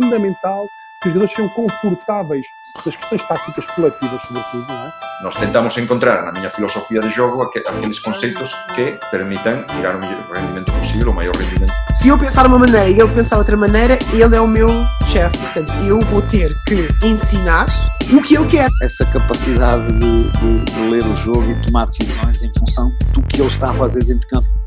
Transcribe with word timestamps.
fundamental 0.00 0.68
que 1.02 1.08
os 1.08 1.14
jogadores 1.14 1.34
sejam 1.34 1.48
confortáveis 1.50 2.46
das 2.84 2.94
questões 2.94 3.22
táticas 3.24 3.66
coletivas, 3.66 4.22
sobretudo, 4.22 4.66
não 4.68 4.86
é? 4.86 4.92
Nós 5.22 5.36
tentamos 5.36 5.76
encontrar 5.76 6.24
na 6.24 6.32
minha 6.32 6.50
filosofia 6.50 7.00
de 7.00 7.10
jogo 7.10 7.42
aqueles 7.42 7.98
conceitos 7.98 8.54
que 8.74 8.98
permitam 9.10 9.64
tirar 9.66 9.96
o 9.96 9.98
melhor 9.98 10.30
rendimento 10.32 10.72
possível, 10.72 11.10
o 11.10 11.14
maior 11.14 11.34
rendimento. 11.34 11.72
Se 11.92 12.08
eu 12.08 12.18
pensar 12.18 12.46
uma 12.46 12.58
maneira 12.58 12.88
e 12.88 13.00
ele 13.00 13.12
pensar 13.12 13.38
outra 13.38 13.56
maneira, 13.56 13.98
ele 14.12 14.34
é 14.34 14.40
o 14.40 14.46
meu 14.46 14.68
chefe. 15.06 15.36
Portanto, 15.38 15.72
eu 15.86 16.00
vou 16.00 16.22
ter 16.22 16.54
que 16.66 16.88
ensinar 17.04 17.66
o 18.12 18.22
que 18.22 18.36
ele 18.36 18.46
quer. 18.46 18.68
Essa 18.82 19.04
capacidade 19.06 19.92
de, 19.98 20.30
de, 20.30 20.64
de 20.64 20.80
ler 20.88 21.02
o 21.02 21.16
jogo 21.16 21.50
e 21.50 21.62
tomar 21.62 21.86
decisões 21.86 22.42
em 22.42 22.50
função 22.58 22.90
do 23.14 23.22
que 23.22 23.40
ele 23.40 23.48
está 23.48 23.66
a 23.66 23.74
fazer 23.74 24.00
dentro 24.00 24.20
de 24.20 24.26
campo. 24.28 24.59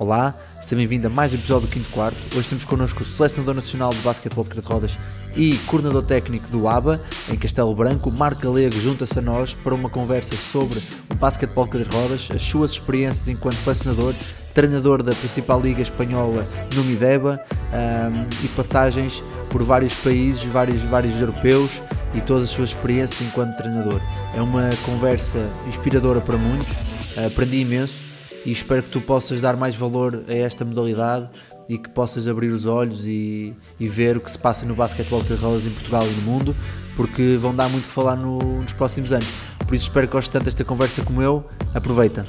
Olá, 0.00 0.34
seja 0.62 0.76
bem-vindo 0.76 1.08
a 1.08 1.10
mais 1.10 1.30
um 1.30 1.34
episódio 1.34 1.68
do 1.68 1.70
Quinto 1.70 1.90
Quarto. 1.90 2.16
Hoje 2.34 2.48
temos 2.48 2.64
connosco 2.64 3.02
o 3.02 3.06
selecionador 3.06 3.54
nacional 3.54 3.90
de 3.90 3.98
basquetebol 3.98 4.44
de 4.44 4.58
Rodas 4.60 4.96
e 5.36 5.58
coordenador 5.66 6.02
técnico 6.02 6.48
do 6.48 6.66
ABA, 6.66 7.02
em 7.28 7.36
Castelo 7.36 7.74
Branco. 7.74 8.10
Marco 8.10 8.40
Galego 8.40 8.80
junta-se 8.80 9.18
a 9.18 9.20
nós 9.20 9.52
para 9.52 9.74
uma 9.74 9.90
conversa 9.90 10.34
sobre 10.34 10.80
o 11.10 11.14
basquetebol 11.16 11.66
de 11.66 11.82
Rodas, 11.82 12.30
as 12.34 12.40
suas 12.40 12.70
experiências 12.70 13.28
enquanto 13.28 13.56
selecionador, 13.56 14.14
treinador 14.54 15.02
da 15.02 15.12
principal 15.12 15.60
liga 15.60 15.82
espanhola 15.82 16.48
no 16.74 16.82
Mideba 16.82 17.38
um, 17.70 18.26
e 18.42 18.48
passagens 18.56 19.22
por 19.50 19.62
vários 19.62 19.92
países, 19.96 20.42
vários, 20.44 20.80
vários 20.80 21.20
europeus 21.20 21.72
e 22.14 22.22
todas 22.22 22.44
as 22.44 22.48
suas 22.48 22.70
experiências 22.70 23.20
enquanto 23.20 23.54
treinador. 23.58 24.00
É 24.34 24.40
uma 24.40 24.70
conversa 24.86 25.46
inspiradora 25.68 26.22
para 26.22 26.38
muitos, 26.38 26.74
aprendi 27.18 27.58
imenso 27.58 28.09
e 28.44 28.52
espero 28.52 28.82
que 28.82 28.90
tu 28.90 29.00
possas 29.00 29.40
dar 29.40 29.56
mais 29.56 29.74
valor 29.74 30.24
a 30.28 30.34
esta 30.34 30.64
modalidade 30.64 31.28
e 31.68 31.78
que 31.78 31.88
possas 31.90 32.26
abrir 32.26 32.48
os 32.48 32.66
olhos 32.66 33.06
e, 33.06 33.54
e 33.78 33.86
ver 33.86 34.16
o 34.16 34.20
que 34.20 34.30
se 34.30 34.38
passa 34.38 34.64
no 34.66 34.74
basquetebol 34.74 35.22
de 35.22 35.34
rodas 35.34 35.66
em 35.66 35.70
Portugal 35.70 36.04
e 36.06 36.10
no 36.10 36.22
mundo, 36.22 36.56
porque 36.96 37.36
vão 37.36 37.54
dar 37.54 37.68
muito 37.68 37.84
que 37.84 37.92
falar 37.92 38.16
no, 38.16 38.38
nos 38.60 38.72
próximos 38.72 39.12
anos. 39.12 39.28
Por 39.66 39.74
isso 39.74 39.86
espero 39.86 40.06
que 40.06 40.12
gostes 40.14 40.32
tanto 40.32 40.46
desta 40.46 40.64
conversa 40.64 41.02
como 41.02 41.22
eu. 41.22 41.44
Aproveita! 41.74 42.26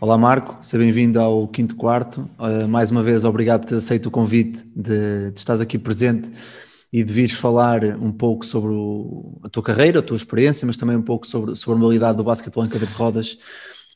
Olá 0.00 0.18
Marco, 0.18 0.58
seja 0.62 0.82
bem-vindo 0.82 1.20
ao 1.20 1.46
quinto 1.48 1.76
quarto. 1.76 2.28
Uh, 2.38 2.66
mais 2.66 2.90
uma 2.90 3.02
vez, 3.02 3.24
obrigado 3.24 3.60
por 3.60 3.68
ter 3.68 3.76
aceito 3.76 4.06
o 4.06 4.10
convite 4.10 4.66
de, 4.74 5.30
de 5.30 5.62
aqui 5.62 5.78
presente 5.78 6.30
e 6.92 7.02
de 7.02 7.12
vires 7.12 7.32
falar 7.32 7.84
um 7.84 8.12
pouco 8.12 8.44
sobre 8.44 8.72
o, 8.72 9.40
a 9.42 9.48
tua 9.48 9.62
carreira, 9.62 10.00
a 10.00 10.02
tua 10.02 10.16
experiência, 10.16 10.66
mas 10.66 10.76
também 10.76 10.96
um 10.96 11.02
pouco 11.02 11.26
sobre, 11.26 11.56
sobre 11.56 11.76
a 11.76 11.80
modalidade 11.80 12.16
do 12.16 12.24
basquetebol 12.24 12.64
em 12.64 12.68
cadeira 12.68 12.92
de 12.92 12.96
rodas 12.96 13.38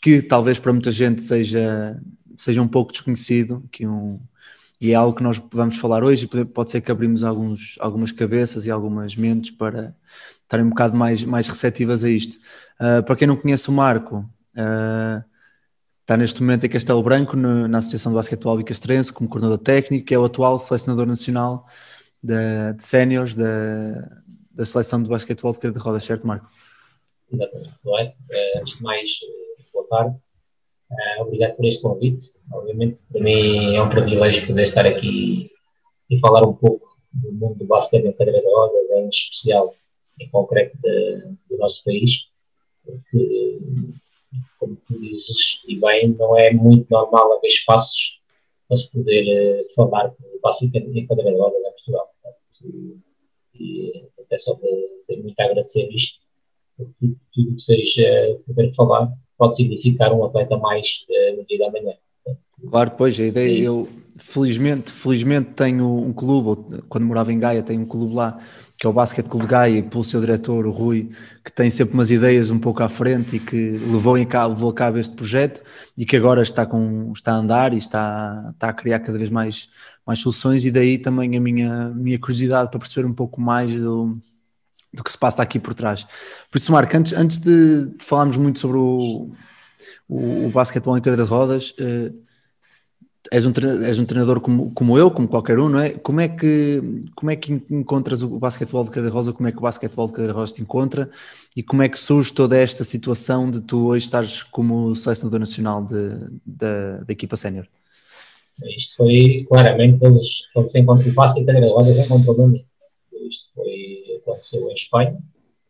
que 0.00 0.22
talvez 0.22 0.58
para 0.58 0.72
muita 0.72 0.92
gente 0.92 1.22
seja, 1.22 2.00
seja 2.36 2.62
um 2.62 2.68
pouco 2.68 2.92
desconhecido, 2.92 3.64
que 3.70 3.86
um, 3.86 4.20
e 4.80 4.92
é 4.92 4.94
algo 4.94 5.16
que 5.16 5.22
nós 5.22 5.42
vamos 5.52 5.76
falar 5.76 6.04
hoje 6.04 6.28
e 6.32 6.44
pode 6.44 6.70
ser 6.70 6.80
que 6.80 6.90
abrimos 6.90 7.24
alguns, 7.24 7.76
algumas 7.80 8.12
cabeças 8.12 8.64
e 8.64 8.70
algumas 8.70 9.16
mentes 9.16 9.50
para 9.50 9.94
estarem 10.42 10.64
um 10.64 10.70
bocado 10.70 10.96
mais, 10.96 11.24
mais 11.24 11.48
receptivas 11.48 12.04
a 12.04 12.08
isto. 12.08 12.36
Uh, 12.80 13.02
para 13.02 13.16
quem 13.16 13.26
não 13.26 13.36
conhece 13.36 13.68
o 13.68 13.72
Marco, 13.72 14.18
uh, 14.54 15.24
está 16.00 16.16
neste 16.16 16.40
momento 16.40 16.64
em 16.64 16.68
Castelo 16.68 17.02
Branco, 17.02 17.36
no, 17.36 17.66
na 17.66 17.78
Associação 17.78 18.12
de 18.12 18.16
Basquetebol 18.16 18.56
Bicastrense, 18.56 19.12
como 19.12 19.28
coordenador 19.28 19.58
técnico, 19.58 20.14
é 20.14 20.18
o 20.18 20.24
atual 20.24 20.60
selecionador 20.60 21.06
nacional 21.06 21.66
de, 22.22 22.72
de 22.74 22.82
séniores 22.82 23.34
da, 23.34 23.44
da 24.52 24.64
seleção 24.64 25.02
de 25.02 25.08
basquetebol 25.08 25.52
de 25.52 25.58
cadeira 25.58 25.78
de 25.78 25.84
rodas, 25.84 26.04
certo 26.04 26.26
Marco? 26.26 26.48
Exatamente, 27.32 27.74
não 27.84 27.98
é? 27.98 28.14
Eh, 28.30 28.60
antes 28.60 28.76
de 28.76 28.82
mais, 28.82 29.10
tarde. 29.88 30.16
Uh, 30.90 31.22
obrigado 31.22 31.56
por 31.56 31.66
este 31.66 31.82
convite. 31.82 32.32
Obviamente, 32.52 33.02
para 33.12 33.22
mim 33.22 33.76
é 33.76 33.82
um 33.82 33.90
privilégio 33.90 34.46
poder 34.46 34.64
estar 34.64 34.86
aqui 34.86 35.50
e 36.10 36.18
falar 36.20 36.46
um 36.46 36.54
pouco 36.54 36.88
do 37.12 37.32
mundo 37.32 37.58
do 37.58 37.66
basquete 37.66 38.06
em 38.06 38.12
cadeira 38.12 38.40
de 38.40 38.46
rodas, 38.46 38.90
em 38.90 39.08
especial, 39.08 39.74
em 40.18 40.28
concreto, 40.30 40.76
de, 40.80 41.36
do 41.48 41.58
nosso 41.58 41.84
país, 41.84 42.28
porque, 42.84 43.58
como 44.58 44.76
tu 44.86 44.98
dizes, 45.00 45.60
e 45.66 45.78
bem, 45.78 46.08
não 46.08 46.38
é 46.38 46.52
muito 46.52 46.86
normal 46.90 47.36
haver 47.36 47.48
espaços 47.48 48.18
para 48.66 48.76
se 48.76 48.90
poder 48.90 49.62
uh, 49.62 49.74
falar 49.74 50.08
do 50.08 50.40
basquete 50.42 50.76
em 50.76 51.06
cadeira 51.06 51.32
de 51.32 51.38
rodas 51.38 51.58
em 51.58 51.70
Portugal. 51.70 52.10
Portanto, 52.22 53.00
e 53.54 54.08
até 54.18 54.38
só 54.38 54.54
tenho 55.06 55.22
muito 55.22 55.40
a 55.40 55.44
agradecer 55.44 55.88
isto, 55.90 56.18
porque 56.76 57.14
tudo 57.32 57.56
que 57.56 57.62
seja 57.62 58.38
poder 58.46 58.74
falar 58.74 59.12
pode 59.38 59.56
significar 59.56 60.12
um 60.12 60.24
atleta 60.24 60.56
mais 60.58 61.04
uh, 61.08 61.36
no 61.36 61.46
dia 61.46 61.58
da 61.58 61.70
manhã. 61.70 61.94
Claro, 62.70 62.90
pois, 62.98 63.18
a 63.18 63.24
ideia, 63.24 63.48
e... 63.48 63.64
eu 63.64 63.88
felizmente, 64.18 64.92
felizmente 64.92 65.50
tenho 65.54 65.86
um 65.86 66.12
clube, 66.12 66.82
quando 66.88 67.06
morava 67.06 67.32
em 67.32 67.38
Gaia, 67.38 67.62
tenho 67.62 67.82
um 67.82 67.86
clube 67.86 68.14
lá, 68.14 68.38
que 68.76 68.86
é 68.86 68.90
o 68.90 68.92
Basket 68.92 69.26
Clube 69.26 69.46
Gaia, 69.46 69.82
pelo 69.82 70.04
seu 70.04 70.20
diretor, 70.20 70.66
o 70.66 70.70
Rui, 70.70 71.10
que 71.44 71.52
tem 71.52 71.70
sempre 71.70 71.94
umas 71.94 72.10
ideias 72.10 72.50
um 72.50 72.58
pouco 72.58 72.82
à 72.82 72.88
frente 72.88 73.36
e 73.36 73.40
que 73.40 73.70
levou, 73.70 74.18
em 74.18 74.26
cabo, 74.26 74.54
levou 74.54 74.70
a 74.70 74.74
cabo 74.74 74.98
este 74.98 75.14
projeto 75.14 75.62
e 75.96 76.04
que 76.04 76.16
agora 76.16 76.42
está, 76.42 76.66
com, 76.66 77.12
está 77.14 77.32
a 77.32 77.36
andar 77.36 77.72
e 77.72 77.78
está, 77.78 78.50
está 78.52 78.68
a 78.68 78.72
criar 78.72 78.98
cada 79.00 79.18
vez 79.18 79.30
mais, 79.30 79.68
mais 80.06 80.20
soluções 80.20 80.64
e 80.64 80.70
daí 80.70 80.98
também 80.98 81.36
a 81.36 81.40
minha, 81.40 81.88
minha 81.90 82.18
curiosidade 82.18 82.70
para 82.70 82.80
perceber 82.80 83.06
um 83.06 83.14
pouco 83.14 83.40
mais 83.40 83.72
do, 83.72 84.18
do 84.92 85.04
que 85.04 85.10
se 85.10 85.18
passa 85.18 85.42
aqui 85.42 85.58
por 85.58 85.74
trás. 85.74 86.06
Por 86.50 86.58
isso, 86.58 86.72
Marco, 86.72 86.96
antes, 86.96 87.12
antes 87.12 87.38
de, 87.38 87.86
de 87.86 88.04
falarmos 88.04 88.36
muito 88.36 88.58
sobre 88.58 88.78
o, 88.78 89.30
o, 90.08 90.46
o 90.46 90.50
basquetebol 90.50 90.96
em 90.96 91.00
cadeira 91.00 91.24
de 91.24 91.28
rodas, 91.28 91.70
uh, 91.72 92.28
és, 93.30 93.44
um, 93.44 93.52
és 93.84 93.98
um 93.98 94.04
treinador 94.04 94.40
como, 94.40 94.70
como 94.72 94.98
eu, 94.98 95.10
como 95.10 95.28
qualquer 95.28 95.58
um, 95.58 95.68
não 95.68 95.80
é? 95.80 95.90
Como 95.90 96.20
é 96.20 96.28
que, 96.28 96.82
como 97.14 97.30
é 97.30 97.36
que 97.36 97.52
encontras 97.70 98.22
o 98.22 98.38
basquetebol 98.38 98.84
de 98.84 98.90
cadeira 98.90 99.14
rosa, 99.14 99.32
como 99.32 99.48
é 99.48 99.52
que 99.52 99.58
o 99.58 99.62
basquetebol 99.62 100.06
de 100.06 100.14
cadeira 100.14 100.32
rosa 100.32 100.54
te 100.54 100.62
encontra 100.62 101.10
e 101.54 101.62
como 101.62 101.82
é 101.82 101.88
que 101.88 101.98
surge 101.98 102.32
toda 102.32 102.56
esta 102.56 102.84
situação 102.84 103.50
de 103.50 103.60
tu 103.60 103.86
hoje 103.86 104.04
estares 104.04 104.42
como 104.42 104.94
selecionador 104.96 105.40
nacional 105.40 105.84
de, 105.84 106.18
de, 106.46 107.04
da 107.04 107.12
equipa 107.12 107.36
sénior? 107.36 107.66
Isto 108.64 108.96
foi 108.96 109.46
claramente 109.48 110.04
eles, 110.04 110.42
eles 110.56 110.74
encontram 110.74 111.10
o 111.10 111.14
basquete 111.14 111.44
de 111.44 111.52
cadeira 111.52 111.68
rosa 111.68 111.90
encontrou 112.02 112.44
a 112.44 112.48
mim. 112.48 112.64
Isto 113.28 113.44
foi 113.54 113.97
aconteceu 114.38 114.70
em 114.70 114.74
Espanha. 114.74 115.18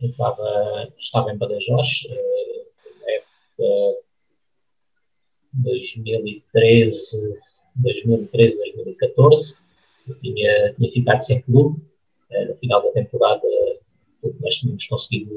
Eu 0.00 0.10
estava, 0.10 0.92
estava 0.98 1.32
em 1.32 1.36
Badajoz, 1.36 1.88
uh, 2.08 3.00
na 3.00 3.12
época 3.12 4.00
2013, 5.54 7.38
2013, 7.76 8.56
2014. 8.56 9.56
Eu 10.06 10.14
tinha, 10.20 10.74
tinha 10.74 10.92
ficado 10.92 11.22
sem 11.22 11.42
clube. 11.42 11.80
Uh, 12.30 12.48
no 12.48 12.56
final 12.56 12.82
da 12.82 12.92
temporada, 12.92 13.42
nós 14.40 14.54
tínhamos 14.56 14.86
conseguido, 14.86 15.34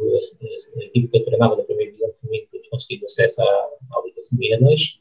a 0.75 0.83
equipe 0.83 1.07
que 1.07 1.17
eu 1.17 1.25
treinava 1.25 1.55
da 1.55 1.63
primeira 1.63 1.91
divisão 1.91 2.13
feminina, 2.21 2.47
tínhamos 2.49 2.69
conseguido 2.69 3.05
acesso 3.05 3.41
à, 3.41 3.45
à 3.45 4.03
Liga 4.05 4.21
Feminina 4.29 4.59
2. 4.59 4.99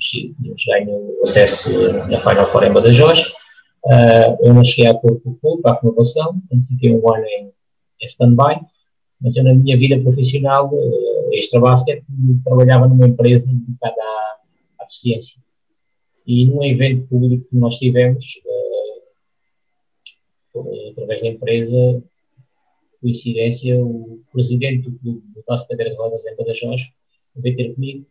Tínhamos 0.00 0.64
ganho 0.64 1.22
acesso 1.22 1.70
na 2.08 2.20
Final 2.20 2.46
Four 2.46 2.64
em 2.64 2.72
Badajoz. 2.72 3.43
Uh, 3.86 4.46
eu 4.46 4.54
não 4.54 4.64
cheguei 4.64 4.86
a 4.86 4.92
acordo 4.92 5.20
com 5.20 5.30
o 5.30 5.36
clube, 5.36 5.62
para 5.62 5.76
a 5.76 5.80
renovação, 5.80 6.40
fiquei 6.68 6.94
um 6.94 7.12
ano 7.12 7.26
em, 7.26 7.52
stand-by, 8.06 8.60
mas 9.20 9.36
eu 9.36 9.44
na 9.44 9.54
minha 9.54 9.76
vida 9.76 10.00
profissional, 10.00 10.70
uh, 10.72 11.34
extra-basket, 11.34 12.02
trabalhava 12.44 12.88
numa 12.88 13.06
empresa 13.06 13.46
dedicada 13.46 14.00
à, 14.00 14.36
à 14.80 14.84
deficiência. 14.84 15.38
E 16.26 16.46
num 16.46 16.64
evento 16.64 17.06
público 17.08 17.46
que 17.50 17.56
nós 17.56 17.76
tivemos, 17.76 18.24
uh, 20.54 20.90
através 20.90 21.20
da 21.20 21.28
empresa, 21.28 22.02
coincidência, 23.02 23.78
o 23.78 24.22
presidente 24.32 24.88
do 24.88 24.98
clube 24.98 25.22
do 25.34 25.44
de 25.76 25.94
Rodas 25.94 26.24
em 26.24 26.36
Badajoz 26.36 26.82
veio 27.36 27.56
ter 27.56 27.74
comigo 27.74 28.06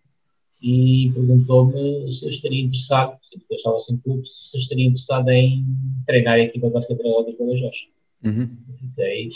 e 0.63 1.11
perguntou-me 1.13 2.13
se 2.13 2.25
eu 2.25 2.29
estaria 2.29 2.63
interessado, 2.63 3.19
se 3.21 3.35
eu 3.35 3.57
estava 3.57 3.79
sem 3.81 3.97
clube, 3.97 4.25
se 4.25 4.55
eu 4.55 4.59
estaria 4.59 4.85
interessado 4.85 5.29
em 5.29 5.65
treinar 6.05 6.35
a 6.35 6.39
equipa 6.39 6.69
de 6.69 6.87
de 6.87 6.95
Badajoz. 6.95 7.77
Uhum. 8.23 8.57
Fiquei 8.79 9.29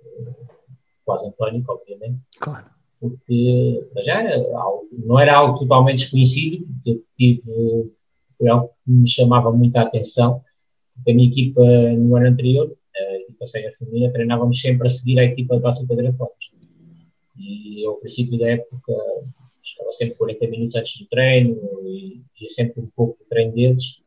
eh, 0.00 0.32
quase 1.04 1.28
em 1.28 1.30
pânico, 1.30 1.72
obviamente. 1.72 2.18
Claro. 2.40 2.66
Porque 2.98 3.86
já 4.04 4.20
era 4.20 4.58
algo, 4.58 4.88
não 4.92 5.20
era 5.20 5.38
algo 5.38 5.60
totalmente 5.60 6.00
desconhecido, 6.00 6.66
eu 6.86 7.04
tive, 7.16 7.92
foi 8.36 8.48
algo 8.48 8.70
que 8.84 8.90
me 8.90 9.08
chamava 9.08 9.52
muito 9.52 9.76
a 9.76 9.82
atenção, 9.82 10.42
porque 10.96 11.12
a 11.12 11.14
minha 11.14 11.30
equipa 11.30 11.62
no 11.62 12.16
ano 12.16 12.26
anterior, 12.26 12.76
a 12.96 13.14
equipa 13.20 13.46
Sega 13.46 13.72
Feminina, 13.78 14.12
treinávamos 14.12 14.60
sempre 14.60 14.88
a 14.88 14.90
seguir 14.90 15.20
a 15.20 15.24
equipa 15.24 15.54
de 15.54 15.62
basquetebol 15.62 16.32
de 16.40 16.52
E 17.38 17.86
ao 17.86 17.94
princípio 17.96 18.38
da 18.38 18.50
época 18.50 18.92
estava 19.62 19.92
sempre 19.92 20.14
40 20.16 20.46
minutos 20.48 20.76
antes 20.76 20.98
do 21.00 21.06
treino 21.06 21.56
e 21.86 22.22
ia 22.40 22.50
sempre 22.50 22.80
um 22.80 22.90
pouco 22.94 23.18
do 23.18 23.28
treino 23.28 23.52
deles. 23.52 24.00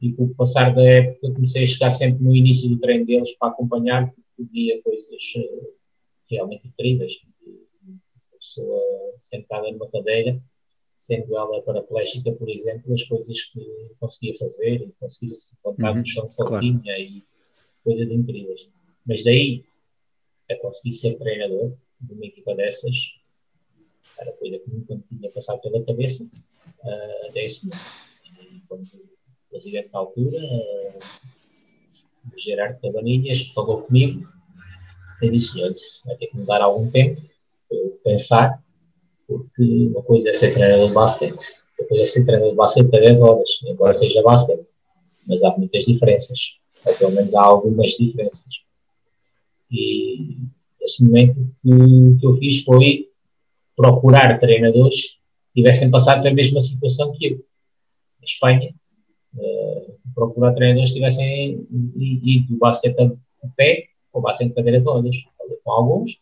E 0.00 0.12
com 0.12 0.24
o 0.24 0.34
passar 0.34 0.74
da 0.74 0.82
época 0.82 1.32
comecei 1.32 1.64
a 1.64 1.66
chegar 1.66 1.90
sempre 1.92 2.22
no 2.24 2.34
início 2.34 2.68
do 2.68 2.78
treino 2.78 3.06
deles 3.06 3.32
para 3.38 3.52
acompanhar, 3.52 4.12
porque 4.12 4.50
via 4.52 4.82
coisas 4.82 5.22
uh, 5.36 5.72
realmente 6.28 6.66
incríveis. 6.66 7.12
A 8.32 8.36
pessoa 8.36 8.82
sentada 9.20 9.70
numa 9.70 9.88
cadeira, 9.88 10.42
sendo 10.98 11.36
ela 11.36 11.62
paraplégica, 11.62 12.32
por 12.32 12.48
exemplo, 12.48 12.92
as 12.94 13.02
coisas 13.04 13.40
que 13.52 13.90
conseguia 14.00 14.36
fazer, 14.38 14.82
e 14.82 14.92
conseguia 14.98 15.34
se 15.34 15.54
encontrar 15.54 15.92
Uhum, 15.92 16.00
no 16.00 16.06
chão 16.06 16.26
claro. 16.36 16.52
sozinha 16.54 16.98
e 16.98 17.24
coisas 17.84 18.10
incríveis. 18.10 18.68
Mas 19.06 19.22
daí 19.22 19.64
a 20.50 20.56
conseguir 20.56 20.94
ser 20.94 21.16
treinador 21.18 21.76
de 22.00 22.12
uma 22.12 22.26
equipa 22.26 22.54
dessas 22.54 22.96
era 24.18 24.32
coisa 24.32 24.58
que 24.58 24.70
nunca 24.70 24.94
me 24.94 25.02
tinha 25.18 25.30
passado 25.30 25.60
pela 25.60 25.84
cabeça. 25.84 26.24
Uh, 26.24 27.38
isso 27.38 27.66
mesmo. 27.66 27.80
E 28.24 28.60
quando 28.68 28.84
o 28.84 29.50
presidente 29.50 29.90
na 29.92 29.98
altura, 30.00 30.38
uh, 30.38 30.98
Gerardo 32.36 32.80
Cabanilhas, 32.80 33.42
falou 33.54 33.82
comigo 33.82 34.28
e 35.20 35.30
disse: 35.30 35.60
Olha, 35.62 35.74
vai 36.04 36.16
ter 36.16 36.26
que 36.28 36.36
me 36.36 36.44
dar 36.44 36.62
algum 36.62 36.90
tempo 36.90 37.20
para 37.68 37.78
eu 37.78 38.00
pensar, 38.04 38.62
porque 39.26 39.86
uma 39.88 40.02
coisa 40.02 40.30
é 40.30 40.34
ser 40.34 40.54
treinador 40.54 40.88
de 40.88 40.94
basquete, 40.94 41.46
outra 41.70 41.88
coisa 41.88 42.02
é 42.02 42.06
ser 42.06 42.24
treinador 42.24 42.50
de 42.50 42.56
basquete 42.56 42.90
para 42.90 43.00
10 43.00 43.20
horas, 43.20 43.48
embora 43.64 43.94
seja 43.94 44.22
basquete. 44.22 44.68
Mas 45.26 45.42
há 45.42 45.56
muitas 45.56 45.84
diferenças, 45.84 46.38
ou 46.84 46.94
pelo 46.94 47.12
menos 47.12 47.34
há 47.34 47.42
algumas 47.42 47.92
diferenças. 47.92 48.44
E 49.70 50.36
esse 50.80 51.02
momento 51.04 51.34
que, 51.62 52.20
que 52.20 52.26
eu 52.26 52.36
fiz 52.36 52.64
foi 52.64 53.08
procurar 53.82 54.38
treinadores 54.38 55.00
que 55.52 55.60
tivessem 55.60 55.90
passado 55.90 56.22
pela 56.22 56.36
mesma 56.36 56.60
situação 56.60 57.12
que 57.18 57.26
eu. 57.26 57.36
Na 58.20 58.24
Espanha, 58.24 58.72
uh, 59.34 59.98
procurar 60.14 60.54
treinadores 60.54 60.90
que 60.90 60.94
tivessem 60.94 61.66
ido 61.96 62.46
do 62.46 62.58
basquete 62.58 62.96
a, 63.00 63.06
a 63.06 63.48
pé 63.56 63.88
ou 64.12 64.22
basquete 64.22 64.50
de 64.50 64.54
cadeira 64.54 64.78
de 64.78 64.84
rodas. 64.84 65.16
Falei 65.36 65.56
com 65.64 65.72
alguns 65.72 66.16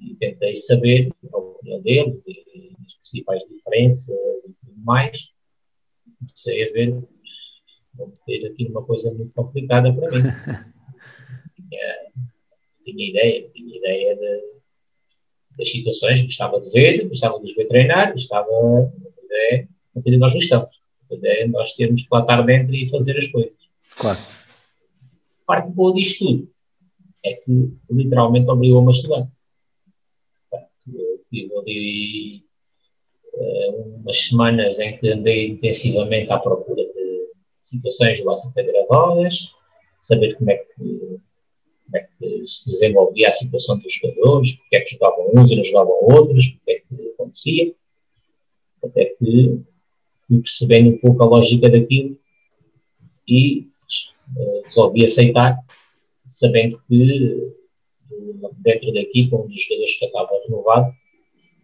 e 0.00 0.16
tentei 0.16 0.56
saber 0.56 1.12
a 1.32 1.36
opinião 1.36 1.80
deles 1.80 2.20
e 2.26 2.74
as 2.84 2.94
principais 2.94 3.40
diferenças 3.48 4.08
e 4.08 4.52
tudo 4.66 4.84
mais. 4.84 5.28
Comecei 6.18 6.68
a 6.68 6.72
ver, 6.72 6.90
vou 7.94 8.12
ter 8.26 8.46
aqui 8.46 8.66
uma 8.66 8.82
coisa 8.82 9.14
muito 9.14 9.32
complicada 9.32 9.92
para 9.92 10.08
mim. 10.10 10.22
tinha, 11.54 12.12
tinha 12.84 13.10
ideia, 13.10 13.48
tinha 13.50 13.78
ideia 13.78 14.16
de, 14.16 14.59
das 15.60 15.70
situações, 15.70 16.22
gostava 16.22 16.60
de 16.60 16.70
ver, 16.70 17.06
gostava 17.08 17.38
de 17.38 17.50
os 17.50 17.54
ver 17.54 17.68
treinar, 17.68 18.12
gostava, 18.14 18.48
é 19.30 19.66
uma 19.94 20.02
coisa 20.02 20.18
nós 20.18 20.32
gostamos, 20.32 20.70
é 21.22 21.46
nós 21.46 21.74
termos 21.74 22.02
que 22.02 22.08
lá 22.10 22.22
estar 22.22 22.42
dentro 22.42 22.74
e 22.74 22.88
fazer 22.90 23.18
as 23.18 23.26
coisas. 23.28 23.52
Claro. 23.96 24.18
A 24.18 25.46
parte 25.46 25.70
boa 25.70 25.92
disto 25.94 26.24
tudo 26.24 26.50
é 27.22 27.34
que 27.34 27.72
literalmente 27.90 28.48
obrigou-me 28.48 28.88
a 28.88 28.92
estudar. 28.92 29.28
Eu 30.92 31.24
tive 31.30 31.56
ali 31.58 32.44
uh, 33.34 34.00
umas 34.00 34.18
semanas 34.18 34.78
em 34.78 34.96
que 34.96 35.08
andei 35.08 35.48
intensivamente 35.48 36.32
à 36.32 36.38
procura 36.38 36.82
de 36.82 37.32
situações 37.62 38.18
de 38.18 38.24
base 38.24 38.48
de 38.48 38.62
de 38.62 40.06
saber 40.06 40.34
como 40.36 40.50
é 40.50 40.56
que 40.56 41.20
como 41.90 41.96
é 41.96 42.08
que 42.18 42.46
se 42.46 42.70
desenvolvia 42.70 43.28
a 43.28 43.32
situação 43.32 43.78
dos 43.78 43.92
jogadores, 43.92 44.54
porque 44.54 44.76
é 44.76 44.80
que 44.80 44.94
jogavam 44.94 45.30
uns 45.34 45.50
e 45.50 45.56
não 45.56 45.64
jogavam 45.64 45.94
outros, 46.02 46.48
porque 46.48 46.70
é 46.70 46.80
que 46.80 47.08
acontecia, 47.10 47.74
até 48.84 49.04
que 49.06 49.60
fui 50.26 50.40
percebendo 50.40 50.90
um 50.90 50.98
pouco 50.98 51.22
a 51.22 51.26
lógica 51.26 51.68
daquilo 51.68 52.16
e 53.26 53.68
uh, 54.36 54.62
resolvi 54.64 55.04
aceitar, 55.04 55.58
sabendo 56.28 56.80
que 56.88 57.52
dentro 58.58 58.92
da 58.92 59.00
equipa, 59.00 59.36
um 59.36 59.48
dos 59.48 59.60
jogadores 59.60 59.98
que 59.98 60.04
estava 60.04 60.30
renovado, 60.44 60.92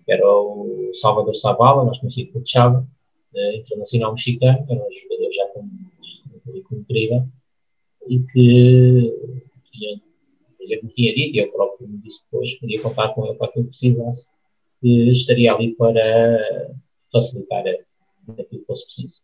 que 0.04 0.12
era 0.12 0.26
o 0.28 0.90
Salvador 0.94 1.34
Savala, 1.34 1.84
nós 1.84 1.98
conhecíamos 1.98 2.32
por 2.32 2.42
Chava, 2.44 2.86
internacional 3.54 4.14
mexicano, 4.14 4.66
era 4.68 4.80
um 4.80 4.92
jogador 4.92 5.32
já 5.32 5.46
com 5.48 5.68
currículo 6.44 6.80
incrível, 6.80 7.28
e 8.08 8.20
que 8.20 9.45
me 10.82 10.90
tinha 10.90 11.14
dito, 11.14 11.36
e 11.36 11.38
eu 11.38 11.52
próprio 11.52 11.88
me 11.88 11.98
disse 11.98 12.24
depois, 12.24 12.54
podia 12.58 12.82
contar 12.82 13.08
com 13.10 13.26
ele 13.26 13.36
para 13.36 13.48
aquilo 13.48 13.64
que 13.64 13.70
precisasse, 13.70 14.28
que 14.80 15.12
estaria 15.12 15.52
ali 15.52 15.74
para 15.74 16.74
facilitar 17.12 17.64
aquilo 18.28 18.46
que 18.48 18.66
fosse 18.66 18.84
preciso. 18.84 19.20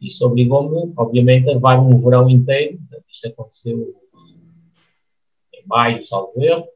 Isso 0.00 0.26
obrigou-me, 0.26 0.92
obviamente, 0.96 1.48
a 1.48 1.54
levar 1.54 1.78
um 1.78 2.00
verão 2.00 2.28
inteiro, 2.28 2.78
isto 3.10 3.28
aconteceu 3.28 3.94
em 5.54 5.66
maio, 5.66 6.04
salvo 6.04 6.42
erro, 6.42 6.66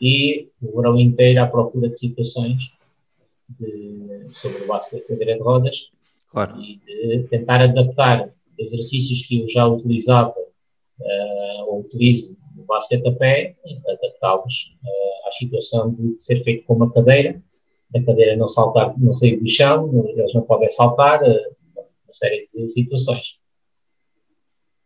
e 0.00 0.48
o 0.60 0.76
verão 0.76 0.98
inteiro 0.98 1.42
à 1.42 1.46
procura 1.46 1.88
de 1.88 1.98
situações 1.98 2.72
de, 3.48 4.26
sobre 4.32 4.64
o 4.64 4.66
basquete 4.66 5.02
de 5.02 5.08
cadeira 5.08 5.34
de 5.36 5.42
rodas 5.42 5.90
claro. 6.28 6.60
e 6.60 6.78
de 6.78 7.28
tentar 7.28 7.62
adaptar 7.62 8.30
exercícios 8.58 9.26
que 9.26 9.40
eu 9.40 9.48
já 9.48 9.66
utilizava 9.66 10.34
uh, 11.00 11.64
ou 11.66 11.80
utilizo 11.80 12.33
no 12.64 12.66
basquete 12.66 13.06
a 13.06 13.12
pé, 13.12 13.54
adaptá-los 13.86 14.74
uh, 14.82 15.28
à 15.28 15.32
situação 15.32 15.94
de 15.94 16.20
ser 16.20 16.42
feito 16.42 16.64
com 16.64 16.74
uma 16.74 16.90
cadeira, 16.92 17.40
a 17.94 18.02
cadeira 18.02 18.36
não 18.36 18.48
saltar, 18.48 18.98
não 18.98 19.12
sair 19.12 19.38
do 19.38 19.48
chão, 19.48 20.08
eles 20.08 20.34
não 20.34 20.42
podem 20.42 20.70
saltar, 20.70 21.22
uh, 21.22 21.54
uma 21.76 22.12
série 22.12 22.48
de 22.52 22.68
situações. 22.72 23.38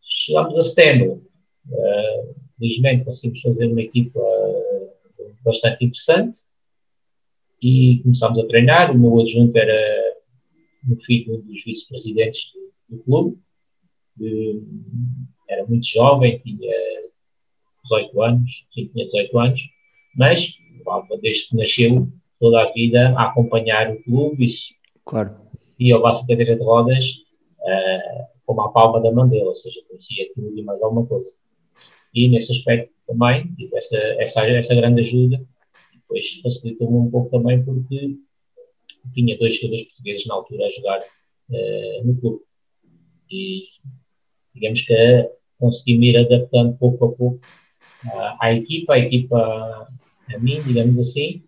Chegamos 0.03 0.59
a 0.59 0.63
setembro, 0.63 1.23
uh, 1.71 2.35
felizmente 2.59 3.05
conseguimos 3.05 3.41
fazer 3.41 3.67
uma 3.67 3.81
equipa 3.81 4.21
bastante 5.45 5.85
interessante 5.85 6.41
e 7.63 8.01
começámos 8.03 8.39
a 8.41 8.47
treinar. 8.47 8.91
O 8.91 8.99
meu 8.99 9.21
adjunto 9.21 9.57
era 9.57 10.19
o 10.91 10.97
filho 11.01 11.39
dos 11.39 11.65
vice-presidentes 11.65 12.53
do, 12.53 12.97
do 12.97 13.03
clube, 13.05 13.39
de, 14.17 14.63
era 15.49 15.67
muito 15.67 15.87
jovem, 15.87 16.39
tinha 16.41 16.77
18 17.89 18.23
anos, 18.23 18.67
sim, 18.75 18.89
tinha 18.89 19.07
18 19.07 19.39
anos, 19.39 19.61
mas 20.17 20.53
desde 21.21 21.49
que 21.49 21.57
nasceu 21.57 22.09
toda 22.41 22.63
a 22.63 22.73
vida 22.73 23.15
a 23.17 23.25
acompanhar 23.25 23.91
o 23.91 24.03
clube 24.03 24.47
e, 24.47 24.51
claro. 25.05 25.37
e 25.79 25.93
ao 25.93 26.01
base 26.01 26.27
cadeira 26.27 26.57
de 26.57 26.63
rodas 26.63 27.05
uh, 27.61 28.39
como 28.47 28.63
a 28.63 28.73
palma 28.73 29.01
da 29.01 29.13
mão 29.13 29.29
dele, 29.29 29.45
ou 29.45 29.55
seja, 29.55 29.81
conhecia 29.89 30.31
tudo 30.35 30.59
e 30.59 30.63
mais 30.63 30.81
alguma 30.81 31.07
coisa. 31.07 31.31
E 32.15 32.29
nesse 32.29 32.53
aspecto 32.53 32.93
também 33.07 33.53
tive 33.55 33.77
essa, 33.77 33.97
essa, 33.97 34.47
essa 34.47 34.75
grande 34.75 35.03
ajuda, 35.03 35.45
depois 35.93 36.41
facilitou-me 36.43 36.97
um 36.97 37.11
pouco 37.11 37.31
também 37.31 37.63
porque 37.63 38.17
tinha 39.13 39.39
dois 39.39 39.57
jogadores 39.57 39.85
portugueses 39.85 40.27
na 40.27 40.35
altura 40.35 40.67
a 40.67 40.71
jogar 40.71 41.01
uh, 41.01 42.07
no 42.07 42.21
clube. 42.21 42.43
E 43.31 43.65
digamos 44.55 44.81
que 44.83 45.31
consegui-me 45.59 46.11
ir 46.11 46.17
adaptando 46.19 46.79
pouco 46.79 47.05
a 47.05 47.13
pouco 47.13 47.41
à, 48.41 48.53
equipa, 48.53 48.95
à 48.95 48.99
equipa 48.99 49.89
a 50.35 50.39
mim, 50.39 50.61
digamos 50.63 50.99
assim, 50.99 51.43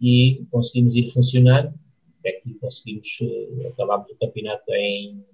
e 0.00 0.44
conseguimos 0.50 0.94
ir 0.94 1.12
funcionando, 1.12 1.72
até 2.18 2.32
que 2.32 2.54
conseguimos, 2.54 3.06
uh, 3.20 3.68
acabámos 3.68 4.10
o 4.10 4.16
campeonato 4.18 4.64
em, 4.72 5.24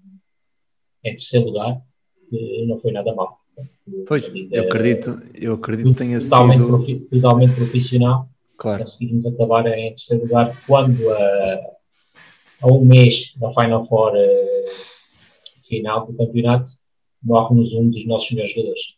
em 1.05 1.11
terceiro 1.17 1.47
lugar, 1.47 1.81
que 2.29 2.67
não 2.67 2.79
foi 2.81 2.93
nada 2.93 3.15
mal. 3.15 3.39
Pois, 4.07 4.31
eu 4.53 4.65
acredito, 4.65 5.19
eu 5.35 5.55
acredito 5.55 5.91
que 5.91 5.99
tenha 5.99 6.21
totalmente, 6.21 6.59
sido... 6.59 6.69
profi 6.69 6.95
totalmente 7.11 7.55
profissional, 7.55 8.29
claro. 8.57 8.85
conseguimos 8.85 9.27
acabar 9.27 9.67
em 9.67 9.91
terceiro 9.91 10.25
lugar 10.25 10.63
quando 10.67 11.11
a, 11.11 11.61
a 12.63 12.67
um 12.69 12.85
mês 12.85 13.33
da 13.37 13.53
Final 13.53 13.87
Four 13.89 14.13
uh, 14.13 14.89
final 15.69 16.07
do 16.07 16.17
campeonato 16.17 16.71
morre-nos 17.23 17.73
um 17.73 17.91
dos 17.91 18.07
nossos 18.07 18.31
melhores 18.31 18.53
jogadores. 18.53 18.98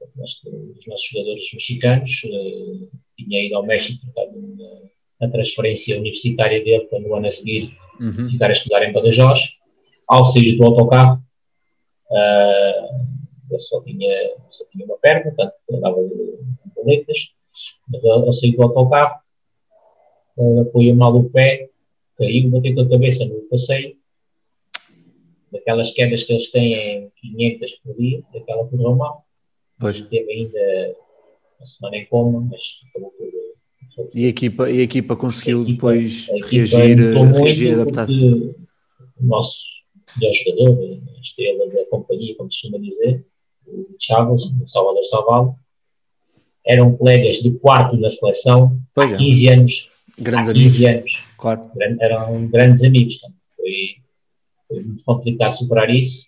Dos 0.00 0.86
nossos 0.86 1.08
jogadores 1.10 1.52
mexicanos 1.52 2.22
uh, 2.24 2.88
tinha 3.16 3.44
ido 3.44 3.56
ao 3.56 3.66
México 3.66 4.00
portanto, 4.04 4.38
na 5.20 5.28
transferência 5.28 5.98
universitária 5.98 6.62
dele 6.62 6.84
para 6.84 7.00
no 7.00 7.14
ano 7.14 7.26
a 7.26 7.32
seguir 7.32 7.76
uhum. 8.00 8.30
ficar 8.30 8.48
a 8.48 8.52
estudar 8.52 8.88
em 8.88 8.92
Badajoz. 8.92 9.40
Ao 10.06 10.24
sair 10.24 10.56
do 10.56 10.64
autocarro, 10.64 11.22
uh, 12.10 13.08
ele 13.50 13.60
só 13.60 13.82
tinha, 13.82 14.30
só 14.50 14.64
tinha 14.70 14.84
uma 14.86 14.96
perna, 14.98 15.32
portanto 15.32 15.54
andava 15.70 16.02
de 16.02 16.72
boletas, 16.74 17.18
mas 17.88 18.04
ao, 18.04 18.26
ao 18.26 18.32
sair 18.32 18.56
do 18.56 18.62
autocarro, 18.62 19.20
uh, 20.36 20.60
apoiou 20.62 20.96
mal 20.96 21.14
o 21.14 21.28
pé, 21.28 21.68
caiu, 22.16 22.50
bateu 22.50 22.74
com 22.74 22.80
a 22.80 22.88
cabeça 22.88 23.24
no 23.26 23.40
passeio 23.48 23.98
daquelas 25.50 25.90
quedas 25.92 26.24
que 26.24 26.32
eles 26.32 26.50
têm 26.50 26.74
em 26.74 27.12
500 27.20 27.72
por 27.82 27.96
dia, 27.96 28.22
daquela 28.32 28.66
correu 28.66 28.94
mal. 28.96 29.24
Pois. 29.78 30.00
Teve 30.00 30.32
ainda 30.32 30.96
uma 31.58 31.66
semana 31.66 31.96
em 31.96 32.06
coma, 32.06 32.46
mas 32.50 32.60
acabou 32.90 33.10
por. 33.12 33.28
E 34.14 34.26
a 34.26 34.28
equipa, 34.28 34.70
e 34.70 34.78
a 34.78 34.82
equipa 34.82 35.16
conseguiu 35.16 35.58
a 35.58 35.62
equipa, 35.62 35.92
depois 35.92 36.28
a 36.30 36.46
reagir, 36.46 36.96
reagir 36.96 37.66
e 37.66 37.72
adaptar-se. 37.72 38.24
O 38.24 38.54
nosso 39.20 39.58
melhor 40.16 40.34
jogador, 40.34 41.00
a 41.16 41.20
estrela 41.20 41.68
da 41.68 41.84
companhia, 41.86 42.36
como 42.36 42.52
se 42.52 42.60
chama 42.60 42.78
dizer, 42.78 43.26
o 43.66 43.96
Chaves, 43.98 44.44
o 44.44 44.68
Salvador 44.68 45.04
Savalo, 45.06 45.56
eram 46.64 46.96
colegas 46.96 47.36
de 47.36 47.50
quarto 47.58 47.96
na 47.96 48.10
seleção 48.10 48.78
Pois 48.94 49.12
há 49.12 49.14
é. 49.14 49.18
15 49.18 49.48
anos. 49.48 49.90
Grandes 50.18 50.48
há 50.48 50.52
15 50.52 50.86
amigos. 50.86 51.00
anos. 51.00 51.26
Claro. 51.36 51.70
Eram 52.00 52.46
grandes 52.48 52.84
amigos. 52.84 53.16
Portanto, 53.16 53.38
foi, 53.56 53.96
foi 54.68 54.82
muito 54.82 55.04
complicado 55.04 55.54
superar 55.54 55.90
isso. 55.90 56.26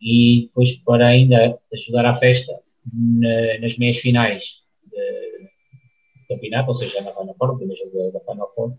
E 0.00 0.42
depois, 0.42 0.76
para 0.84 1.08
ainda 1.08 1.58
ajudar 1.72 2.06
à 2.06 2.18
festa, 2.18 2.52
na, 2.92 3.58
nas 3.60 3.76
meias 3.76 3.98
finais 3.98 4.60
do 4.90 6.34
campeonato, 6.34 6.70
ou 6.70 6.76
seja, 6.76 7.00
na 7.02 7.12
Final 7.12 7.34
Four, 7.38 7.56
primeiro 7.56 7.84
jogo 7.84 8.12
da 8.12 8.20
Final 8.20 8.52
Four, 8.54 8.76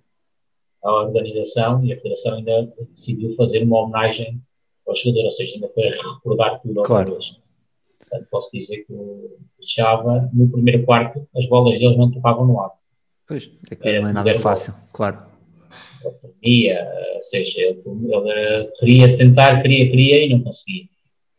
a 0.84 0.92
organização 0.92 1.86
e 1.86 1.94
a 1.94 1.98
federação 1.98 2.36
ainda 2.36 2.74
decidiu 2.90 3.36
fazer 3.36 3.64
uma 3.64 3.82
homenagem 3.82 4.42
ao 4.88 4.96
jogador, 4.96 5.26
ou 5.26 5.32
seja, 5.32 5.56
ainda 5.56 5.70
foi 5.70 5.84
recordar 5.90 6.60
tudo 6.62 6.82
Claro. 6.82 7.18
Portanto, 8.00 8.28
posso 8.32 8.50
dizer 8.52 8.84
que 8.86 8.94
o 8.94 9.38
Chava, 9.62 10.30
no 10.34 10.50
primeiro 10.50 10.84
quarto, 10.84 11.28
as 11.36 11.48
bolas 11.48 11.78
deles 11.80 11.98
não 11.98 12.12
tocavam 12.12 12.46
no 12.46 12.60
ar. 12.60 12.72
Pois, 13.28 13.50
é 13.70 13.76
que 13.76 13.88
É, 13.88 14.02
não 14.02 14.10
é 14.10 14.14
nada 14.14 14.40
fácil, 14.40 14.74
claro. 14.92 15.20
Ele 16.04 16.16
perdia, 16.16 16.92
ou 17.16 17.24
seja, 17.24 17.62
ele, 17.62 17.82
ele 17.86 18.72
queria 18.80 19.18
tentar, 19.18 19.62
queria, 19.62 19.90
queria 19.90 20.26
e 20.26 20.30
não 20.30 20.42
conseguia. 20.42 20.86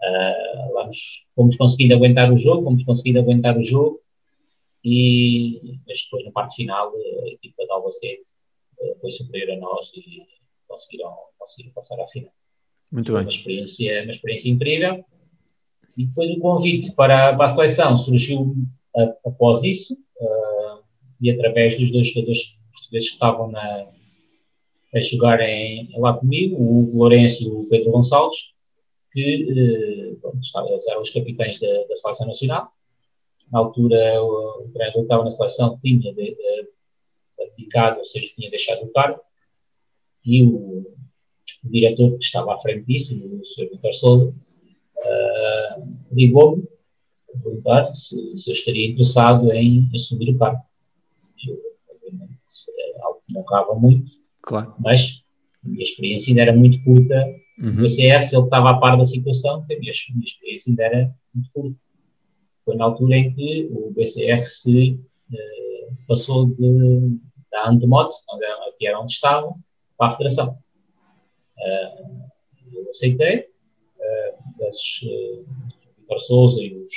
Ah, 0.04 0.68
vamos, 0.73 0.99
fomos 1.35 1.56
conseguindo 1.56 1.94
aguentar 1.94 2.32
o 2.32 2.38
jogo, 2.38 2.64
fomos 2.64 2.85
conseguindo 2.85 3.21
aguentar 3.21 3.56
o 3.56 3.64
jogo 3.64 4.00
e 4.85 5.78
mas 5.87 6.02
depois 6.02 6.25
na 6.25 6.32
parte 6.32 6.56
final 6.56 6.92
a 7.25 7.28
equipa 7.28 7.64
de 7.64 7.71
Albacete 7.73 8.23
eh, 8.80 8.97
foi 9.00 9.11
superior 9.11 9.56
a 9.56 9.61
nós 9.61 9.88
e 9.94 10.23
conseguiram, 10.66 11.14
conseguiram 11.38 11.73
passar 11.73 12.00
à 12.00 12.06
final. 12.09 12.32
Muito 12.90 13.12
bem. 13.12 13.23
uma 13.23 13.30
experiência, 13.30 14.02
uma 14.02 14.12
experiência 14.12 14.49
incrível. 14.50 15.04
E 15.97 16.06
depois 16.06 16.30
o 16.30 16.40
convite 16.40 16.90
para, 16.92 17.37
para 17.37 17.47
a 17.47 17.54
seleção 17.54 17.99
surgiu 17.99 18.54
a- 18.97 19.14
após 19.28 19.62
isso, 19.62 19.97
ah, 20.21 20.80
e 21.21 21.30
através 21.30 21.78
dos 21.78 21.92
dois 21.92 22.09
jogadores 22.09 22.42
portugueses 22.73 23.09
que 23.11 23.14
estavam 23.14 23.50
na, 23.52 23.87
a 24.94 25.00
jogar 25.00 25.40
em, 25.40 25.88
lá 25.99 26.14
comigo, 26.14 26.56
o 26.56 26.97
Lourenço 26.97 27.42
e 27.42 27.49
o 27.49 27.66
Pedro 27.68 27.92
Gonçalves, 27.92 28.38
que 29.12 29.21
eh, 29.21 30.16
eles 30.69 30.87
eram 30.88 31.02
os 31.02 31.11
capitães 31.11 31.61
da, 31.61 31.85
da 31.85 31.97
seleção 31.97 32.26
nacional. 32.26 32.73
Na 33.50 33.59
altura, 33.59 34.23
o, 34.23 34.64
o 34.64 34.71
treinador 34.73 35.02
que 35.02 35.04
estava 35.04 35.25
na 35.25 35.31
seleção 35.31 35.78
tinha 35.83 36.14
de, 36.14 36.35
de, 36.35 36.69
abdicado, 37.40 37.99
ou 37.99 38.07
seja, 38.07 38.33
tinha 38.35 38.50
deixado 38.50 38.85
o 38.85 38.92
cargo, 38.92 39.21
e 40.25 40.42
o, 40.42 40.87
o 41.64 41.69
diretor 41.71 42.16
que 42.19 42.25
estava 42.25 42.54
à 42.54 42.61
frente 42.61 42.87
disso, 42.87 43.14
o 43.14 43.45
Sr. 43.45 43.71
Vitor 43.71 43.95
Souza, 43.95 44.35
ah, 44.99 45.83
ligou-me 46.12 46.64
a 47.35 47.38
perguntar 47.38 47.95
se, 47.95 48.16
se 48.38 48.50
eu 48.50 48.54
estaria 48.54 48.88
interessado 48.88 49.52
em 49.52 49.88
assumir 49.95 50.31
o 50.31 50.38
cargo. 50.38 50.62
Eu, 51.47 51.59
obviamente, 51.90 52.38
algo 53.02 53.23
que 53.26 53.35
não 53.35 53.45
cabe 53.45 53.78
muito, 53.78 54.11
Claro. 54.42 54.75
mas 54.78 55.23
a 55.64 55.69
minha 55.69 55.83
experiência 55.83 56.31
ainda 56.31 56.42
era 56.42 56.52
muito 56.57 56.83
curta. 56.85 57.42
O 57.59 57.66
Uhum. 57.66 57.82
BCS, 57.82 58.32
ele 58.32 58.44
estava 58.44 58.71
a 58.71 58.78
par 58.78 58.97
da 58.97 59.04
situação, 59.04 59.61
porque 59.61 59.75
a 59.75 59.78
minha, 59.78 59.92
a 59.92 60.12
minha 60.14 60.25
experiência 60.25 60.71
ainda 60.71 60.82
era 60.85 61.14
muito 61.35 61.50
curta. 61.52 61.78
Foi 62.64 62.76
na 62.76 62.85
altura 62.85 63.16
em 63.16 63.35
que 63.35 63.68
o 63.71 63.90
BCR 63.90 64.44
se 64.44 64.99
eh, 65.32 65.88
passou 66.06 66.47
de, 66.47 67.18
da 67.50 67.68
Antemote, 67.68 68.14
que 68.78 68.87
era 68.87 69.00
onde 69.00 69.12
estava, 69.12 69.54
para 69.97 70.12
a 70.12 70.16
Federação. 70.16 70.59
Ah, 71.59 72.02
eu 72.73 72.90
aceitei, 72.90 73.47
uh, 73.99 74.64
uh, 74.64 75.40
o 75.40 76.00
Vitor 76.00 76.21
Souza 76.21 76.61
e 76.61 76.75
os, 76.75 76.92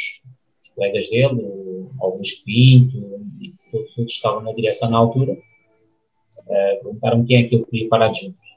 os 0.64 0.70
colegas 0.74 1.10
dele, 1.10 1.42
o 1.44 1.92
Augusto 2.00 2.44
Pinto, 2.44 2.98
e 3.40 3.54
todos, 3.72 4.12
estavam 4.12 4.42
na 4.42 4.54
direção 4.54 4.90
na 4.90 4.98
altura, 4.98 5.34
uh, 5.34 6.84
perguntaram-me 6.84 7.28
quem 7.28 7.38
é 7.38 7.48
que 7.48 7.56
eu 7.56 7.66
queria 7.66 7.90
parar 7.90 8.10
de 8.10 8.22
juntos. 8.22 8.50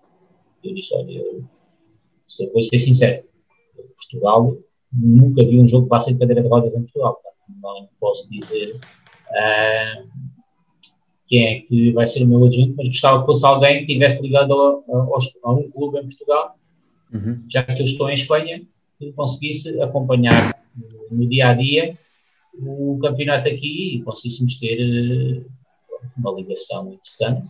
Eu 0.65 0.75
disse, 0.75 0.95
olha, 0.95 1.13
eu 1.13 1.45
vou 2.53 2.63
ser 2.63 2.79
sincero, 2.79 3.25
Portugal, 3.97 4.57
nunca 4.93 5.45
vi 5.45 5.59
um 5.59 5.69
jogo 5.69 5.85
de 5.85 5.91
basquete 5.91 6.15
de 6.15 6.21
cadeira 6.21 6.43
de 6.43 6.49
rodas 6.49 6.75
em 6.75 6.83
Portugal. 6.83 7.19
Não 7.63 7.89
posso 7.99 8.29
dizer 8.31 8.79
ah, 9.31 10.03
quem 11.27 11.47
é 11.47 11.61
que 11.61 11.93
vai 11.93 12.07
ser 12.07 12.23
o 12.23 12.27
meu 12.27 12.45
adjunto, 12.45 12.75
mas 12.77 12.89
gostava 12.89 13.21
que 13.21 13.27
fosse 13.27 13.45
alguém 13.45 13.85
que 13.85 13.93
estivesse 13.93 14.23
ligado 14.23 14.53
a, 14.53 15.53
um 15.53 15.71
clube 15.71 15.99
em 15.99 16.07
Portugal 16.07 16.59
Uhum. 17.13 17.43
já 17.49 17.63
que 17.63 17.81
eu 17.81 17.85
estou 17.85 18.11
em 18.11 18.15
Espanha, 18.15 18.63
que 18.99 19.13
conseguisse 19.13 19.81
acompanhar 19.81 20.55
no, 20.77 21.19
no 21.19 21.29
dia 21.29 21.49
a 21.49 21.55
dia 21.55 21.97
o 22.55 22.99
campeonato 23.01 23.49
aqui 23.49 23.97
e 23.97 24.03
conseguíssemos 24.03 24.59
ter 24.59 24.79
eh, 24.81 25.43
uma 26.17 26.33
ligação 26.33 26.93
interessante. 26.93 27.49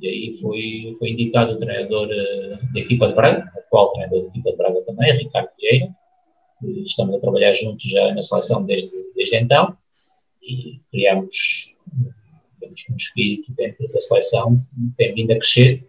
E 0.00 0.08
aí 0.08 0.38
foi, 0.40 0.96
foi 0.98 1.10
indicado 1.10 1.52
o 1.52 1.58
treinador 1.58 2.08
eh, 2.10 2.58
da 2.74 2.80
equipa 2.80 3.08
de 3.08 3.14
Braga, 3.14 3.52
o 3.72 3.76
atual 3.76 3.92
treinador 3.92 4.22
da 4.22 4.28
equipa 4.28 4.50
de 4.50 4.56
Braga 4.56 4.82
também, 4.82 5.16
Ricardo 5.16 5.50
Vieira. 5.58 5.94
Estamos 6.86 7.14
a 7.14 7.20
trabalhar 7.20 7.54
juntos 7.54 7.88
já 7.90 8.12
na 8.14 8.22
seleção 8.22 8.64
desde, 8.64 8.90
desde 9.14 9.36
então 9.36 9.76
e 10.42 10.80
criamos 10.90 11.74
temos 12.58 12.84
um 12.90 12.96
espírito 12.96 13.52
dentro 13.52 13.86
da 13.88 14.00
seleção 14.00 14.56
que 14.56 14.96
tem 14.96 15.14
vindo 15.14 15.32
a 15.32 15.36
crescer 15.36 15.88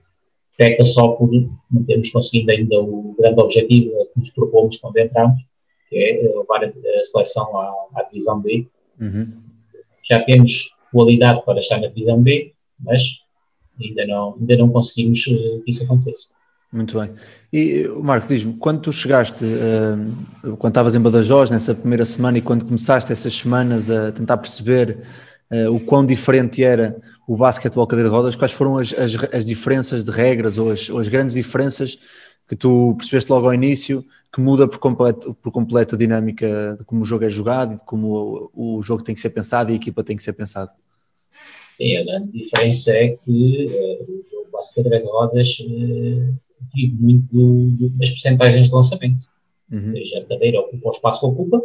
peca 0.60 0.84
só 0.84 1.08
por 1.14 1.32
não 1.32 1.86
termos 1.86 2.10
conseguido 2.10 2.52
ainda 2.52 2.82
o 2.82 3.16
grande 3.18 3.40
objetivo 3.40 3.92
que 4.14 4.20
nos 4.20 4.30
propomos 4.32 4.76
quando 4.78 4.98
entramos, 4.98 5.40
que 5.88 5.96
é 5.96 6.22
levar 6.22 6.66
a, 6.66 7.04
seleção 7.06 7.58
à, 7.58 7.74
à 7.96 8.04
divisão 8.04 8.42
B. 8.42 8.68
Uhum. 9.00 9.42
Já 10.04 10.22
temos 10.26 10.76
qualidade 10.92 11.46
para 11.46 11.62
estar 11.62 11.80
na 11.80 11.88
divisão 11.88 12.22
B, 12.22 12.54
mas 12.78 13.02
ainda 13.82 14.06
não, 14.06 14.36
ainda 14.38 14.58
não 14.58 14.70
conseguimos 14.70 15.26
uh, 15.28 15.62
que 15.64 15.72
isso 15.72 15.86
acontecesse. 15.86 16.30
Muito 16.72 17.00
bem. 17.00 17.12
E, 17.52 17.88
Marco, 18.02 18.28
diz-me, 18.28 18.54
quando 18.54 18.82
tu 18.82 18.94
chegaste, 18.94 19.44
uh, 19.44 20.56
quando 20.58 20.72
estavas 20.72 20.94
em 20.94 21.00
Badajoz, 21.00 21.50
nessa 21.50 21.74
primeira 21.74 22.06
semana, 22.06 22.38
e 22.38 22.42
quando 22.42 22.64
começaste 22.64 23.12
essas 23.12 23.34
semanas 23.34 23.90
a 23.90 24.12
tentar 24.12 24.38
perceber 24.38 25.00
uh, 25.52 25.74
o 25.74 25.80
quão 25.80 26.06
diferente 26.06 26.64
era 26.64 26.96
o 27.28 27.36
basquetebol 27.36 27.88
cadeira 27.88 28.10
de 28.10 28.16
rodas, 28.16 28.36
quais 28.36 28.52
foram 28.52 28.78
as, 28.78 28.94
as, 28.94 29.16
as 29.34 29.46
diferenças 29.46 30.04
de 30.04 30.12
regras 30.12 30.60
ou 30.60 30.72
as, 30.72 30.90
ou 30.90 31.00
as, 31.00 31.08
grandes 31.08 31.36
diferenças 31.36 31.98
que 32.48 32.56
tu 32.56 32.96
percebeste 32.98 33.32
logo 33.32 33.48
ao 33.48 33.54
início 33.54 34.06
que 34.32 34.40
muda 34.40 34.68
por 34.68 34.78
completo, 34.78 35.34
por 35.36 35.52
completo 35.52 35.96
a 35.96 35.98
dinâmica 35.98 36.76
de 36.78 36.86
como 36.86 37.02
o 37.02 37.06
jogo 37.06 37.26
é 37.26 37.30
jogado 37.32 37.74
e 37.74 37.76
de 37.78 37.84
como 37.84 38.52
o, 38.54 38.78
o 38.78 38.82
jogo 38.82 39.04
tem 39.04 39.16
que 39.16 39.22
ser 39.22 39.32
pensado 39.32 39.72
e 39.72 39.74
a 39.74 39.76
equipa 39.76 40.04
tem 40.04 40.16
que 40.16 40.22
ser 40.22 40.34
pensada? 40.34 40.72
Sim, 41.76 41.98
a 41.98 42.04
grande 42.04 42.32
diferença 42.32 42.92
é 42.92 43.10
que 43.10 43.66
uh, 43.66 44.50
o 44.54 44.76
cadeira 44.76 45.00
de 45.00 45.06
rodas 45.06 45.60
uh, 45.62 46.34
vive 46.74 46.96
muito 46.96 47.28
do, 47.32 47.72
do, 47.78 47.90
das 47.98 48.10
percentagens 48.10 48.68
de 48.68 48.74
lançamento. 48.74 49.24
Uhum. 49.72 49.90
Ou 49.90 49.94
seja, 49.94 50.20
a 50.20 50.26
cadeira 50.26 50.60
ocupa 50.60 50.90
o 50.90 50.92
espaço 50.92 51.20
que 51.20 51.26
ocupa 51.26 51.62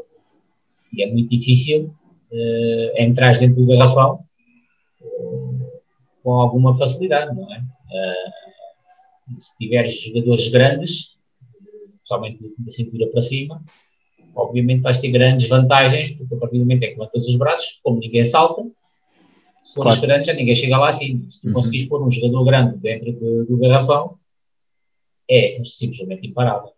e 0.93 1.03
é 1.03 1.11
muito 1.11 1.31
difícil 1.31 1.95
uh, 2.31 3.03
entrar 3.03 3.39
dentro 3.39 3.65
do 3.65 3.67
garrafão 3.67 4.25
com 6.23 6.33
alguma 6.33 6.77
facilidade, 6.79 7.37
não 7.37 7.53
é? 7.53 7.59
Uh, 7.59 9.41
se 9.41 9.57
tiveres 9.59 10.01
jogadores 10.01 10.49
grandes, 10.49 11.11
somente 12.05 12.39
da 12.59 12.73
cintura 12.73 13.07
para 13.09 13.23
cima, 13.23 13.63
obviamente 14.35 14.83
vais 14.83 14.99
ter 14.99 15.11
grandes 15.11 15.49
vantagens, 15.49 16.17
porque 16.17 16.35
a 16.35 16.39
partir 16.39 16.59
do 16.59 16.61
momento 16.61 16.83
em 16.83 16.95
que 16.95 16.99
levantas 16.99 17.27
os 17.27 17.37
braços, 17.37 17.79
como 17.83 18.01
ninguém 18.01 18.25
salta, 18.25 18.63
se 19.63 19.75
fores 19.75 19.99
claro. 19.99 20.01
grande 20.01 20.27
já 20.27 20.35
ninguém 20.35 20.55
chega 20.55 20.79
lá 20.79 20.91
assim. 20.91 21.27
Se 21.31 21.41
tu 21.41 21.49
uhum. 21.49 21.55
conseguires 21.55 21.89
pôr 21.89 22.07
um 22.07 22.11
jogador 22.11 22.45
grande 22.45 22.79
dentro 22.79 23.13
do, 23.13 23.45
do 23.47 23.57
garrafão, 23.59 24.19
é 25.31 25.63
simplesmente 25.65 26.27
imparável. 26.27 26.71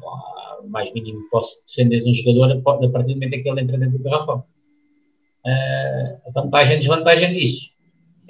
Não 0.00 0.08
há 0.08 0.60
o 0.62 0.68
mais 0.68 0.92
mínimo 0.92 1.22
que 1.24 1.30
posso 1.30 1.62
defender 1.66 2.02
um 2.04 2.14
jogador 2.14 2.52
a 2.52 2.60
partir 2.60 2.86
do 2.86 3.14
momento 3.14 3.34
em 3.34 3.42
que 3.42 3.48
ele 3.48 3.60
entra 3.60 3.78
dentro 3.78 3.98
do 3.98 4.04
garrafão. 4.04 4.44
Uh, 5.44 6.28
a 6.28 6.30
vantagem 6.34 6.76
e 6.76 6.80
desvantagem 6.80 7.32
disso 7.32 7.70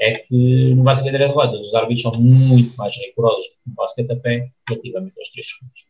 é 0.00 0.18
que 0.18 0.74
no 0.74 0.84
basquete 0.84 1.18
de 1.18 1.26
rodas 1.26 1.60
os 1.60 1.74
árbitros 1.74 2.02
são 2.02 2.20
muito 2.20 2.76
mais 2.76 2.96
rigorosos 2.96 3.46
no 3.66 3.74
basquete 3.74 4.12
a 4.12 4.16
pé 4.16 4.50
relativamente 4.68 5.18
aos 5.18 5.30
três 5.30 5.48
segundos. 5.48 5.86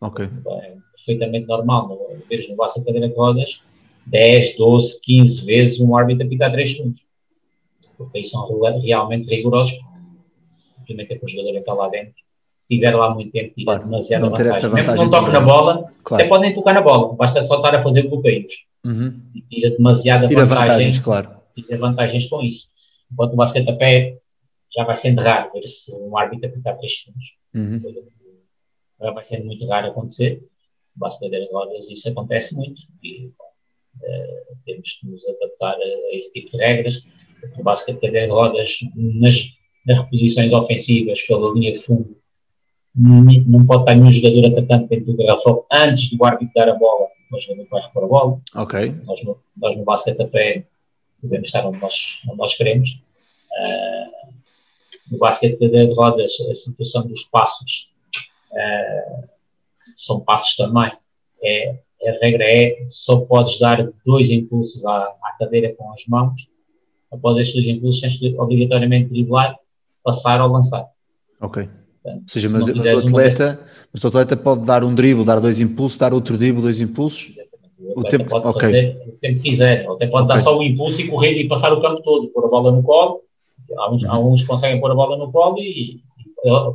Ok. 0.00 0.28
É 0.62 0.76
perfeitamente 0.96 1.46
normal 1.46 1.88
no, 1.88 2.22
veres 2.28 2.48
no 2.48 2.56
basquete 2.56 3.00
de 3.00 3.14
rodas 3.14 3.62
10, 4.06 4.56
12, 4.56 5.00
15 5.02 5.44
vezes 5.44 5.80
um 5.80 5.96
árbitro 5.96 6.26
a 6.26 6.28
pitar 6.28 6.52
3 6.52 6.76
segundos. 6.76 7.02
Porque 7.96 8.18
aí 8.18 8.24
são 8.26 8.46
realmente 8.80 9.28
rigorosos. 9.28 9.78
Obviamente 10.80 11.12
é 11.12 11.18
que 11.18 11.24
o 11.24 11.28
jogador 11.28 11.56
está 11.56 11.74
lá 11.74 11.88
dentro. 11.88 12.14
Se 12.68 12.74
estiver 12.74 12.94
lá 12.94 13.14
muito 13.14 13.32
tempo, 13.32 13.54
tira 13.54 13.64
claro, 13.64 13.84
demasiada 13.84 14.24
não 14.24 14.30
vantagem. 14.30 14.52
Essa 14.52 14.68
vantagem 14.68 14.90
Mesmo 14.90 15.10
que 15.10 15.16
não 15.16 15.20
toque 15.20 15.32
na 15.32 15.40
bola, 15.40 15.92
claro. 16.04 16.22
até 16.22 16.28
podem 16.28 16.54
tocar 16.54 16.74
na 16.74 16.82
bola. 16.82 17.14
Basta 17.14 17.42
só 17.42 17.56
estar 17.56 17.74
a 17.74 17.82
fazer 17.82 18.02
bloqueios. 18.02 18.52
Uhum. 18.84 19.22
E 19.34 19.40
tira 19.40 19.70
demasiada 19.70 20.26
tira 20.26 20.44
vantagem, 20.44 20.68
vantagens, 20.68 20.98
claro. 20.98 21.30
Tira 21.54 21.78
vantagens 21.78 22.26
com 22.28 22.42
isso. 22.42 22.68
Enquanto 23.10 23.32
o 23.32 23.36
basquete 23.36 23.70
a 23.70 23.76
pé 23.76 24.18
já 24.76 24.84
vai 24.84 24.96
sendo 24.96 25.22
raro 25.22 25.50
ver 25.52 25.66
se 25.66 25.94
um 25.94 26.16
árbitro 26.18 26.46
apitar 26.46 26.76
3 26.76 26.92
segundos. 26.94 27.24
Uhum. 27.54 27.80
Já 29.00 29.10
vai 29.12 29.24
sendo 29.24 29.46
muito 29.46 29.66
raro 29.66 29.86
acontecer. 29.86 30.42
O 30.94 31.00
basquete 31.00 31.30
de 31.30 31.50
rodas 31.50 31.88
isso 31.88 32.06
acontece 32.10 32.54
muito. 32.54 32.82
E 33.02 33.28
uh, 33.28 34.56
temos 34.66 34.92
que 35.00 35.08
nos 35.08 35.26
adaptar 35.26 35.74
a, 35.74 36.16
esse 36.16 36.30
tipo 36.34 36.50
de 36.50 36.58
regras. 36.58 37.00
O 37.58 37.62
basquete 37.62 38.10
de 38.10 38.26
rodas 38.26 38.78
nas, 38.94 39.34
nas 39.86 39.98
reposições 39.98 40.52
ofensivas 40.52 41.22
pela 41.22 41.54
linha 41.54 41.72
de 41.72 41.80
fundo, 41.80 42.17
não 42.98 43.66
pode 43.66 43.82
estar 43.82 43.94
nenhum 43.94 44.12
jogador 44.12 44.48
atacante 44.48 44.88
dentro 44.88 45.12
do 45.12 45.16
garrafão 45.16 45.64
antes 45.70 46.10
do 46.10 46.24
árbitro 46.24 46.52
dar 46.54 46.68
a 46.68 46.74
bola, 46.74 47.06
o 47.32 47.40
jogador 47.40 47.66
vai 47.70 47.82
repor 47.82 48.04
a 48.04 48.06
bola. 48.06 48.40
Ok. 48.54 48.94
Nós 49.04 49.22
no, 49.22 49.38
nós 49.56 49.76
no 49.76 49.84
basquete 49.84 50.20
a 50.20 50.26
pé 50.26 50.66
podemos 51.20 51.46
estar 51.46 51.66
onde 51.66 51.80
nós, 51.80 52.20
onde 52.26 52.38
nós 52.38 52.54
queremos. 52.56 53.00
Ah, 53.52 54.28
no 55.10 55.18
basquete 55.18 55.58
de 55.58 55.94
rodas, 55.94 56.32
a 56.50 56.54
situação 56.54 57.06
dos 57.06 57.24
passos 57.24 57.90
ah, 58.52 59.24
são 59.96 60.20
passos 60.20 60.56
também. 60.56 60.92
É, 61.42 61.78
a 62.06 62.12
regra 62.20 62.44
é 62.44 62.86
só 62.88 63.20
podes 63.20 63.58
dar 63.58 63.90
dois 64.04 64.30
impulsos 64.30 64.84
à, 64.84 65.14
à 65.22 65.36
cadeira 65.38 65.74
com 65.74 65.92
as 65.92 66.04
mãos. 66.06 66.48
Após 67.10 67.38
estes 67.38 67.54
dois 67.54 67.76
impulsos, 67.76 68.00
tens 68.00 68.18
de 68.18 68.38
obrigatoriamente 68.38 69.10
driblar, 69.10 69.58
passar 70.02 70.40
ou 70.40 70.48
lançar. 70.48 70.86
Ok. 71.40 71.68
Ou 72.04 72.12
Portanto, 72.12 72.32
seja, 72.32 72.48
se 72.48 72.52
mas, 72.54 72.68
mas 72.74 72.92
o 72.92 72.98
atleta, 72.98 73.60
mas 73.92 74.04
o 74.04 74.08
atleta 74.08 74.36
pode 74.36 74.64
dar 74.66 74.84
um 74.84 74.94
drible, 74.94 75.24
dar 75.24 75.40
dois 75.40 75.60
impulsos, 75.60 75.98
dar 75.98 76.12
outro 76.14 76.36
drible, 76.36 76.62
dois 76.62 76.80
impulsos. 76.80 77.32
O 77.94 78.00
O 78.00 78.04
tempo- 78.04 78.28
pode 78.28 78.46
ok. 78.46 78.60
fazer 78.60 79.02
o 79.06 79.12
tempo 79.20 79.40
que 79.42 79.50
quiser. 79.50 79.88
Ou 79.88 79.96
até 79.96 80.06
pode 80.06 80.26
Ok. 80.26 80.36
dar 80.36 80.42
só 80.42 80.56
o 80.56 80.62
impulso 80.62 81.00
e 81.00 81.08
correr 81.08 81.32
e 81.40 81.48
passar 81.48 81.72
o 81.72 81.80
campo 81.80 82.02
todo, 82.02 82.28
pôr 82.28 82.44
a 82.44 82.48
bola 82.48 82.72
no 82.72 82.82
colo. 82.82 83.22
Há 83.76 83.90
uns, 83.92 84.04
há 84.04 84.18
uns 84.18 84.42
que 84.42 84.46
conseguem 84.46 84.80
pôr 84.80 84.90
a 84.90 84.94
bola 84.94 85.16
no 85.16 85.30
colo 85.32 85.58
e, 85.58 86.00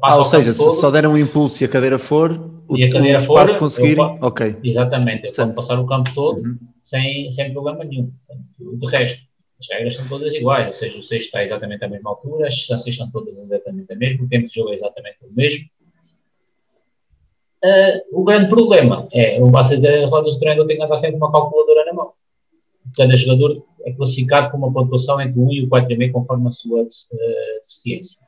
Ah, 0.02 0.18
ou 0.18 0.26
seja, 0.26 0.52
se 0.52 0.60
todo. 0.60 0.72
só 0.72 0.92
der 0.92 1.08
um 1.08 1.18
impulso 1.18 1.64
e 1.64 1.66
a 1.66 1.70
cadeira 1.70 1.98
for, 1.98 2.32
o, 2.68 2.78
E 2.78 2.84
a 2.84 2.92
cadeira 2.92 3.20
o 3.20 3.24
for, 3.24 3.40
espaço 3.40 3.60
conseguirem, 3.60 4.04
eu 4.04 4.18
ok. 4.22 4.56
Exatamente, 4.64 5.20
Interessante. 5.20 5.56
pode 5.56 5.68
passar 5.68 5.80
o 5.80 5.86
campo 5.86 6.14
todo 6.14 6.40
Uhum. 6.42 6.58
sem, 6.84 7.32
sem 7.32 7.54
problema 7.54 7.84
nenhum. 7.84 8.12
De 8.60 8.88
resto, 8.88 9.20
as 9.64 9.78
regras 9.78 9.96
são 9.96 10.08
todas 10.08 10.34
iguais, 10.34 10.68
ou 10.68 10.74
seja, 10.74 10.98
o 10.98 11.04
sexto 11.04 11.26
está 11.26 11.44
exatamente 11.44 11.84
à 11.86 11.88
mesma 11.88 12.10
altura, 12.10 12.48
as 12.48 12.54
distâncias 12.54 12.98
são 12.98 13.10
todas 13.10 13.38
exatamente 13.38 13.92
a 13.94 13.96
mesma, 13.96 14.26
o 14.26 14.30
tempo 14.30 14.48
de 14.48 14.54
jogo 14.54 14.72
é 14.72 14.76
exatamente 14.76 15.18
o 15.22 15.34
mesmo. 15.34 15.66
Ah, 17.64 18.02
o 18.12 18.24
grande 18.26 18.50
problema 18.50 19.08
é 19.14 19.42
o 19.42 19.50
base 19.50 19.78
de 19.78 20.06
rodas 20.06 20.34
do 20.34 20.40
treinador 20.40 20.68
tem 20.68 20.78
que 20.78 20.84
andar 20.84 20.98
sempre 20.98 21.16
uma 21.16 21.32
calculadora 21.32 21.86
na 21.86 21.94
mão. 21.94 22.12
Cada 22.98 23.16
jogador 23.16 23.66
é 23.86 23.94
classificado 23.94 24.52
com 24.52 24.58
uma 24.58 24.74
pontuação 24.74 25.22
entre 25.22 25.40
o 25.40 25.46
1 25.48 25.54
e 25.54 25.64
o 25.64 25.70
4,5 25.70 26.12
conforme 26.12 26.48
a 26.48 26.52
sua 26.52 26.82
eh, 26.82 27.60
deficiência. 27.62 28.22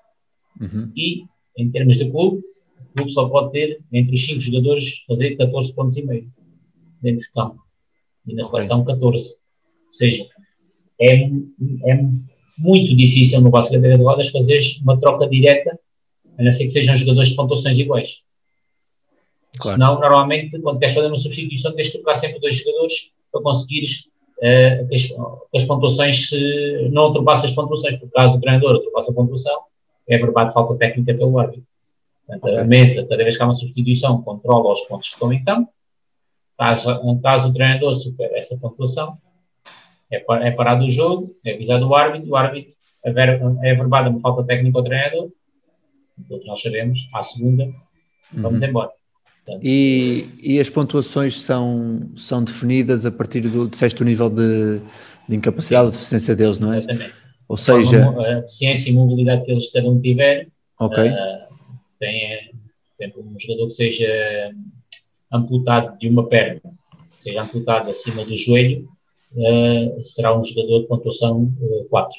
Uhum. 0.62 0.89
E, 0.96 1.25
em 1.58 1.70
termos 1.70 1.98
de 1.98 2.10
clube, 2.10 2.42
o 2.80 2.96
clube 2.96 3.12
só 3.12 3.27
pode 3.27 3.51
ter, 3.51 3.82
entre 3.92 4.15
os 4.15 4.25
5 4.25 4.39
jogadores, 4.39 5.04
fazer 5.06 5.36
14 5.36 5.74
pontos 5.74 5.98
e 5.98 6.06
meio 6.06 6.32
dentro 7.01 7.20
de 7.20 7.32
campo. 7.34 7.62
E 8.25 8.34
na 8.34 8.46
Ok. 8.46 8.60
seleção 8.60 8.86
14. 8.86 9.25
Ou 9.25 9.94
seja, 9.94 10.27
é, 11.00 11.16
é 11.92 12.04
muito 12.58 12.96
difícil 12.96 13.42
no 13.42 13.50
basquete 13.50 13.82
de 13.82 13.96
rodas 13.96 14.30
fazer 14.30 14.62
uma 14.82 15.00
troca 15.00 15.28
direta, 15.28 15.78
a 16.38 16.44
não 16.44 16.52
ser 16.52 16.66
que 16.66 16.72
sejam 16.72 16.98
jogadores 16.98 17.30
de 17.30 17.36
pontuações 17.36 17.78
iguais. 17.78 18.18
Claro. 19.58 19.78
Senão, 19.78 20.00
normalmente, 20.00 20.60
quando 20.60 20.80
queres 20.80 20.96
fazer 20.96 21.08
uma 21.08 21.18
substituição, 21.18 21.74
tens 21.74 21.88
de 21.88 21.94
trocar 21.94 22.18
sempre 22.18 22.40
dois 22.40 22.56
jogadores 22.56 23.12
para 23.32 23.42
conseguires 23.42 24.10
eh, 24.42 24.86
que, 24.90 24.96
as, 24.96 25.04
que 25.04 25.58
as 25.58 25.64
pontuações 25.66 26.30
se, 26.30 26.90
não 26.92 27.08
ultrapassem 27.08 27.50
as 27.50 27.56
pontuações. 27.56 28.00
Por 28.00 28.10
caso 28.12 28.36
o 28.36 28.42
treinador 28.42 28.75
ultrapassa 28.75 29.12
a 29.12 29.14
pontuação, 29.14 29.62
é 30.08 30.18
verbado 30.18 30.54
falta 30.54 30.75
técnica 30.75 31.14
pelo 31.14 31.40
árbitro. 31.40 31.66
Portanto, 32.28 32.48
a 32.50 32.62
Ok. 32.62 32.64
mesa, 32.66 33.06
cada 33.06 33.24
vez 33.24 33.38
que 33.38 33.44
há 33.44 33.46
uma 33.46 33.56
substituição, 33.56 34.22
controla 34.22 34.74
os 34.74 34.82
pontos 34.82 35.10
que 35.10 35.16
estão 35.16 35.32
em 35.32 35.44
campo. 35.44 35.70
Caso, 36.58 37.20
caso 37.22 37.50
o 37.50 37.54
treinador 37.54 38.00
supere 38.00 38.38
essa 38.38 38.58
pontuação, 38.58 39.18
é, 40.12 40.24
é 40.48 40.52
parado 40.52 40.86
o 40.86 40.92
jogo, 40.92 41.36
é 41.46 41.54
avisado 41.54 41.88
o 41.88 41.96
árbitro, 41.96 42.30
o 42.30 42.36
árbitro 42.36 42.74
é, 43.04 43.12
é 43.12 43.76
verbada 43.76 44.10
uma 44.10 44.20
falta 44.20 44.44
técnica 44.44 44.78
ao 44.78 44.84
treinador, 44.84 45.30
todos 46.28 46.46
nós 46.46 46.62
sabemos, 46.62 47.00
à 47.14 47.24
segunda, 47.24 47.70
vamos 48.34 48.62
Uhum. 48.62 48.68
embora. 48.68 48.92
Portanto, 49.46 49.64
E, 49.64 50.30
e 50.42 50.60
as 50.60 50.70
pontuações 50.70 51.39
são, 51.39 52.10
são 52.15 52.44
definidas 52.44 53.06
a 53.06 53.12
partir 53.12 53.41
do, 53.41 53.68
disseste, 53.68 54.02
o 54.02 54.06
nível 54.06 54.30
de, 54.30 54.80
de 55.30 55.36
incapacidade, 55.36 55.91
de 55.91 55.94
deficiência 55.98 56.36
deles, 56.36 56.58
não 56.58 56.74
é? 56.74 56.80
exatamente. 56.80 57.13
Ou 57.48 57.58
seja, 57.58 58.10
a 58.10 58.39
deficiência 58.39 58.89
e 58.89 58.94
mobilidade 58.94 59.46
que 59.46 59.52
eles 59.52 59.72
cada 59.72 59.88
um 59.88 60.02
tiver, 60.02 60.48
ok, 60.80 61.10
ah, 61.10 61.48
tem, 62.00 62.52
um 63.18 63.39
jogador 63.39 63.68
que 63.68 63.76
seja 63.76 64.52
amputado 65.32 65.96
de 66.00 66.10
uma 66.10 66.28
perna, 66.28 66.62
seja 67.20 67.44
amputado 67.44 67.91
acima 67.91 68.26
do 68.26 68.36
joelho, 68.36 68.89
será 70.06 70.38
um 70.38 70.43
jogador 70.45 70.80
de 70.82 70.88
pontuação 70.88 71.52
ah, 71.62 71.86
4. 71.89 72.17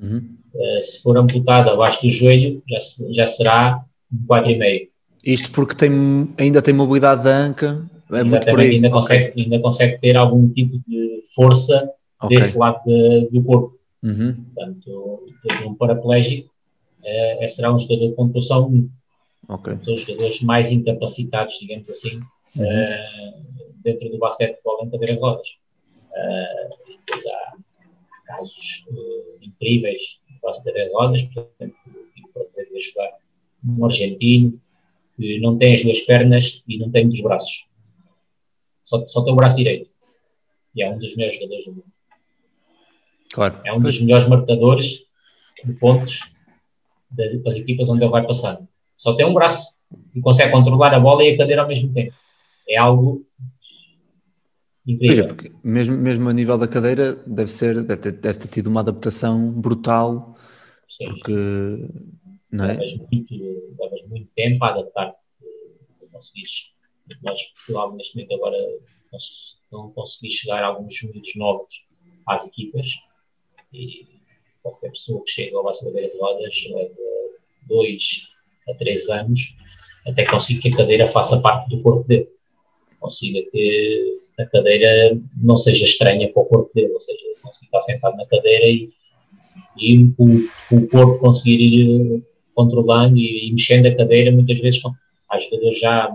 Uhum. 0.00 0.36
Ah, 0.56 0.82
se 0.82 1.02
for 1.02 1.16
amputado 1.16 1.70
abaixo 1.70 2.02
do 2.02 2.10
joelho, 2.10 2.62
já, 2.68 2.78
já 3.12 3.26
será 3.26 3.84
um 4.12 4.26
4,5. 4.26 4.88
Isto 5.24 5.50
porque 5.52 5.74
tem, 5.74 5.90
ainda 6.38 6.60
tem 6.60 6.74
mobilidade 6.74 7.24
da 7.24 7.36
anca, 7.36 7.84
é 8.12 8.22
muito 8.22 8.44
por 8.46 8.60
Exatamente, 8.60 8.68
aí. 8.68 8.74
ainda, 8.76 8.88
Ok, 8.88 9.00
consegue, 9.00 9.42
ainda 9.42 9.58
consegue 9.60 9.98
ter 10.00 10.16
algum 10.16 10.48
tipo 10.48 10.78
de 10.86 11.22
força 11.34 11.90
ok. 12.20 12.38
desse 12.38 12.58
lado 12.58 12.82
de- 12.84 13.28
do 13.32 13.42
corpo. 13.42 13.78
Uhum. 14.02 14.34
Portanto, 14.54 15.26
um 15.66 15.74
paraplégico 15.74 16.50
eh, 17.06 17.48
será 17.48 17.74
um 17.74 17.78
jogador 17.78 18.08
de 18.08 18.14
pontuação 18.14 18.68
1. 18.68 18.88
Ok. 19.48 19.78
São 19.84 19.94
os 19.94 20.00
jogadores 20.02 20.40
mais 20.42 20.70
incapacitados, 20.70 21.58
digamos 21.58 21.88
assim, 21.90 22.20
Uhum. 22.56 22.64
eh, 22.64 23.34
dentro 23.82 24.08
do 24.10 24.18
basquetebol 24.18 24.84
em 24.84 24.90
cadeira 24.90 25.14
de 25.14 25.20
rodas. 25.20 25.48
Depois 26.86 27.26
há, 27.26 27.56
casos 28.24 28.84
eh, 28.88 29.46
incríveis 29.46 30.00
de 30.28 30.40
cadeira 30.40 30.86
de 30.86 30.92
rodas, 30.92 31.22
por 31.22 31.48
exemplo, 31.60 31.78
tive 32.14 32.26
o 32.26 32.32
prazer 32.32 32.66
de 33.62 33.70
um 33.70 33.84
argentino 33.84 34.60
que 35.16 35.38
não 35.40 35.56
tem 35.56 35.74
as 35.74 35.82
duas 35.82 36.00
pernas 36.00 36.62
e 36.66 36.78
não 36.78 36.90
tem 36.90 37.08
dos 37.08 37.20
braços. 37.20 37.66
Só, 38.84 39.06
só 39.06 39.22
tem 39.22 39.32
o 39.32 39.36
braço 39.36 39.56
direito. 39.56 39.90
E 40.74 40.82
é 40.82 40.90
um 40.90 40.98
dos 40.98 41.14
melhores 41.16 41.38
jogadores 41.38 41.64
do 41.64 41.72
mundo. 41.72 41.84
Claro. 43.32 43.60
É 43.64 43.72
um 43.72 43.80
dos 43.80 44.00
melhores 44.00 44.28
marcadores 44.28 45.04
de 45.64 45.72
pontos 45.74 46.20
das, 47.10 47.56
equipas 47.56 47.88
onde 47.88 48.02
ele 48.02 48.10
vai 48.10 48.26
passar. 48.26 48.60
Só 48.96 49.14
tem 49.14 49.26
um 49.26 49.34
braço 49.34 49.72
e 50.14 50.20
consegue 50.20 50.52
controlar 50.52 50.92
a 50.94 51.00
bola 51.00 51.24
e 51.24 51.34
a 51.34 51.38
cadeira 51.38 51.62
ao 51.62 51.68
mesmo 51.68 51.92
tempo. 51.92 52.14
É 52.68 52.76
algo 52.76 53.24
incrível. 54.86 55.28
porque 55.28 55.52
mesmo, 55.62 55.96
mesmo 55.96 56.28
a 56.28 56.32
nível 56.32 56.58
da 56.58 56.68
cadeira 56.68 57.14
deve, 57.26 57.50
ser, 57.50 57.82
deve, 57.82 58.00
ter, 58.00 58.12
deve 58.12 58.38
ter 58.38 58.48
tido 58.48 58.66
uma 58.68 58.80
adaptação 58.80 59.50
brutal, 59.50 60.36
Sim, 60.88 61.06
porque 61.06 61.32
não 62.50 62.64
é? 62.64 62.74
levas, 62.74 62.94
muito, 62.94 63.34
levas 63.78 64.08
muito 64.08 64.28
tempo 64.34 64.64
a 64.64 64.70
adaptar-te 64.70 65.16
a 66.02 66.06
conseguires. 66.12 66.72
Nós, 67.22 67.42
Portugal, 67.42 67.94
neste 67.94 68.16
momento, 68.16 68.34
agora 68.34 68.56
não 69.70 69.90
consegui 69.90 70.30
chegar 70.30 70.62
a 70.62 70.68
alguns 70.68 71.02
miúdos 71.02 71.34
novos 71.36 71.84
às 72.26 72.46
equipas 72.46 72.88
e 73.72 74.06
qualquer 74.62 74.90
pessoa 74.90 75.22
que 75.24 75.30
chega 75.30 75.56
ao 75.56 75.64
Vasco 75.64 75.84
Cadeira 75.84 76.10
de 76.10 76.18
Rodas 76.18 76.54
leva 76.70 76.94
dois 77.66 78.28
a 78.68 78.74
três 78.74 79.08
anos 79.10 79.54
até 80.06 80.24
conseguir 80.26 80.60
que 80.60 80.68
a 80.68 80.76
cadeira 80.76 81.08
faça 81.08 81.40
parte 81.40 81.68
do 81.70 81.82
corpo 81.82 82.06
dele. 82.06 82.28
Consiga 83.00 83.42
que 83.50 84.22
a 84.38 84.46
cadeira 84.46 85.18
não 85.36 85.56
seja 85.56 85.84
estranha 85.84 86.32
para 86.32 86.42
o 86.42 86.46
corpo 86.46 86.70
dele, 86.74 86.92
ou 86.92 87.00
seja, 87.00 87.18
conseguir 87.42 87.66
estar 87.66 87.82
sentado 87.82 88.16
na 88.16 88.26
cadeira 88.26 88.66
e, 88.66 88.90
e 89.78 90.02
o, 90.18 90.46
o 90.72 90.88
corpo 90.88 91.18
conseguir 91.18 91.62
ir 91.62 92.16
eh, 92.16 92.20
controlando 92.54 93.16
e, 93.16 93.48
e 93.48 93.52
mexendo 93.52 93.86
a 93.86 93.94
cadeira, 93.94 94.32
muitas 94.32 94.58
vezes 94.58 94.80
com, 94.82 94.92
há 95.30 95.38
jogadores 95.38 95.78
já 95.78 96.10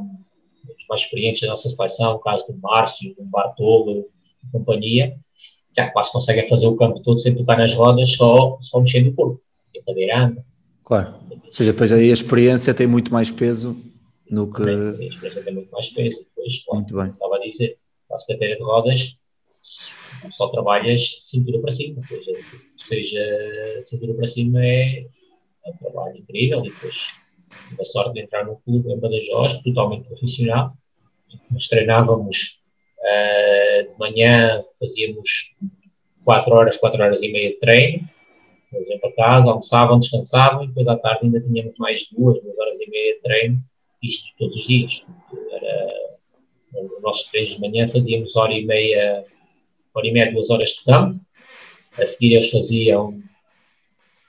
mais 0.90 1.02
experientes 1.02 1.42
da 1.42 1.50
nossa 1.50 1.70
seleção, 1.70 2.16
o 2.16 2.20
caso 2.20 2.46
do 2.48 2.58
Márcio, 2.58 3.14
do 3.16 3.24
Bartolo 3.24 4.06
e 4.44 4.52
companhia, 4.52 5.16
já 5.78 5.90
quase 5.92 6.12
conseguem 6.12 6.50
fazer 6.50 6.66
o 6.66 6.76
campo 6.76 7.00
todo 7.02 7.20
sem 7.20 7.36
tocar 7.36 7.58
nas 7.58 7.74
rodas, 7.76 8.12
só, 8.14 8.58
só 8.60 8.82
mexendo 8.82 9.10
o 9.10 9.14
corpo. 9.14 9.42
E 9.74 9.80
a 9.80 9.84
cadeira 9.84 10.20
anda. 10.20 10.46
Claro. 10.84 11.14
Ou 11.30 11.54
seja, 11.54 11.72
depois 11.72 11.94
aí 11.94 12.10
a 12.10 12.14
experiência 12.14 12.74
tem 12.74 12.88
muito 12.88 13.14
mais 13.14 13.30
peso 13.30 13.78
no 14.30 14.52
que. 14.52 14.64
a 14.64 14.92
experiência 15.06 15.44
tem 15.44 15.54
muito 15.54 15.72
mais 15.72 15.90
peso. 15.90 16.18
Depois, 16.18 16.64
claro, 16.66 16.82
Muito 16.82 16.96
bem. 16.96 17.12
estava 17.12 17.36
a 17.36 17.40
dizer, 17.40 17.78
faço 18.10 18.28
cadeira 18.28 18.58
de 18.58 18.64
rodas, 18.64 19.18
só 20.32 20.50
trabalhas 20.50 21.22
cintura 21.26 21.60
para 21.60 21.72
cima, 21.72 21.98
ou 21.98 22.04
seja, 22.04 22.34
seja 22.78 23.84
cintura 23.86 24.14
para 24.16 24.28
cima 24.28 24.66
é, 24.66 25.06
é 25.66 25.70
um 25.70 25.78
trabalho 25.78 26.18
incrível 26.18 26.66
e 26.66 26.70
depois 26.70 27.08
tive 27.68 27.82
a 27.82 27.86
sorte 27.86 28.14
de 28.14 28.22
entrar 28.22 28.46
num 28.46 28.56
clube 28.56 28.92
em 28.92 29.00
Badajoz, 29.00 29.62
totalmente 29.64 30.08
profissional, 30.08 30.74
nós 31.52 31.68
treinávamos 31.68 32.60
eh, 33.02 33.84
de 33.84 34.00
manhã, 34.00 34.64
fazíamos 34.80 35.54
4 36.24 36.54
horas, 36.54 36.78
4 36.78 37.02
horas 37.02 37.22
e 37.22 37.32
meia 37.32 37.50
de 37.50 37.60
treino, 37.60 38.10
iam 38.74 39.00
para 39.00 39.12
casa, 39.14 39.50
almoçavam, 39.50 40.00
descansavam 40.00 40.64
e 40.64 40.68
depois 40.68 40.88
à 40.88 40.98
tarde 40.98 41.26
ainda 41.26 41.42
tínhamos 41.42 41.78
mais 41.78 42.08
duas, 42.12 42.42
duas 42.42 42.58
horas 42.58 42.80
e 42.80 42.90
meia 42.90 43.16
de 43.16 43.22
treino, 43.22 43.64
isto 44.04 44.30
todos 44.38 44.56
os 44.56 44.68
dias. 44.68 45.04
Era, 45.52 46.09
nos 46.74 47.02
nossos 47.02 47.30
treinos 47.30 47.54
de 47.54 47.62
manhã 47.62 47.90
fazíamos 47.90 48.36
hora 48.36 48.54
e 48.54 48.66
meia, 48.66 49.24
hora 49.94 50.08
e 50.08 50.12
meia, 50.12 50.32
duas 50.32 50.50
horas 50.50 50.70
de 50.70 50.84
campo, 50.84 51.20
a 51.98 52.06
seguir 52.06 52.34
eles 52.34 52.50
faziam 52.50 53.20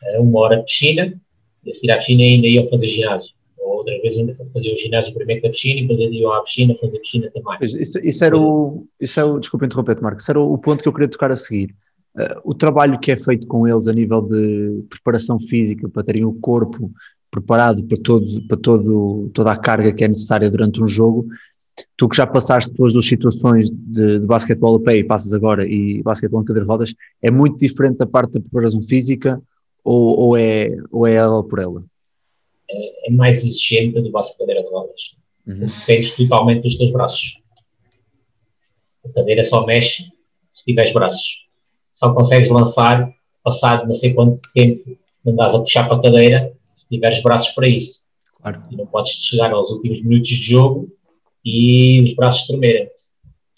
Era 0.03 0.20
uma 0.20 0.40
hora 0.40 0.57
de 0.57 0.64
piscina, 0.64 1.20
e 1.64 1.70
a 1.70 1.72
seguir 1.72 1.92
à 1.92 1.98
piscina 1.98 2.22
ainda 2.22 2.46
iam 2.46 2.68
fazer 2.68 2.87
ginásio. 2.88 3.31
Ou 3.59 3.79
outra 3.79 4.00
vez 4.00 4.16
ainda 4.16 4.35
faziam 4.53 4.74
o 4.74 4.79
ginásio 4.79 5.14
primeiro 5.14 5.42
com 5.42 5.48
a 5.48 5.50
piscina 5.50 5.81
e 5.81 5.87
depois 5.87 6.12
iam 6.12 6.33
à 6.33 6.42
piscina 6.42 6.74
fazer 6.81 6.98
piscina 6.98 7.31
também. 7.31 7.59
Isso, 7.62 7.98
isso 7.98 8.24
era 8.24 8.38
o, 8.38 8.87
isso 8.98 9.20
é 9.20 9.24
o, 9.24 9.38
desculpa 9.38 9.66
interromper-te, 9.66 10.03
Marco, 10.03 10.20
isso 10.20 10.31
era 10.31 10.40
o 10.40 10.59
ponto 10.59 10.83
que 10.83 10.88
eu 10.88 10.92
queria 10.92 11.09
tocar 11.09 11.31
a 11.31 11.37
seguir. 11.37 11.74
Uh, 12.16 12.40
o 12.44 12.55
trabalho 12.55 12.98
que 12.98 13.12
é 13.12 13.16
feito 13.16 13.46
com 13.46 13.68
eles 13.68 13.87
a 13.87 13.92
nível 13.92 14.22
de 14.22 14.83
preparação 14.88 15.38
física 15.38 15.88
para 15.88 16.03
terem 16.03 16.24
o 16.24 16.33
corpo 16.33 16.90
preparado 17.31 17.85
para, 17.85 17.96
todo, 18.03 18.26
para 18.48 18.57
todo, 18.57 19.31
toda 19.33 19.53
a 19.53 19.57
carga 19.57 19.92
que 19.92 20.03
é 20.03 20.09
necessária 20.09 20.50
durante 20.50 20.83
um 20.83 20.88
jogo. 20.88 21.26
Tu 21.97 22.09
que 22.09 22.17
já 22.17 22.27
passaste 22.27 22.71
depois 22.71 22.93
das 22.93 23.07
situações 23.07 23.71
de, 23.71 24.19
de 24.19 24.27
basquetebol 24.27 24.77
a 24.77 24.81
pé 24.81 24.97
e 24.97 25.05
passas 25.05 25.33
agora 25.33 25.67
e 25.67 26.03
basquetebol 26.03 26.43
em 26.43 26.45
cadeira 26.45 26.67
de 26.67 26.71
rodas, 26.71 26.95
é 27.23 27.31
muito 27.31 27.59
diferente 27.59 27.99
da 27.99 28.07
parte 28.07 28.33
da 28.33 28.41
preparação 28.41 28.83
física 28.83 29.41
ou, 29.85 30.19
ou, 30.19 30.37
é, 30.37 30.77
ou 30.91 31.07
é 31.07 31.15
ela 31.15 31.43
por 31.47 31.59
ela? 31.59 31.85
É, 32.71 33.09
é 33.09 33.13
mais 33.13 33.39
exigente 33.39 34.01
do 34.01 34.11
basquete 34.11 34.39
cadeira 34.39 34.63
de 34.63 34.69
rodas. 34.69 35.17
Uhum. 35.47 35.67
Dependes 35.67 36.17
totalmente 36.17 36.63
dos 36.63 36.77
teus 36.77 36.93
braços. 36.93 37.41
A 39.05 39.09
cadeira 39.09 39.45
só 39.45 39.65
mexe 39.65 40.05
se 40.53 40.65
tiveres 40.65 40.93
braços. 40.93 41.47
Só 41.95 42.13
consegues 42.13 42.51
lançar 42.51 43.11
passado 43.43 43.87
não 43.87 43.95
sei 43.95 44.13
quanto 44.13 44.41
tempo 44.55 44.99
andas 45.27 45.55
a 45.55 45.59
puxar 45.59 45.89
para 45.89 45.99
a 45.99 46.03
cadeira 46.03 46.53
se 46.75 46.89
tiveres 46.89 47.23
braços 47.23 47.53
para 47.55 47.69
isso. 47.69 48.01
Claro. 48.41 48.63
E 48.71 48.77
não 48.77 48.87
podes 48.87 49.13
chegar 49.13 49.53
aos 49.53 49.71
últimos 49.71 50.03
minutos 50.03 50.29
de 50.29 50.43
jogo 50.43 50.89
e 51.44 52.03
os 52.03 52.14
braços 52.14 52.46
tremerem. 52.46 52.88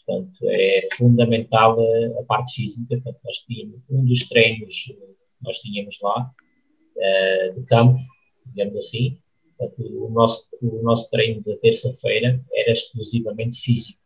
Portanto, 0.04 0.36
é 0.44 0.88
fundamental 0.96 1.78
a, 1.80 2.20
a, 2.20 2.24
parte 2.24 2.54
física. 2.54 2.96
Portanto, 2.96 3.20
nós 3.24 3.36
tínhamos 3.38 3.80
um 3.90 4.04
dos 4.04 4.28
treinos 4.28 4.74
nós 5.42 5.58
tínhamos 5.58 5.98
lá 6.00 6.30
uh, 6.96 7.54
de 7.60 7.66
campo, 7.66 7.98
digamos 8.46 8.76
assim. 8.76 9.18
Portanto, 9.58 9.82
o 9.82 10.10
nosso, 10.10 10.46
o 10.60 10.82
nosso 10.82 11.10
treino 11.10 11.42
da 11.42 11.56
terça-feira 11.56 12.40
era 12.52 12.72
exclusivamente 12.72 13.60
físico. 13.60 14.00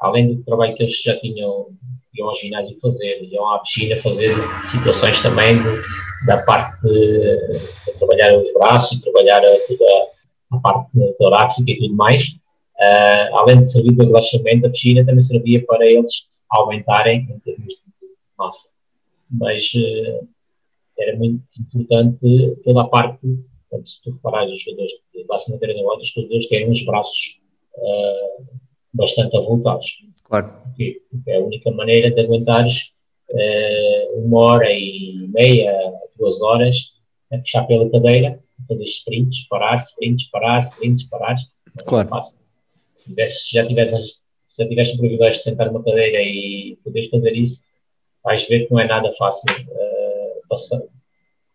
Além 0.00 0.34
do 0.34 0.44
trabalho 0.44 0.76
que 0.76 0.84
eles 0.84 1.02
já 1.02 1.18
tinham, 1.18 1.68
iam 2.14 2.28
ao 2.28 2.36
ginásio 2.36 2.78
fazer, 2.80 3.22
iam 3.24 3.48
à 3.48 3.58
piscina 3.60 3.96
fazer 3.96 4.32
situações 4.70 5.20
também 5.20 5.56
de, 5.60 6.26
da 6.26 6.44
parte 6.44 6.80
de, 6.82 7.58
de, 7.84 7.98
trabalhar 7.98 8.38
os 8.38 8.52
braços 8.52 8.96
e 8.96 9.02
trabalhar 9.02 9.42
toda 9.66 10.08
a 10.52 10.58
parte 10.58 10.90
torácica 11.18 11.70
e 11.70 11.78
tudo 11.78 11.94
mais. 11.94 12.38
Uh, 12.80 13.36
além 13.36 13.62
de 13.62 13.72
servir 13.72 13.92
de 13.92 14.04
relaxamento, 14.04 14.66
a 14.66 14.70
piscina 14.70 15.04
também 15.04 15.22
servia 15.22 15.64
para 15.66 15.84
eles 15.84 16.28
aumentarem 16.48 17.28
em 17.28 17.38
termos 17.40 17.74
de 17.74 18.08
massa. 18.38 18.68
Mas 19.30 19.64
uh, 19.74 20.28
era 20.96 21.16
muito 21.16 21.42
importante 21.60 22.56
toda 22.64 22.82
a 22.82 22.86
parte, 22.86 23.18
portanto, 23.68 23.90
se 23.90 24.00
tu 24.02 24.12
reparares 24.12 24.52
os 24.52 24.62
jogadores 24.62 24.92
de 25.12 25.24
base 25.24 25.50
na 25.50 25.58
de 25.58 25.82
rodas, 25.82 26.12
todos 26.12 26.30
eles 26.30 26.48
têm 26.48 26.70
uns 26.70 26.84
braços 26.86 27.40
uh, 27.76 28.46
bastante 28.94 29.36
avultados. 29.36 29.98
Claro. 30.22 30.52
Porque, 30.62 31.02
porque 31.10 31.30
é 31.30 31.36
a 31.36 31.40
única 31.40 31.70
maneira 31.72 32.10
de 32.12 32.20
aguentares 32.20 32.92
uma 34.14 34.38
hora 34.40 34.72
e 34.72 35.28
meia, 35.34 35.76
duas 36.18 36.40
horas, 36.40 36.92
a 37.30 37.36
puxar 37.36 37.66
pela 37.66 37.90
cadeira, 37.90 38.42
fazer 38.66 38.84
sprints, 38.84 39.46
parar, 39.48 39.78
sprints, 39.78 40.30
parar, 40.30 40.60
sprints, 40.70 41.04
parar. 41.04 41.36
Claro. 41.84 42.08
É 42.16 42.20
se, 42.22 42.37
tivesse, 43.08 43.52
já 43.52 43.66
tivesse, 43.66 43.96
se 44.46 44.62
já 44.62 44.68
tivesse 44.68 44.94
o 44.94 44.98
privilégio 44.98 45.38
de 45.38 45.44
sentar 45.44 45.66
numa 45.66 45.82
cadeira 45.82 46.18
e 46.20 46.78
poderes 46.84 47.10
fazer 47.10 47.32
isso, 47.32 47.62
vais 48.24 48.46
ver 48.46 48.66
que 48.66 48.72
não 48.72 48.80
é 48.80 48.86
nada 48.86 49.12
fácil. 49.18 49.50
Uh, 49.68 50.48
passar, 50.48 50.80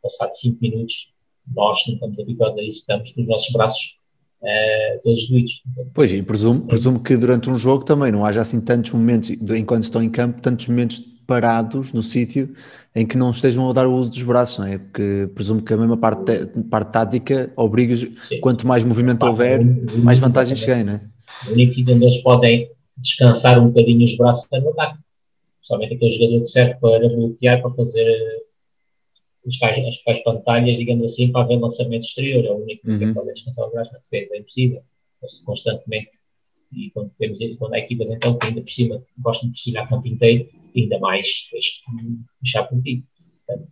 passado 0.01 0.33
5 0.33 0.57
minutos, 0.61 1.11
nós 1.53 1.79
não 1.87 1.95
estamos 1.95 2.19
habituados 2.19 2.57
a 2.57 2.61
isso, 2.61 2.79
estamos 2.79 3.11
com 3.11 3.21
os 3.21 3.27
nossos 3.27 3.51
braços 3.51 3.97
uh, 4.41 5.01
todos 5.01 5.27
doídos. 5.29 5.61
Pois, 5.93 6.13
e 6.13 6.21
presumo, 6.21 6.61
presumo 6.61 6.99
que 7.01 7.17
durante 7.17 7.49
um 7.49 7.57
jogo 7.57 7.83
também 7.83 8.11
não 8.11 8.25
haja 8.25 8.41
assim 8.41 8.61
tantos 8.61 8.91
momentos, 8.91 9.29
enquanto 9.29 9.83
estão 9.83 10.01
em 10.01 10.09
campo, 10.09 10.41
tantos 10.41 10.67
momentos 10.67 11.01
parados 11.25 11.93
no 11.93 12.03
sítio 12.03 12.53
em 12.93 13.05
que 13.05 13.17
não 13.17 13.31
estejam 13.31 13.67
a 13.69 13.73
dar 13.73 13.87
o 13.87 13.93
uso 13.93 14.11
dos 14.11 14.21
braços, 14.23 14.59
não 14.59 14.67
é? 14.67 14.77
Porque 14.77 15.29
presumo 15.33 15.61
que 15.61 15.73
a 15.73 15.77
mesma 15.77 15.97
parte, 15.97 16.45
parte 16.69 16.91
tática 16.91 17.51
obriga, 17.55 17.95
quanto 18.41 18.67
mais 18.67 18.83
movimento 18.83 19.25
houver, 19.25 19.63
mais 20.03 20.19
vantagens 20.19 20.63
ganham, 20.63 20.85
não 20.85 20.93
é? 20.93 21.12
O 21.47 21.53
único 21.53 21.73
sítio 21.73 21.95
onde 21.95 22.05
eles 22.05 22.21
podem 22.21 22.69
descansar 22.97 23.59
um 23.59 23.67
bocadinho 23.67 24.05
os 24.05 24.15
braços 24.15 24.47
é 24.51 24.59
no 24.59 24.69
ataque. 24.69 24.99
Principalmente 25.57 25.95
aquele 25.95 26.11
jogador 26.11 26.39
que 26.41 26.47
serve 26.47 26.75
para 26.75 27.09
bloquear, 27.09 27.61
para 27.61 27.71
fazer 27.71 28.43
tais, 29.59 29.87
as 29.87 30.03
tais 30.03 30.23
pantalhas, 30.23 30.77
digamos 30.77 31.11
assim, 31.11 31.31
para 31.31 31.43
haver 31.43 31.59
lançamento 31.59 32.03
exterior. 32.03 32.45
É 32.45 32.51
o 32.51 32.61
único 32.61 32.89
uhum. 32.89 32.99
que 32.99 33.13
pode 33.13 33.33
descansar 33.33 33.67
o 33.67 33.71
braço 33.71 33.91
na 33.93 33.99
defesa. 33.99 34.35
É 34.35 34.39
impossível. 34.39 34.83
Constantemente. 35.45 36.11
E 36.71 36.89
quando, 36.91 37.11
temos, 37.19 37.39
quando 37.57 37.73
há 37.75 37.79
equipas 37.79 38.09
então 38.09 38.37
que 38.37 38.47
ainda 38.47 38.61
por 38.61 38.71
cima 38.71 39.03
gostam 39.19 39.49
de 39.49 39.53
pressionar 39.53 39.89
campo 39.89 40.07
inteiro, 40.07 40.49
ainda 40.75 40.99
mais 40.99 41.27
puxar 42.39 42.63
por 42.63 42.81
ti. 42.81 43.03
Portanto, 43.45 43.69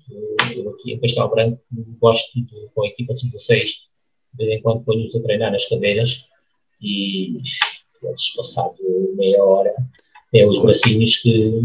eu 0.55 0.69
aqui 0.69 0.93
em 0.93 0.99
Castelo 0.99 1.29
Branco 1.29 1.61
gosto 1.99 2.33
de, 2.35 2.69
com 2.75 2.83
a 2.83 2.87
equipa 2.87 3.13
de 3.15 3.29
16, 3.29 3.69
de 3.69 4.37
vez 4.37 4.59
em 4.59 4.61
quando 4.61 4.83
ponho-os 4.83 5.15
a 5.15 5.21
treinar 5.21 5.51
nas 5.51 5.67
cadeiras 5.67 6.25
e 6.81 7.37
eles 8.03 8.33
passado 8.35 8.75
meia 9.15 9.43
hora 9.43 9.71
têm 10.31 10.47
os 10.47 10.61
bracinhos 10.61 11.17
que 11.17 11.63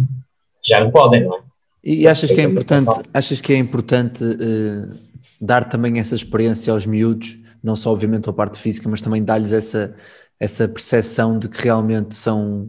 já 0.64 0.80
não 0.80 0.90
podem, 0.90 1.24
não 1.24 1.36
é? 1.36 1.40
E 1.82 2.08
achas 2.08 2.32
que 2.32 2.40
é 2.40 2.44
importante, 2.44 2.90
achas 3.14 3.40
que 3.40 3.52
é 3.52 3.56
importante 3.56 4.24
uh, 4.24 4.98
dar 5.40 5.68
também 5.68 6.00
essa 6.00 6.16
experiência 6.16 6.72
aos 6.72 6.84
miúdos, 6.84 7.38
não 7.62 7.76
só 7.76 7.92
obviamente 7.92 8.28
a 8.28 8.32
parte 8.32 8.58
física, 8.58 8.88
mas 8.88 9.00
também 9.00 9.22
dar-lhes 9.22 9.52
essa, 9.52 9.94
essa 10.40 10.66
percepção 10.66 11.38
de 11.38 11.48
que 11.48 11.62
realmente 11.62 12.14
são 12.16 12.68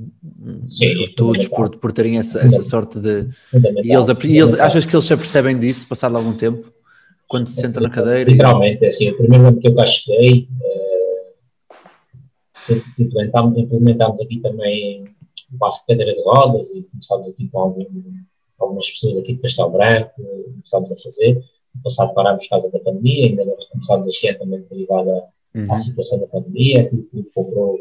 sortudos 0.69 1.47
por, 1.47 1.77
por 1.77 1.91
terem 1.91 2.19
essa, 2.19 2.39
essa 2.39 2.61
sorte 2.61 2.99
de. 2.99 3.27
E 3.83 3.91
eles, 3.91 4.07
e 4.23 4.37
eles, 4.37 4.59
achas 4.59 4.85
que 4.85 4.95
eles 4.95 5.05
se 5.05 5.13
apercebem 5.13 5.57
disso 5.57 5.87
passado 5.87 6.15
algum 6.15 6.33
tempo? 6.33 6.71
Quando 7.27 7.47
se 7.47 7.59
sentam 7.59 7.81
na 7.81 7.89
cadeira? 7.89 8.29
Literalmente, 8.29 8.85
é 8.85 8.87
assim, 8.87 9.09
o 9.09 9.17
primeiro 9.17 9.47
ano 9.47 9.59
que 9.59 9.67
eu 9.67 9.75
cá 9.75 9.85
cheguei, 9.85 10.47
implementámos, 12.99 13.57
implementámos 13.57 14.21
aqui 14.21 14.39
também 14.39 15.05
o 15.53 15.57
passo 15.57 15.81
de 15.81 15.87
cadeira 15.87 16.15
de 16.15 16.23
rodas 16.23 16.67
e 16.73 16.83
começámos 16.83 17.27
aqui 17.29 17.47
com 17.47 17.59
algum 17.59 17.85
algumas 18.59 18.89
pessoas 18.89 19.17
aqui 19.17 19.35
de 19.35 19.41
Castelo 19.41 19.71
Branco, 19.71 20.11
começámos 20.17 20.91
a 20.91 20.97
fazer. 20.97 21.43
No 21.75 21.83
passado 21.83 22.13
parámos 22.13 22.43
por 22.47 22.49
causa 22.49 22.71
da 22.71 22.79
pandemia, 22.79 23.27
ainda 23.27 23.45
nós 23.45 23.65
começámos 23.65 24.09
a 24.09 24.11
ser 24.11 24.37
também 24.39 24.61
derivada 24.69 25.25
uhum. 25.53 25.71
à 25.71 25.77
situação 25.77 26.19
da 26.19 26.27
pandemia, 26.27 26.89
tudo, 26.89 27.03
tudo 27.03 27.29
comprou, 27.33 27.79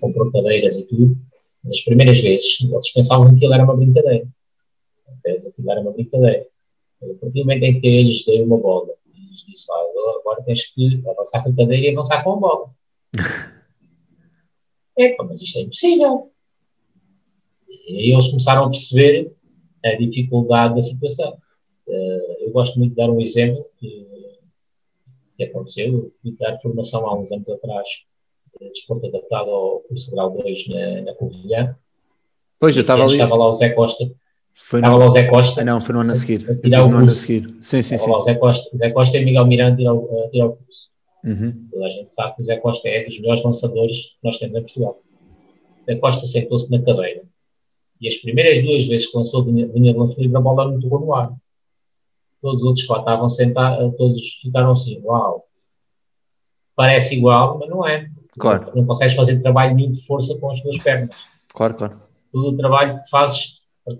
comprou 0.00 0.32
cadeiras 0.32 0.76
e 0.76 0.82
tudo. 0.82 1.16
Nas 1.64 1.80
primeiras 1.82 2.20
vezes, 2.20 2.58
eles 2.60 2.92
pensavam 2.92 3.28
que 3.28 3.36
aquilo 3.36 3.54
era 3.54 3.64
uma 3.64 3.76
brincadeira. 3.76 4.26
Às 5.24 5.46
aquilo 5.46 5.70
era 5.70 5.80
uma 5.80 5.92
brincadeira. 5.92 6.46
A 7.02 7.06
partir 7.06 7.40
do 7.40 7.40
momento 7.40 7.62
em 7.62 7.80
que 7.80 7.86
eles 7.86 8.24
dei 8.24 8.42
uma 8.42 8.58
bola, 8.58 8.88
eles 9.14 9.44
disse, 9.46 9.66
ah, 9.70 10.18
agora 10.20 10.42
tens 10.42 10.64
que 10.74 11.00
avançar 11.08 11.44
com 11.44 11.50
a 11.50 11.54
cadeira 11.54 11.86
e 11.86 11.90
avançar 11.90 12.24
com 12.24 12.32
a 12.32 12.36
bola. 12.36 12.70
é, 14.98 15.16
mas 15.22 15.40
isto 15.40 15.58
é 15.58 15.62
impossível. 15.62 16.30
E 17.68 18.12
eles 18.12 18.28
começaram 18.28 18.64
a 18.64 18.70
perceber 18.70 19.32
a 19.84 19.94
dificuldade 19.94 20.74
da 20.74 20.82
situação. 20.82 21.38
Uh, 21.86 22.44
eu 22.44 22.50
gosto 22.50 22.78
muito 22.78 22.90
de 22.90 22.96
dar 22.96 23.10
um 23.10 23.20
exemplo 23.20 23.64
que, 23.78 24.06
aconteceu. 25.42 25.86
Eu 25.86 26.12
fui 26.20 26.32
dar 26.38 26.58
formação 26.60 27.06
há 27.06 27.16
uns 27.16 27.30
anos 27.30 27.48
atrás 27.48 27.86
de 28.60 28.68
desporto 28.70 29.06
adaptado 29.06 29.50
ao 29.50 29.80
curso 29.80 30.10
grau 30.10 30.30
2 30.30 30.68
na, 30.68 31.02
na 31.02 31.14
Covilhã. 31.14 31.76
Pois, 32.58 32.76
eu 32.76 32.80
estava 32.80 33.04
ali. 33.04 33.12
Estava 33.12 33.36
lá 33.36 33.52
o 33.52 33.56
Zé 33.56 33.70
Costa. 33.70 34.10
Foi 34.52 34.80
estava 34.80 34.96
no... 34.96 35.00
lá 35.00 35.08
o 35.08 35.12
Zé 35.12 35.28
Costa. 35.28 35.60
Ah, 35.60 35.64
não, 35.64 35.80
foi 35.80 35.94
no 35.94 36.00
ano 36.00 36.10
a 36.10 36.14
seguir. 36.16 36.50
A 36.50 36.56
tirar 36.56 36.84
o 36.84 36.88
no 36.88 36.96
ano 36.96 37.12
a 37.12 37.14
seguir. 37.14 37.48
Sim, 37.60 37.82
sim, 37.82 37.94
estava 37.94 38.04
sim. 38.04 38.10
lá 38.10 38.18
o 38.18 38.22
Zé 38.22 38.34
Costa, 38.34 38.76
Zé 38.76 38.90
Costa 38.90 39.16
e 39.16 39.24
Miguel 39.24 39.46
Miranda 39.46 39.74
a 39.74 39.76
tirar 40.30 40.46
o. 40.46 40.58
Uhum. 41.24 41.68
Toda 41.70 41.86
a 41.86 41.88
gente 41.90 42.14
sabe 42.14 42.36
que 42.36 42.42
o 42.42 42.44
Zé 42.44 42.56
Costa 42.58 42.88
é 42.88 43.04
dos 43.04 43.18
melhores 43.20 43.44
lançadores 43.44 43.96
que 43.96 44.18
nós 44.24 44.38
temos 44.38 44.56
em 44.56 44.62
Portugal. 44.62 45.02
Zé 45.86 45.96
Costa 45.96 46.26
sentou-se 46.26 46.70
na 46.70 46.82
cadeira 46.82 47.22
e 48.00 48.08
as 48.08 48.16
primeiras 48.16 48.64
duas 48.64 48.86
vezes 48.86 49.10
que 49.10 49.16
lançou 49.16 49.42
linha 49.42 49.66
de 49.66 49.78
livre, 49.78 50.36
a 50.36 50.40
bola 50.40 50.70
não 50.70 50.80
tocou 50.80 51.00
no 51.00 51.14
ar. 51.14 51.32
Todos 52.40 52.60
os 52.60 52.66
outros 52.66 52.86
que 52.86 52.92
lá 52.92 53.00
estavam 53.00 53.30
sentados, 53.30 53.96
todos 53.96 54.34
ficaram 54.40 54.72
assim, 54.72 55.00
uau. 55.02 55.44
Parece 56.76 57.16
igual, 57.16 57.58
mas 57.58 57.68
não 57.68 57.86
é. 57.86 58.08
Claro. 58.38 58.70
Não 58.74 58.86
consegues 58.86 59.16
fazer 59.16 59.42
trabalho 59.42 59.74
nenhum 59.74 59.90
de 59.90 60.06
força 60.06 60.38
com 60.38 60.52
as 60.52 60.60
tuas 60.60 60.78
pernas. 60.78 61.16
Claro, 61.52 61.74
claro. 61.74 62.00
Todo 62.30 62.50
o 62.50 62.56
trabalho 62.56 63.02
que 63.02 63.10
fazes, 63.10 63.54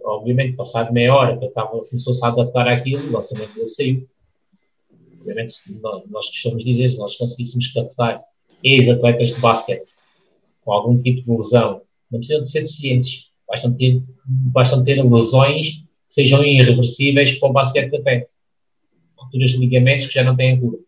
obviamente, 0.05 0.55
passado 0.55 0.93
meia 0.93 1.13
hora, 1.13 1.37
que 1.37 1.47
estava, 1.47 1.85
começou-se 1.85 2.25
a 2.25 2.29
adaptar 2.29 2.69
àquilo, 2.69 3.09
o 3.09 3.13
lançamento 3.13 3.53
dele 3.55 3.69
saiu. 3.69 4.09
Obviamente, 5.19 5.55
nós, 5.81 6.27
costumamos 6.29 6.65
dizer, 6.65 6.91
se 6.91 6.99
nós 6.99 7.17
conseguíssemos 7.17 7.69
captar 7.69 8.23
ex-atletas 8.63 9.35
de 9.35 9.41
basquete 9.41 9.93
com 10.63 10.73
algum 10.73 11.01
tipo 11.03 11.23
de 11.23 11.31
lesão, 11.31 11.83
não 12.11 12.19
precisam 12.19 12.45
de 12.45 12.51
ser 12.51 12.61
deficientes, 12.61 13.27
bastam 13.49 13.73
ter, 13.75 14.03
bastam 14.27 14.85
ter 14.85 15.03
lesões 15.03 15.69
que 16.09 16.15
sejam 16.15 16.45
irreversíveis 16.45 17.39
para 17.39 17.49
o 17.49 17.53
basquete 17.53 17.91
da 17.91 18.01
pé. 18.01 18.29
rupturas 19.17 19.51
de 19.51 19.59
ligamentos 19.59 20.07
que 20.07 20.15
já 20.15 20.25
não 20.25 20.37
têm 20.37 20.61
cura. 20.61 20.79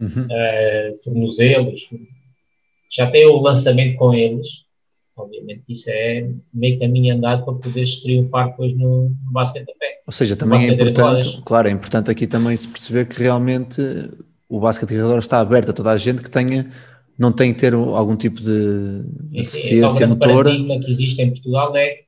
Uhum. 0.00 0.24
Uh, 0.24 0.98
tornozelos, 1.04 1.88
já 2.90 3.10
tem 3.10 3.26
o 3.26 3.40
lançamento 3.40 3.96
com 3.96 4.12
eles. 4.12 4.64
Obviamente 5.16 5.62
isso 5.68 5.88
é 5.90 6.28
meio 6.52 6.78
caminho 6.78 7.14
andado 7.14 7.44
para 7.44 7.54
poderes 7.54 8.02
triunfar 8.02 8.50
depois 8.50 8.76
no, 8.76 9.10
no 9.10 9.32
basquete 9.32 9.70
a 9.70 9.78
pé. 9.78 10.00
Ou 10.06 10.12
seja, 10.12 10.34
também 10.34 10.68
é 10.68 10.74
de 10.74 10.82
importante, 10.82 11.42
claro, 11.44 11.68
é 11.68 11.70
importante 11.70 12.10
aqui 12.10 12.26
também 12.26 12.56
se 12.56 12.66
perceber 12.66 13.06
que 13.06 13.20
realmente 13.20 13.80
o 14.48 14.58
basquete 14.58 14.90
de 14.90 15.00
rodas 15.00 15.24
está 15.24 15.38
aberto 15.38 15.70
a 15.70 15.72
toda 15.72 15.92
a 15.92 15.96
gente 15.96 16.22
que 16.22 16.30
tenha, 16.30 16.68
não 17.16 17.30
tem 17.30 17.54
que 17.54 17.60
ter 17.60 17.74
algum 17.74 18.16
tipo 18.16 18.40
de 18.40 19.02
deficiência 19.30 20.02
é 20.02 20.06
o 20.06 20.10
motora. 20.10 20.44
paradigma 20.44 20.80
que 20.80 20.90
existe 20.90 21.22
em 21.22 21.30
Portugal 21.30 21.76
é 21.76 22.00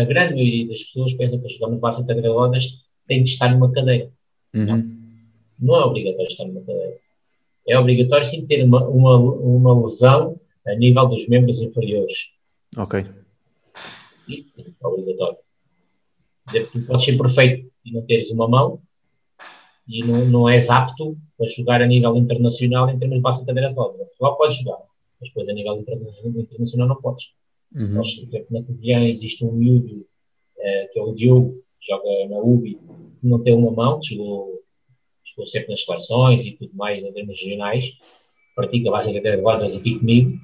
a 0.00 0.04
grande 0.04 0.34
maioria 0.34 0.68
das 0.68 0.82
pessoas 0.82 1.14
pensa 1.14 1.38
que 1.38 1.48
jogar 1.48 1.68
no 1.68 1.78
basquete 1.78 2.20
de 2.20 2.28
rodas 2.28 2.64
tem 3.08 3.24
que 3.24 3.30
estar 3.30 3.52
numa 3.52 3.72
cadeira. 3.72 4.08
Uhum. 4.54 4.98
Não 5.58 5.76
é 5.76 5.84
obrigatório 5.84 6.30
estar 6.30 6.44
numa 6.44 6.60
cadeira. 6.60 6.94
É 7.66 7.78
obrigatório 7.78 8.26
sim 8.26 8.46
ter 8.46 8.62
uma, 8.64 8.86
uma, 8.86 9.16
uma 9.18 9.82
lesão 9.82 10.38
a 10.66 10.74
nível 10.74 11.08
dos 11.08 11.26
membros 11.28 11.60
inferiores. 11.60 12.14
Ok. 12.76 13.04
Isso 14.28 14.46
é 14.56 14.86
obrigatório. 14.86 15.38
Tu 16.72 16.86
podes 16.86 17.04
ser 17.04 17.18
perfeito 17.18 17.70
e 17.84 17.92
não 17.92 18.02
teres 18.06 18.30
uma 18.30 18.48
mão 18.48 18.80
e 19.88 20.04
não, 20.04 20.24
não 20.26 20.48
és 20.48 20.68
apto 20.70 21.16
para 21.36 21.48
jogar 21.48 21.82
a 21.82 21.86
nível 21.86 22.16
internacional 22.16 22.88
em 22.88 22.98
termos 22.98 23.16
de 23.16 23.22
basquete 23.22 23.42
de 23.42 23.46
cadeira 23.46 23.68
de 23.70 23.74
rodas. 23.74 24.06
Portugal 24.08 24.36
pode 24.36 24.56
jogar, 24.56 24.78
mas 25.20 25.28
depois 25.28 25.48
a 25.48 25.52
nível 25.52 25.76
interna- 25.76 26.10
internacional 26.24 26.88
não 26.88 27.00
podes. 27.00 27.32
Uhum. 27.74 27.88
Nós, 27.88 28.14
por 28.14 28.24
exemplo, 28.28 28.46
na 28.50 28.62
Covilhã 28.62 29.04
existe 29.08 29.44
um 29.44 29.52
miúdo, 29.52 30.06
eh, 30.58 30.90
que 30.92 30.98
é 30.98 31.02
o 31.02 31.12
Diogo, 31.14 31.62
que 31.80 31.90
joga 31.90 32.28
na 32.28 32.38
UBI, 32.38 32.74
que 33.20 33.26
não 33.26 33.42
tem 33.42 33.54
uma 33.54 33.72
mão, 33.72 34.02
chegou, 34.02 34.62
chegou 35.24 35.46
sempre 35.46 35.70
nas 35.70 35.84
seleções 35.84 36.44
e 36.44 36.52
tudo 36.52 36.74
mais, 36.76 37.02
em 37.02 37.12
termos 37.12 37.40
regionais, 37.40 37.86
pratica 38.54 38.90
basicamente 38.90 39.40
rodas 39.40 39.74
aqui 39.76 39.98
comigo. 39.98 40.38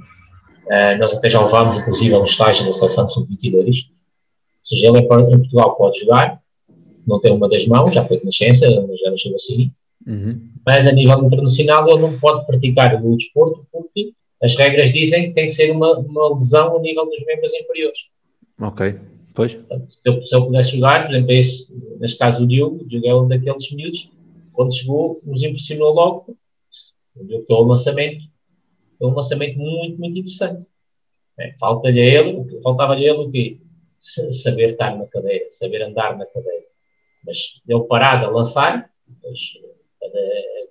Eh, 0.71 0.97
nós 0.99 1.13
até 1.15 1.31
já 1.31 1.45
levámos, 1.45 1.79
inclusive, 1.79 2.15
a 2.15 2.19
um 2.21 2.25
estágio 2.25 2.67
da 2.67 2.73
seleção 2.73 3.07
de 3.07 3.15
sub-22. 3.15 3.57
Ou 3.57 3.73
seja, 4.65 4.89
ele 4.89 4.99
é 4.99 5.03
para, 5.03 5.23
em 5.23 5.39
Portugal 5.39 5.77
pode 5.77 6.01
jogar, 6.01 6.41
não 7.07 7.21
tem 7.21 7.33
uma 7.33 7.49
das 7.49 7.67
mãos, 7.67 7.93
já 7.93 8.05
foi 8.05 8.19
de 8.19 8.27
nascença, 8.27 8.67
já 8.69 9.11
nasceu 9.11 9.35
assim, 9.35 9.71
Uhum. 10.07 10.41
mas 10.65 10.87
a 10.87 10.93
nível 10.93 11.23
internacional 11.25 11.87
ele 11.87 12.01
não 12.01 12.19
pode 12.19 12.47
praticar 12.47 13.05
o 13.05 13.17
desporto 13.17 13.67
porque 13.71 14.13
as 14.43 14.55
regras 14.57 14.91
dizem 14.93 15.29
que 15.29 15.35
tem 15.35 15.49
que 15.49 15.55
ser 15.55 15.71
uma, 15.71 15.99
uma 15.99 16.35
lesão 16.35 16.79
a 16.79 16.81
nível 16.81 17.05
dos 17.05 17.23
membros 17.27 17.53
inferiores. 17.53 17.99
Ok. 18.61 18.95
Pois. 19.35 19.55
Portanto, 19.55 19.93
se, 19.93 20.01
eu, 20.05 20.27
se 20.27 20.35
eu 20.35 20.47
pudesse 20.47 20.73
jogar, 20.73 21.07
por 21.07 21.15
exemplo, 21.15 21.33
esse, 21.33 21.67
neste 22.01 22.19
caso 22.19 22.43
o 22.43 22.47
Diogo, 22.47 22.83
o 22.83 22.89
Diogo 22.89 23.07
é 23.07 23.15
um 23.15 23.29
daqueles 23.29 23.71
miúdos, 23.73 24.11
quando 24.53 24.75
chegou, 24.75 25.21
nos 25.25 25.43
impressionou 25.43 25.93
logo. 25.93 26.37
O 27.21 27.27
tem 27.27 27.57
um 27.57 27.63
lançamento, 27.63 28.25
é 29.01 29.07
um 29.07 29.15
lançamento 29.15 29.59
muito, 29.59 29.99
muito 29.99 30.19
interessante. 30.19 30.67
É, 31.39 31.53
Falta-lhe 31.59 32.01
ele, 32.01 32.61
faltava-lhe 32.63 33.05
ele 33.05 33.19
o 33.19 33.31
quê? 33.31 33.59
Saber 34.43 34.71
estar 34.71 34.97
na 34.97 35.07
cadeira, 35.07 35.47
saber 35.51 35.83
andar 35.83 36.17
na 36.17 36.27
cadeira. 36.27 36.67
Mas 37.25 37.61
ele 37.67 37.81
parado 37.85 38.27
a 38.27 38.31
lançar, 38.31 38.91
mas 39.23 39.41
cada, 40.01 40.19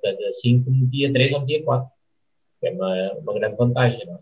cada 0.01 0.31
cinco 0.33 0.71
metia 0.71 1.11
três 1.11 1.33
ou 1.33 1.41
metia 1.41 1.63
quatro. 1.63 1.89
É 2.63 2.71
uma, 2.71 3.13
uma 3.13 3.33
grande 3.33 3.55
vantagem, 3.55 4.05
não 4.05 4.15
é? 4.15 4.19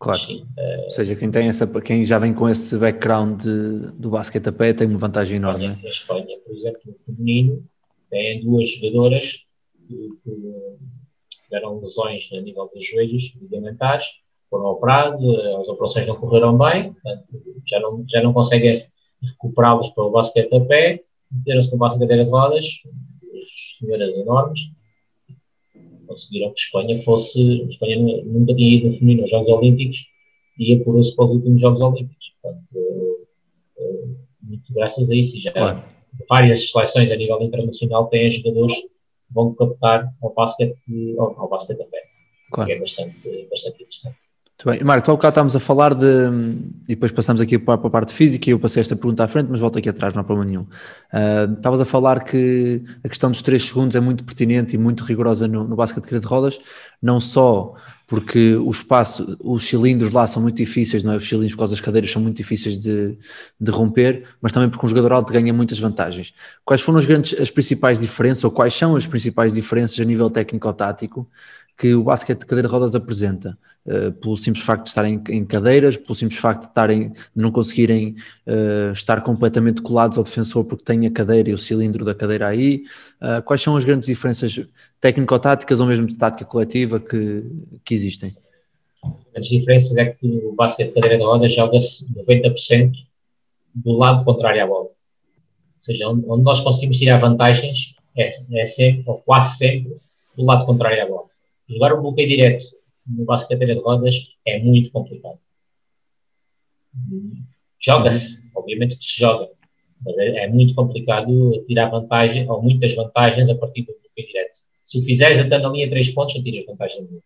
Claro. 0.00 0.20
Sim, 0.20 0.46
Ou 0.84 0.90
seja, 0.90 1.16
quem, 1.16 1.30
tem 1.30 1.48
essa, 1.48 1.66
quem 1.80 2.04
já 2.04 2.18
vem 2.18 2.32
com 2.32 2.48
esse 2.48 2.78
background 2.78 3.42
de- 3.42 3.90
do 3.92 4.10
basquete 4.10 4.48
a 4.48 4.52
pé 4.52 4.72
tem 4.72 4.86
uma 4.86 4.98
vantagem 4.98 5.36
enorme. 5.36 5.68
Né? 5.68 5.78
na 5.82 5.88
Espanha, 5.88 6.38
por 6.44 6.56
exemplo, 6.56 6.80
no 6.86 6.96
feminino, 6.98 7.64
tem 8.08 8.40
duas 8.44 8.68
jogadoras 8.70 9.44
que, 9.88 10.10
que 10.22 10.30
tiveram 11.48 11.80
lesões 11.80 12.28
a 12.32 12.40
nível 12.40 12.70
dos 12.72 12.86
joelhos 12.86 13.34
ligamentares, 13.40 14.06
foram 14.50 14.66
operadas, 14.66 15.22
as 15.60 15.68
operações 15.68 16.06
não 16.06 16.16
correram 16.16 16.56
bem, 16.56 16.94
já 17.66 17.80
não, 17.80 18.04
já 18.08 18.22
não 18.22 18.32
conseguem 18.32 18.82
recuperá-los 19.22 19.90
para 19.90 20.04
o 20.04 20.10
basquete 20.10 20.54
a 20.54 20.60
pé, 20.60 21.02
meteram-se 21.30 21.72
no 21.72 21.78
basquete 21.78 22.08
de 22.08 22.22
rodas, 22.22 22.64
as 22.64 23.78
senhoras 23.78 24.16
enormes, 24.16 24.60
conseguiram 26.06 26.52
que 26.52 26.60
Espanha 26.60 27.02
fosse, 27.02 27.62
Espanha 27.68 27.96
nunca 28.24 28.54
tinha 28.54 28.76
ido 28.76 28.88
no 28.88 28.98
feminino 28.98 29.22
aos 29.22 29.30
Jogos 29.30 29.52
Olímpicos 29.52 29.98
e 30.58 30.74
apurou-se 30.74 31.14
para 31.14 31.26
os 31.26 31.30
últimos 31.32 31.60
Jogos 31.60 31.80
Olímpicos. 31.80 32.32
Portanto, 32.42 33.26
eh, 33.78 34.04
muito 34.42 34.72
graças 34.72 35.10
a 35.10 35.14
isso. 35.14 35.36
E 35.36 35.40
já 35.40 35.52
Claro. 35.52 35.82
várias 36.28 36.70
seleções 36.70 37.10
a 37.12 37.16
nível 37.16 37.40
internacional 37.42 38.06
têm 38.06 38.30
jogadores 38.30 38.74
vão 39.30 39.54
captar 39.54 40.12
ao 40.22 40.32
basquete, 40.34 40.78
ao, 41.18 41.40
ao 41.40 41.48
basquete 41.48 41.82
a 41.82 41.86
pé. 41.86 42.08
Claro. 42.50 42.66
Que 42.66 42.72
é 42.74 42.78
bastante, 42.78 43.48
bastante 43.50 43.82
interessante. 43.82 44.18
Muito 44.58 44.76
bem. 44.76 44.84
Marco, 44.84 45.08
há 45.08 45.14
bocado 45.14 45.30
estávamos 45.30 45.54
a 45.54 45.60
falar 45.60 45.94
de. 45.94 46.06
E 46.88 46.96
depois 46.96 47.12
passamos 47.12 47.40
aqui 47.40 47.60
para 47.60 47.74
a 47.74 47.90
parte 47.90 48.12
física 48.12 48.50
e 48.50 48.52
eu 48.52 48.58
passei 48.58 48.80
esta 48.80 48.96
pergunta 48.96 49.22
à 49.22 49.28
frente, 49.28 49.46
mas 49.48 49.60
volto 49.60 49.78
aqui 49.78 49.88
atrás, 49.88 50.12
não 50.14 50.20
há 50.20 50.24
problema 50.24 50.50
nenhum. 50.50 50.66
Ah, 51.12 51.48
Estavas 51.56 51.80
a 51.80 51.84
falar 51.84 52.24
que 52.24 52.82
a 53.04 53.08
questão 53.08 53.30
dos 53.30 53.40
3 53.40 53.62
segundos 53.62 53.94
é 53.94 54.00
muito 54.00 54.24
pertinente 54.24 54.74
e 54.74 54.78
muito 54.78 55.04
rigorosa 55.04 55.46
no, 55.46 55.62
no 55.62 55.76
de 55.76 55.94
cadeira 55.94 56.18
de 56.18 56.26
rodas, 56.26 56.58
não 57.00 57.20
só 57.20 57.76
porque 58.08 58.56
o 58.56 58.70
espaço, 58.70 59.36
os 59.38 59.64
cilindros 59.64 60.10
lá 60.10 60.26
são 60.26 60.42
muito 60.42 60.56
difíceis, 60.56 61.04
não 61.04 61.12
é? 61.12 61.16
Os 61.16 61.28
cilindros 61.28 61.52
por 61.52 61.58
causa 61.58 61.74
das 61.74 61.80
cadeiras 61.80 62.10
são 62.10 62.20
muito 62.20 62.38
difíceis 62.38 62.80
de, 62.80 63.16
de 63.60 63.70
romper, 63.70 64.24
mas 64.40 64.50
também 64.50 64.68
porque 64.70 64.84
um 64.84 64.88
jogador 64.88 65.12
alto 65.12 65.30
ganha 65.30 65.52
muitas 65.52 65.78
vantagens. 65.78 66.32
Quais 66.64 66.80
foram 66.80 66.98
as, 66.98 67.06
grandes, 67.06 67.38
as 67.38 67.50
principais 67.50 67.98
diferenças, 67.98 68.42
ou 68.42 68.50
quais 68.50 68.74
são 68.74 68.96
as 68.96 69.06
principais 69.06 69.52
diferenças 69.52 70.00
a 70.00 70.04
nível 70.04 70.28
técnico-tático 70.30 71.28
que 71.78 71.94
o 71.94 72.02
basquete 72.02 72.40
de 72.40 72.46
cadeira 72.46 72.66
de 72.66 72.74
rodas 72.74 72.96
apresenta? 72.96 73.56
Uh, 73.86 74.10
pelo 74.12 74.36
simples 74.36 74.64
facto 74.64 74.82
de 74.82 74.88
estarem 74.88 75.22
em 75.28 75.44
cadeiras, 75.44 75.96
pelo 75.96 76.14
simples 76.16 76.40
facto 76.40 76.62
de, 76.62 76.68
estarem, 76.68 77.10
de 77.10 77.16
não 77.36 77.52
conseguirem 77.52 78.16
uh, 78.46 78.92
estar 78.92 79.20
completamente 79.22 79.80
colados 79.80 80.18
ao 80.18 80.24
defensor 80.24 80.64
porque 80.64 80.84
tem 80.84 81.06
a 81.06 81.10
cadeira 81.10 81.50
e 81.50 81.54
o 81.54 81.58
cilindro 81.58 82.04
da 82.04 82.14
cadeira 82.14 82.48
aí. 82.48 82.82
Uh, 83.22 83.40
quais 83.44 83.62
são 83.62 83.76
as 83.76 83.84
grandes 83.84 84.08
diferenças 84.08 84.60
técnico-táticas 85.00 85.78
ou 85.78 85.86
mesmo 85.86 86.06
de 86.08 86.16
tática 86.16 86.44
coletiva 86.44 86.98
que, 86.98 87.44
que 87.84 87.94
existem? 87.94 88.36
As 89.36 89.46
diferenças 89.46 89.96
é 89.96 90.06
que 90.06 90.26
o 90.26 90.52
basquete 90.56 90.88
de 90.88 90.94
cadeira 90.94 91.16
de 91.16 91.22
rodas 91.22 91.54
joga-se 91.54 92.04
90% 92.06 92.92
do 93.72 93.92
lado 93.92 94.24
contrário 94.24 94.64
à 94.64 94.66
bola. 94.66 94.86
Ou 94.86 95.82
seja, 95.82 96.08
onde 96.08 96.42
nós 96.42 96.58
conseguimos 96.60 96.98
tirar 96.98 97.18
vantagens 97.18 97.94
é, 98.16 98.32
é 98.52 98.66
sempre, 98.66 99.04
ou 99.06 99.18
quase 99.18 99.56
sempre, 99.56 99.96
do 100.36 100.44
lado 100.44 100.66
contrário 100.66 101.04
à 101.04 101.06
bola. 101.06 101.27
Jogar 101.68 101.94
um 101.94 102.02
bloqueio 102.02 102.28
direto 102.28 102.64
no 103.06 103.24
basquete 103.24 103.58
de 103.58 103.66
cadeira 103.66 103.74
de 103.74 103.86
rodas 103.86 104.14
é 104.46 104.58
muito 104.58 104.90
complicado. 104.90 105.38
Joga-se, 107.80 108.42
obviamente 108.54 108.98
que 108.98 109.04
se 109.04 109.20
joga, 109.20 109.50
mas 110.04 110.16
é, 110.18 110.44
é, 110.44 110.48
muito 110.48 110.74
complicado 110.74 111.64
tirar 111.66 111.90
vantagem, 111.90 112.48
ou 112.50 112.62
muitas 112.62 112.94
vantagens 112.94 113.48
a 113.48 113.54
partir 113.54 113.82
do 113.82 113.92
bloqueio 114.00 114.28
direto. 114.28 114.58
Se 114.84 114.98
o 114.98 115.04
fizeres 115.04 115.38
até 115.38 115.58
na 115.58 115.68
linha 115.68 115.86
de 115.86 115.90
3 115.90 116.10
pontos, 116.14 116.34
não 116.34 116.42
tiras 116.42 116.66
vantagem 116.66 117.02
nenhuma. 117.02 117.22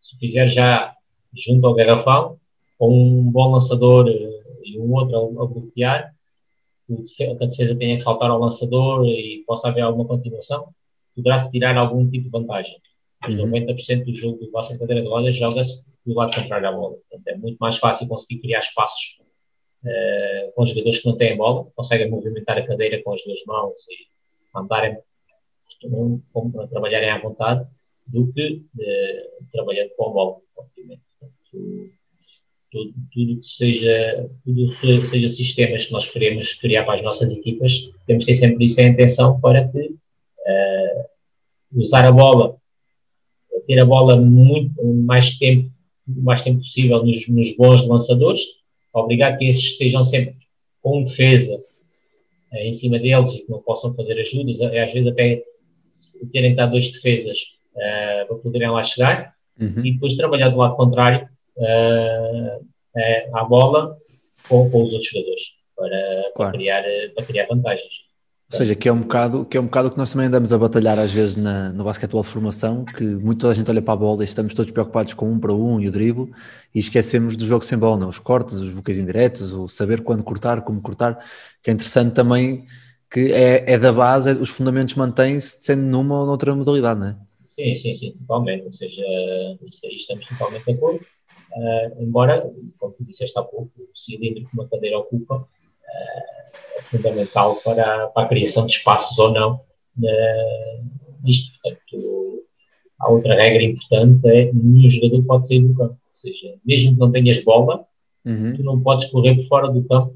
Se 0.00 0.16
o 0.16 0.18
fizeres 0.18 0.52
já 0.54 0.94
junto 1.34 1.66
ao 1.66 1.74
garrafão, 1.74 2.38
com 2.78 2.90
um 2.90 3.30
bom 3.30 3.52
lançador 3.52 4.08
e 4.08 4.78
um 4.78 4.92
outro 4.92 5.16
a, 5.16 5.44
a 5.44 5.46
bloquear, 5.46 6.14
a 6.90 7.46
defesa 7.46 7.76
tenha 7.76 7.96
que 7.96 8.02
saltar 8.02 8.30
ao 8.30 8.40
lançador 8.40 9.06
e 9.06 9.44
possa 9.46 9.68
haver 9.68 9.82
alguma 9.82 10.06
continuação, 10.06 10.74
poderá-se 11.14 11.50
tirar 11.50 11.76
algum 11.76 12.08
tipo 12.10 12.24
de 12.24 12.30
vantagem. 12.30 12.76
Uhum. 13.28 13.50
90% 13.50 14.04
do 14.04 14.14
jogo 14.14 14.38
do 14.38 14.46
de 14.46 14.78
cadeira 14.78 15.02
de 15.02 15.08
rodas 15.08 15.36
joga-se 15.36 15.84
do 16.06 16.14
lado 16.14 16.34
contrário 16.34 16.68
à 16.68 16.72
bola. 16.72 16.96
Portanto, 16.96 17.28
é 17.28 17.36
muito 17.36 17.58
mais 17.58 17.76
fácil 17.76 18.08
conseguir 18.08 18.40
criar 18.40 18.60
espaços 18.60 19.18
uh, 19.84 20.52
com 20.54 20.64
jogadores 20.64 21.00
que 21.00 21.06
não 21.06 21.16
têm 21.16 21.36
bola, 21.36 21.70
conseguem 21.76 22.10
movimentar 22.10 22.56
a 22.56 22.66
cadeira 22.66 23.02
com 23.02 23.12
as 23.12 23.22
duas 23.22 23.44
mãos 23.46 23.74
e 23.90 24.58
andarem, 24.58 24.98
trabalharem 26.70 27.10
à 27.10 27.18
vontade, 27.18 27.66
do 28.06 28.32
que 28.32 28.62
uh, 28.78 29.44
trabalhando 29.52 29.90
com 29.96 30.08
a 30.08 30.12
bola, 30.12 30.36
obviamente. 30.56 31.02
Portanto, 31.18 31.90
tudo, 32.70 32.94
tudo, 33.12 33.40
que 33.40 33.48
seja, 33.48 34.30
tudo 34.44 34.70
que 34.80 35.00
seja 35.06 35.28
sistemas 35.28 35.86
que 35.86 35.92
nós 35.92 36.08
queremos 36.08 36.54
criar 36.54 36.84
para 36.84 36.94
as 36.94 37.02
nossas 37.02 37.30
equipas, 37.30 37.72
temos 38.06 38.24
que 38.24 38.32
ter 38.32 38.38
sempre 38.38 38.64
isso 38.64 38.80
em 38.80 38.90
atenção 38.90 39.40
para 39.40 39.68
que 39.68 39.78
uh, 39.88 41.80
usar 41.80 42.06
a 42.06 42.12
bola 42.12 42.59
ter 43.70 43.80
a 43.80 43.84
bola 43.84 44.16
muito 44.16 44.84
mais 44.84 45.38
tempo, 45.38 45.70
o 46.08 46.22
mais 46.22 46.42
tempo 46.42 46.58
possível 46.58 47.04
nos, 47.04 47.28
nos, 47.28 47.56
bons 47.56 47.86
lançadores, 47.86 48.40
obrigar 48.92 49.38
que 49.38 49.44
esses 49.44 49.62
estejam 49.62 50.02
sempre 50.02 50.34
com 50.82 51.04
defesa 51.04 51.62
eh, 52.52 52.68
em 52.68 52.74
cima 52.74 52.98
deles 52.98 53.32
e 53.32 53.42
que 53.42 53.50
não 53.50 53.62
possam 53.62 53.94
fazer 53.94 54.20
ajudas, 54.20 54.60
às 54.60 54.92
vezes 54.92 55.06
até 55.06 55.44
terem 56.32 56.56
dar 56.56 56.66
dois 56.66 56.90
defesas 56.90 57.38
uh, 57.76 58.26
para 58.26 58.36
poderem 58.42 58.70
lá 58.70 58.82
chegar, 58.82 59.34
uhum. 59.60 59.86
e 59.86 59.92
depois 59.92 60.16
trabalhar 60.16 60.48
do 60.48 60.56
lado 60.56 60.74
contrário 60.74 61.28
uh, 61.56 62.60
uh, 62.60 63.36
à 63.36 63.44
bola 63.44 63.96
com, 64.48 64.68
com, 64.68 64.82
os 64.82 64.92
outros 64.92 65.10
jogadores 65.10 65.42
para, 65.76 66.32
claro. 66.34 66.34
para, 66.34 66.50
criar, 66.52 66.84
para 67.14 67.24
criar 67.24 67.46
vantagens. 67.46 68.09
Ou 68.52 68.58
seja, 68.58 68.74
que 68.74 68.88
é 68.88 68.92
um 68.92 69.00
bocado 69.00 69.44
que 69.44 69.56
é 69.56 69.60
um 69.60 69.64
bocado 69.64 69.88
o 69.88 69.90
que 69.92 69.98
nós 69.98 70.10
também 70.10 70.26
andamos 70.26 70.52
a 70.52 70.58
batalhar 70.58 70.98
às 70.98 71.12
vezes 71.12 71.36
na, 71.36 71.72
no 71.72 71.84
basquetebol 71.84 72.22
de 72.22 72.28
formação, 72.28 72.84
que 72.84 73.04
muito 73.04 73.52
gente 73.54 73.70
olha 73.70 73.80
para 73.80 73.94
a 73.94 73.96
bola 73.96 74.22
e 74.22 74.24
estamos 74.24 74.54
todos 74.54 74.72
preocupados 74.72 75.14
com 75.14 75.30
um 75.30 75.38
para 75.38 75.52
um 75.52 75.80
e 75.80 75.86
o 75.86 75.92
drible 75.92 76.32
e 76.74 76.80
esquecemos 76.80 77.36
do 77.36 77.46
jogo 77.46 77.64
sem 77.64 77.78
bola, 77.78 77.96
não? 77.96 78.08
os 78.08 78.18
cortes, 78.18 78.56
os 78.56 78.72
bloqueios 78.72 78.98
indiretos, 78.98 79.52
o 79.52 79.68
saber 79.68 80.02
quando 80.02 80.24
cortar, 80.24 80.62
como 80.62 80.80
cortar, 80.80 81.24
que 81.62 81.70
é 81.70 81.72
interessante 81.72 82.12
também 82.12 82.66
que 83.08 83.32
é, 83.32 83.72
é 83.72 83.78
da 83.78 83.92
base, 83.92 84.30
é, 84.30 84.32
os 84.32 84.50
fundamentos 84.50 84.94
mantêm-se 84.94 85.58
sendo 85.60 85.82
numa 85.82 86.20
ou 86.20 86.26
noutra 86.26 86.54
modalidade, 86.54 87.00
não 87.00 87.08
é? 87.08 87.16
Sim, 87.56 87.74
sim, 87.74 87.96
sim, 87.96 88.12
totalmente. 88.12 88.64
Ou 88.64 88.72
seja, 88.72 89.02
isso 89.66 89.86
aí 89.86 89.96
estamos 89.96 90.26
totalmente 90.26 90.64
de 90.64 90.72
acordo. 90.72 91.00
Uh, 91.52 92.02
embora, 92.02 92.48
como 92.78 92.94
tu 92.94 93.04
disseste 93.04 93.36
há 93.36 93.42
pouco, 93.42 93.70
o 93.76 93.98
cilindro 93.98 94.44
que 94.44 94.54
uma 94.54 94.68
cadeira 94.68 94.98
ocupa 94.98 95.36
uh, 95.36 96.39
fundamental 96.84 97.56
para, 97.64 98.08
para, 98.08 98.26
a 98.26 98.28
criação 98.28 98.66
de 98.66 98.72
espaços 98.72 99.18
ou 99.18 99.32
não 99.32 99.60
nisto. 101.22 101.52
Portanto, 101.62 102.44
há 103.00 103.10
outra 103.10 103.34
regra 103.34 103.62
importante 103.62 104.28
é 104.28 104.52
nenhum 104.52 104.90
jogador 104.90 105.22
pode 105.24 105.48
sair 105.48 105.60
do 105.60 105.74
campo. 105.74 105.92
Ou 105.94 106.16
seja, 106.16 106.54
mesmo 106.64 106.94
que 106.94 107.00
não 107.00 107.10
tenhas 107.10 107.42
bola, 107.42 107.84
uhum. 108.24 108.54
tu 108.56 108.62
não 108.62 108.80
podes 108.80 109.10
correr 109.10 109.34
por 109.36 109.48
fora 109.48 109.70
do 109.70 109.82
campo 109.84 110.14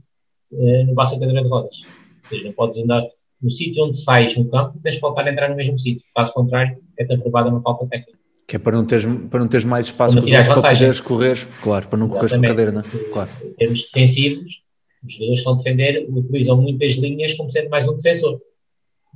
uh, 0.52 0.84
no 0.84 0.94
basta 0.94 1.18
cadeira 1.18 1.42
de 1.42 1.48
rodas. 1.48 1.82
Ou 2.24 2.28
seja, 2.28 2.44
não 2.44 2.52
podes 2.52 2.82
andar 2.82 3.02
no 3.40 3.50
sítio 3.50 3.84
onde 3.84 3.98
sais 3.98 4.36
no 4.36 4.48
campo, 4.48 4.78
tens 4.82 4.94
de 4.94 5.00
voltar 5.00 5.26
a 5.26 5.32
entrar 5.32 5.48
no 5.48 5.56
mesmo 5.56 5.78
sítio. 5.78 6.04
Caso 6.14 6.32
contrário, 6.32 6.78
é-te 6.98 7.14
aprovada 7.14 7.50
uma 7.50 7.62
falta 7.62 7.86
técnica. 7.86 8.18
Que 8.46 8.56
é 8.56 8.58
para 8.58 8.76
não 8.76 8.84
teres, 8.84 9.06
para 9.30 9.40
não 9.40 9.48
teres 9.48 9.64
mais 9.64 9.86
espaço 9.86 10.20
para, 10.20 10.44
para 10.44 10.70
poderes 10.70 11.00
correr, 11.00 11.48
claro, 11.62 11.88
para 11.88 11.98
não 11.98 12.08
correres 12.08 12.32
com 12.32 12.44
a 12.44 12.48
cadeira, 12.48 12.72
não 12.72 12.80
é? 12.80 12.84
Claro. 13.10 13.30
Em 13.42 13.52
termos 13.54 13.82
defensivos, 13.84 14.63
os 15.06 15.12
jogadores 15.12 15.40
que 15.40 15.40
estão 15.40 15.52
a 15.52 15.56
defender 15.56 16.06
utilizam 16.08 16.60
muitas 16.60 16.92
linhas 16.92 17.34
como 17.34 17.50
sendo 17.50 17.70
mais 17.70 17.86
um 17.88 17.96
defensor. 17.96 18.40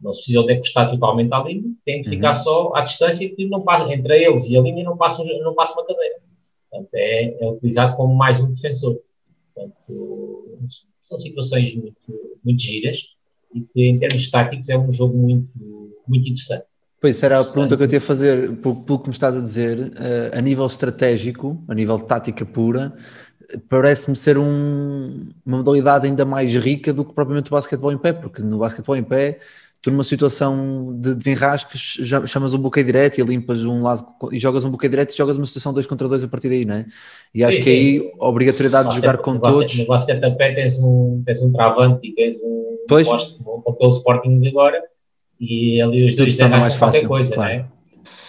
Não 0.03 0.13
se 0.13 0.21
precisam 0.21 0.47
de 0.47 0.55
encostar 0.55 0.91
totalmente 0.91 1.33
à 1.33 1.43
linha, 1.43 1.65
têm 1.85 2.03
que 2.03 2.11
ficar 2.11 2.37
uhum. 2.37 2.43
só 2.43 2.75
à 2.75 2.83
distância 2.83 3.29
que 3.29 3.49
não 3.49 3.63
passa, 3.63 3.93
entre 3.93 4.25
eles 4.25 4.45
e 4.47 4.57
a 4.57 4.61
linha 4.61 4.85
não 4.85 4.97
passa, 4.97 5.25
não 5.25 5.55
passa 5.55 5.73
uma 5.73 5.87
cadeira. 5.87 6.17
Portanto, 6.71 6.91
é, 6.95 7.37
é 7.41 7.49
utilizado 7.49 7.97
como 7.97 8.15
mais 8.15 8.41
um 8.41 8.53
defensor. 8.53 8.99
Portanto, 9.55 10.59
são 11.03 11.19
situações 11.19 11.75
muito, 11.75 12.39
muito 12.45 12.63
giras 12.63 12.99
e 13.55 13.61
que, 13.61 13.89
em 13.89 13.99
termos 13.99 14.31
táticos, 14.31 14.69
é 14.69 14.79
um 14.79 14.93
jogo 14.93 15.17
muito, 15.17 15.49
muito 16.07 16.29
interessante. 16.29 16.67
Pois, 17.01 17.23
era 17.23 17.39
a 17.39 17.45
pergunta 17.45 17.77
que 17.77 17.83
eu 17.83 17.89
tinha 17.89 17.99
a 17.99 18.03
fazer, 18.03 18.57
pelo, 18.57 18.83
pelo 18.83 18.99
que 18.99 19.09
me 19.09 19.13
estás 19.13 19.37
a 19.37 19.41
dizer, 19.41 19.93
eh, 19.97 20.37
a 20.37 20.41
nível 20.41 20.67
estratégico, 20.67 21.63
a 21.69 21.75
nível 21.75 21.97
de 21.97 22.07
tática 22.07 22.45
pura, 22.45 22.93
parece-me 23.69 24.17
ser 24.17 24.37
um, 24.37 25.29
uma 25.45 25.59
modalidade 25.59 26.07
ainda 26.07 26.25
mais 26.25 26.55
rica 26.55 26.93
do 26.93 27.05
que 27.05 27.15
propriamente 27.15 27.51
o 27.51 27.55
basquetebol 27.55 27.93
em 27.93 27.99
pé, 27.99 28.13
porque 28.13 28.43
no 28.43 28.59
basquetebol 28.59 28.97
em 28.97 29.03
pé, 29.03 29.39
tu 29.81 29.91
numa 29.91 30.05
situação 30.05 30.99
de 31.01 31.15
desenrasques, 31.15 31.99
chamas 32.27 32.53
um 32.53 32.59
bloqueio 32.59 32.85
direto 32.85 33.19
e 33.19 33.23
limpas 33.23 33.65
um 33.65 33.83
lado 33.83 34.07
e 34.33 34.39
jogas 34.39 34.65
um 34.65 34.71
bloqueio 34.71 34.91
direto 34.91 35.13
e 35.13 35.17
jogas 35.17 35.37
uma 35.37 35.47
situação 35.47 35.73
2 35.73 35.87
contra 35.87 36.09
2 36.09 36.25
a 36.25 36.29
partir 36.29 36.49
daí, 36.49 36.65
não 36.65 36.75
é? 36.75 36.87
E 37.35 37.43
acho 37.43 37.57
sim, 37.57 37.63
que 37.63 37.71
aí 37.71 38.13
a 38.21 38.29
obrigatoriedade 38.29 38.91
de 38.91 38.97
jogar 38.97 39.19
com 39.19 39.39
todos. 39.39 39.79
No 39.79 39.87
basquete 39.87 40.25
a 40.25 40.31
pé 40.31 40.55
tens 40.55 40.79
um, 40.79 41.23
tens 41.25 41.41
um 41.43 41.53
travante 41.53 42.07
e 42.07 42.15
tens 42.15 42.37
um 42.43 42.77
pois. 42.89 43.09
poste, 43.09 43.39
como 43.43 43.65
o 43.67 43.89
Sporting 43.91 44.41
de 44.41 44.49
agora 44.49 44.83
e 45.41 45.81
ali 45.81 46.05
os 46.05 46.15
dois 46.17 46.37
mais 46.37 46.75
fácil, 46.75 47.07
coisa, 47.07 47.33
claro. 47.33 47.55
né? 47.55 47.67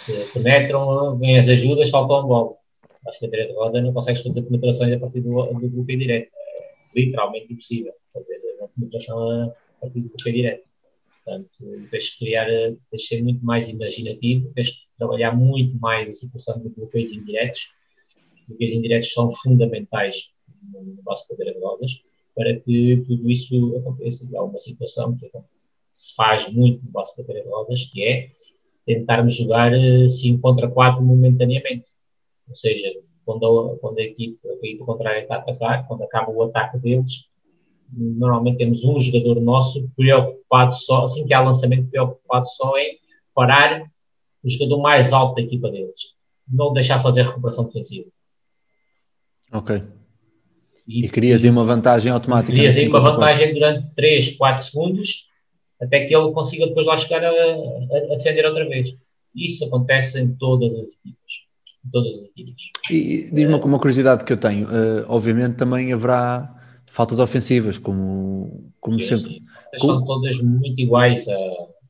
Se 0.06 0.14
penetram, 0.34 1.18
vêm 1.18 1.38
as 1.40 1.48
ajudas, 1.48 1.90
faltam 1.90 2.18
a 2.18 2.22
bola. 2.24 2.59
A 3.10 3.28
direita 3.28 3.54
roda 3.54 3.82
não 3.82 3.94
consegues 3.94 4.22
fazer 4.22 4.42
penetrações 4.42 4.94
a 4.94 5.00
partir 5.00 5.22
do, 5.22 5.46
do 5.46 5.70
bloqueio 5.70 6.00
direto. 6.00 6.32
É 6.96 7.00
literalmente 7.00 7.54
impossível 7.54 7.94
fazer 8.14 8.40
uma 8.60 8.68
penetração 8.70 9.44
a 9.44 9.54
partir 9.82 10.02
do 10.02 10.10
bloqueio 10.10 10.36
direto. 10.36 10.64
Portanto, 11.24 11.50
tens 11.92 12.04
de 12.06 12.18
criar, 12.18 12.48
tens 12.48 13.02
de 13.02 13.08
ser 13.08 13.24
muito 13.24 13.46
mais 13.46 13.68
imaginativo, 13.70 14.52
tens 14.54 14.68
de 14.68 14.78
trabalhar 14.98 15.36
muito 15.36 15.78
mais 15.80 16.10
a 16.10 16.14
situação 16.14 16.60
de 16.60 16.70
bloqueios 16.70 17.12
indiretos. 17.12 17.70
Os 18.36 18.48
bloqueios 18.48 18.76
indiretos 18.76 19.14
são 19.14 19.32
fundamentais 19.34 20.30
no, 20.72 20.84
no 20.84 20.96
de 20.96 21.28
cadeira 21.28 21.54
de 21.54 21.60
rodas 21.60 21.92
para 22.36 22.60
que 22.60 23.04
tudo 23.06 23.30
isso 23.30 23.76
aconteça. 23.78 24.28
Há 24.36 24.44
uma 24.44 24.60
situação 24.60 25.16
que 25.18 25.26
acontece 25.26 25.60
se 26.00 26.16
faz 26.16 26.52
muito 26.52 26.84
no 26.86 26.92
basquete 26.92 27.28
de 27.28 27.42
rodas, 27.42 27.86
que 27.92 28.04
é 28.04 28.32
tentarmos 28.86 29.36
jogar 29.36 29.72
5 29.74 30.38
eh, 30.38 30.42
contra 30.42 30.70
4 30.70 31.04
momentaneamente. 31.04 31.89
Ou 32.50 32.56
seja, 32.56 32.92
quando 33.26 33.46
a, 33.46 33.78
quando 33.78 34.00
a, 34.00 34.04
equipe, 34.04 34.40
a 34.48 34.54
equipe 34.54 34.84
contrária 34.84 35.20
está 35.22 35.36
a 35.36 35.40
atacar, 35.40 35.88
quando 35.88 36.04
acaba 36.04 36.32
o 36.32 36.44
ataque 36.44 36.78
deles, 36.80 37.26
normalmente 37.92 38.58
temos 38.58 38.84
um 38.84 39.00
jogador 39.00 39.40
nosso 39.40 39.90
preocupado 39.96 40.74
só, 40.76 41.06
assim 41.06 41.26
que 41.26 41.34
há 41.34 41.42
lançamento, 41.42 41.90
preocupado 41.90 42.48
só 42.50 42.78
em 42.78 42.98
parar 43.34 43.84
o 44.44 44.50
jogador 44.50 44.82
mais 44.82 45.14
alto 45.14 45.36
da 45.36 45.42
equipa 45.42 45.70
deles. 45.70 46.14
Não 46.48 46.74
deixar 46.74 47.02
fazer 47.02 47.24
recuperação 47.24 47.66
defensiva. 47.66 48.08
Ok. 49.52 49.82
E, 50.88 51.06
e 51.06 51.10
crias 51.10 51.44
aí 51.44 51.50
uma 51.50 51.64
vantagem 51.64 52.12
automática. 52.12 52.52
Crias 52.52 52.76
aí 52.76 52.88
uma 52.88 53.02
vantagem 53.02 53.54
durante 53.54 53.94
3, 53.96 54.38
4 54.38 54.66
segundos 54.66 55.30
até 55.80 56.06
que 56.06 56.16
ele 56.16 56.32
consiga 56.32 56.68
depois 56.68 56.86
lá 56.86 56.98
chegar 56.98 57.24
a, 57.24 57.30
a, 57.30 58.14
a 58.14 58.18
defender 58.18 58.46
outra 58.46 58.68
vez. 58.68 58.96
Isso 59.34 59.64
acontece 59.66 60.20
em 60.20 60.36
todas 60.36 60.72
as 60.74 60.88
equipas. 60.88 61.49
Em 61.86 61.90
todas 61.90 62.12
as 62.14 62.26
equipas. 62.26 62.56
E 62.92 63.30
diz-me 63.32 63.54
uma, 63.54 63.66
uma 63.66 63.80
curiosidade 63.80 64.24
que 64.24 64.34
eu 64.34 64.38
tenho. 64.38 64.68
Uh, 64.68 65.06
obviamente 65.08 65.56
também 65.56 65.94
haverá 65.94 66.56
faltas 66.86 67.20
ofensivas, 67.20 67.78
como, 67.78 68.72
como 68.80 69.00
sempre. 69.00 69.30
Sim. 69.30 69.46
São 69.80 70.04
todas 70.04 70.40
muito 70.40 70.80
iguais 70.82 71.28
a, 71.28 71.38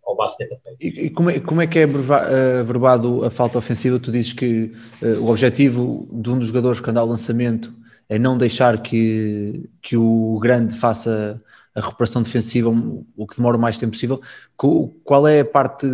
ao 0.06 0.16
basquete. 0.16 0.58
E, 0.80 0.88
e 1.06 1.10
como, 1.10 1.30
é, 1.30 1.40
como 1.40 1.62
é 1.62 1.68
que 1.68 1.80
é 1.80 1.84
eh, 1.84 2.64
verbado 2.64 3.24
a 3.24 3.30
falta 3.30 3.58
ofensiva? 3.58 4.00
Tu 4.00 4.12
dizes 4.12 4.34
que 4.34 4.72
uh, 5.02 5.22
o 5.22 5.30
objetivo 5.30 6.08
de 6.12 6.30
um 6.30 6.38
dos 6.38 6.48
jogadores 6.48 6.82
que 6.82 6.90
anda 6.90 7.00
ao 7.00 7.08
lançamento 7.08 7.74
é 8.10 8.18
não 8.18 8.38
deixar 8.38 8.82
que, 8.82 9.70
que 9.82 9.96
o 9.96 10.40
grande 10.42 10.74
faça 10.74 11.42
a 11.76 11.82
recuperação 11.82 12.22
defensiva 12.22 12.70
o 13.16 13.28
que 13.28 13.38
demora 13.38 13.56
o 13.56 13.60
mais 13.60 13.78
tempo 13.78 13.92
possível. 13.92 14.20
Qual 14.58 15.28
é 15.28 15.42
a 15.42 15.46
parte 15.46 15.86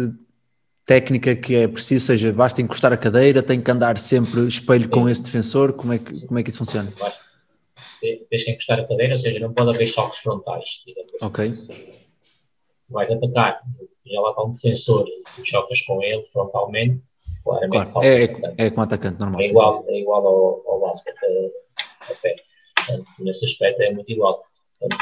técnica 0.86 1.36
que 1.36 1.56
é 1.56 1.68
preciso? 1.68 2.04
Ou 2.04 2.08
seja, 2.08 2.32
basta 2.32 2.62
encostar 2.62 2.94
a 2.94 2.98
cadeira, 2.98 3.42
tem 3.42 3.62
que 3.62 3.72
andar 3.72 3.98
sempre 3.98 4.48
espelho 4.48 4.88
com 4.90 5.10
esse 5.10 5.24
defensor? 5.24 5.74
Como 5.74 5.94
é 5.94 6.00
que, 6.00 6.26
como 6.26 6.40
é 6.40 6.44
que 6.44 6.50
isso 6.50 6.60
funciona? 6.60 6.94
Tens 8.30 8.44
que 8.44 8.52
encostar 8.52 8.80
a 8.80 8.88
cadeira, 8.88 9.16
ou 9.16 9.20
seja, 9.20 9.40
não 9.40 9.54
pode 9.54 9.72
haver 9.72 9.88
choques 9.88 10.20
frontais. 10.20 10.64
Assim. 10.88 10.94
Ok. 11.22 11.54
Vais 12.88 13.12
atacar, 13.12 13.62
já 14.06 14.22
lá 14.22 14.30
está 14.30 14.44
um 14.44 14.52
defensor 14.52 15.08
e 15.40 15.46
chocas 15.46 15.82
com 15.82 16.04
ele 16.04 16.24
frontalmente, 16.32 17.02
claramente. 17.44 17.92
Claro, 17.92 18.06
é, 18.06 18.24
é, 18.24 18.66
é 18.68 18.70
como 18.70 18.84
atacante 18.84 19.20
normal. 19.20 19.42
É 19.42 19.48
igual, 19.48 19.86
é 19.88 20.00
igual 20.00 20.28
ao, 20.28 20.72
ao 20.72 20.82
basquete 20.82 21.18
a, 21.18 22.12
a 22.12 22.16
pé. 22.16 22.36
Portanto, 22.76 23.06
nesse 23.20 23.46
aspecto 23.46 23.82
é 23.82 23.92
muito 23.92 24.12
igual. 24.12 24.44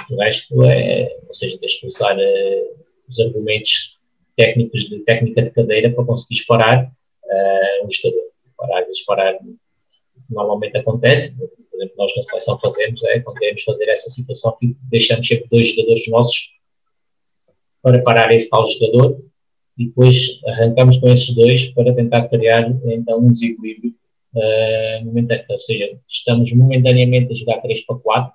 O 0.10 0.16
resto 0.16 0.64
é, 0.64 1.18
ou 1.28 1.34
seja, 1.34 1.58
tens 1.60 1.76
que 1.76 1.88
usar 1.88 2.16
uh, 2.16 2.84
os 3.10 3.20
argumentos 3.20 3.93
técnicos 4.36 4.84
de 4.90 5.00
técnica 5.00 5.42
de 5.44 5.50
cadeira 5.52 5.92
para 5.92 6.06
conseguir 6.06 6.36
disparar 6.36 6.86
uh, 6.86 7.86
um 7.86 7.92
jogador. 7.92 8.24
Parar, 8.58 8.82
disparar 8.84 9.40
normalmente 10.30 10.78
acontece, 10.78 11.32
por 11.36 11.50
exemplo, 11.74 11.96
nós 11.98 12.16
na 12.16 12.24
seleção 12.24 12.60
fazemos, 12.60 13.04
é 13.04 13.20
quando 13.20 13.40
queremos 13.40 13.64
fazer 13.64 13.90
essa 13.90 14.10
situação 14.10 14.56
que 14.60 14.76
deixamos 14.84 15.28
sempre 15.28 15.48
dois 15.50 15.70
jogadores 15.70 16.08
nossos 16.08 16.54
para 17.82 18.02
parar 18.02 18.34
esse 18.34 18.50
tal 18.50 18.66
jogador 18.68 19.22
e 19.78 19.88
depois 19.88 20.40
arrancamos 20.46 20.98
com 20.98 21.08
esses 21.08 21.34
dois 21.36 21.66
para 21.74 21.94
tentar 21.94 22.28
criar 22.30 22.70
então 22.86 23.20
um 23.20 23.32
desequilíbrio 23.32 23.94
uh, 24.36 25.06
momentâneo. 25.06 25.46
Ou 25.50 25.60
seja, 25.60 26.00
estamos 26.08 26.52
momentaneamente 26.54 27.34
a 27.34 27.36
jogar 27.36 27.62
3 27.62 27.86
para 27.86 27.98
4 27.98 28.34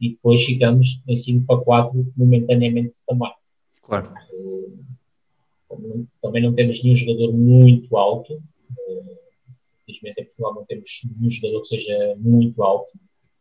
e 0.00 0.10
depois 0.10 0.44
ficamos 0.44 1.00
em 1.06 1.16
5 1.16 1.46
para 1.46 1.64
4 1.64 2.12
momentaneamente 2.16 2.94
também. 3.06 3.32
Claro. 3.82 4.12
Também 6.22 6.42
não 6.42 6.54
temos 6.54 6.82
nenhum 6.82 6.96
jogador 6.96 7.32
muito 7.32 7.96
alto. 7.96 8.42
Infelizmente 9.82 10.20
em 10.20 10.24
Portugal 10.24 10.54
não 10.54 10.64
temos 10.64 11.00
nenhum 11.18 11.30
jogador 11.30 11.62
que 11.62 11.68
seja 11.68 12.16
muito 12.16 12.62
alto. 12.62 12.92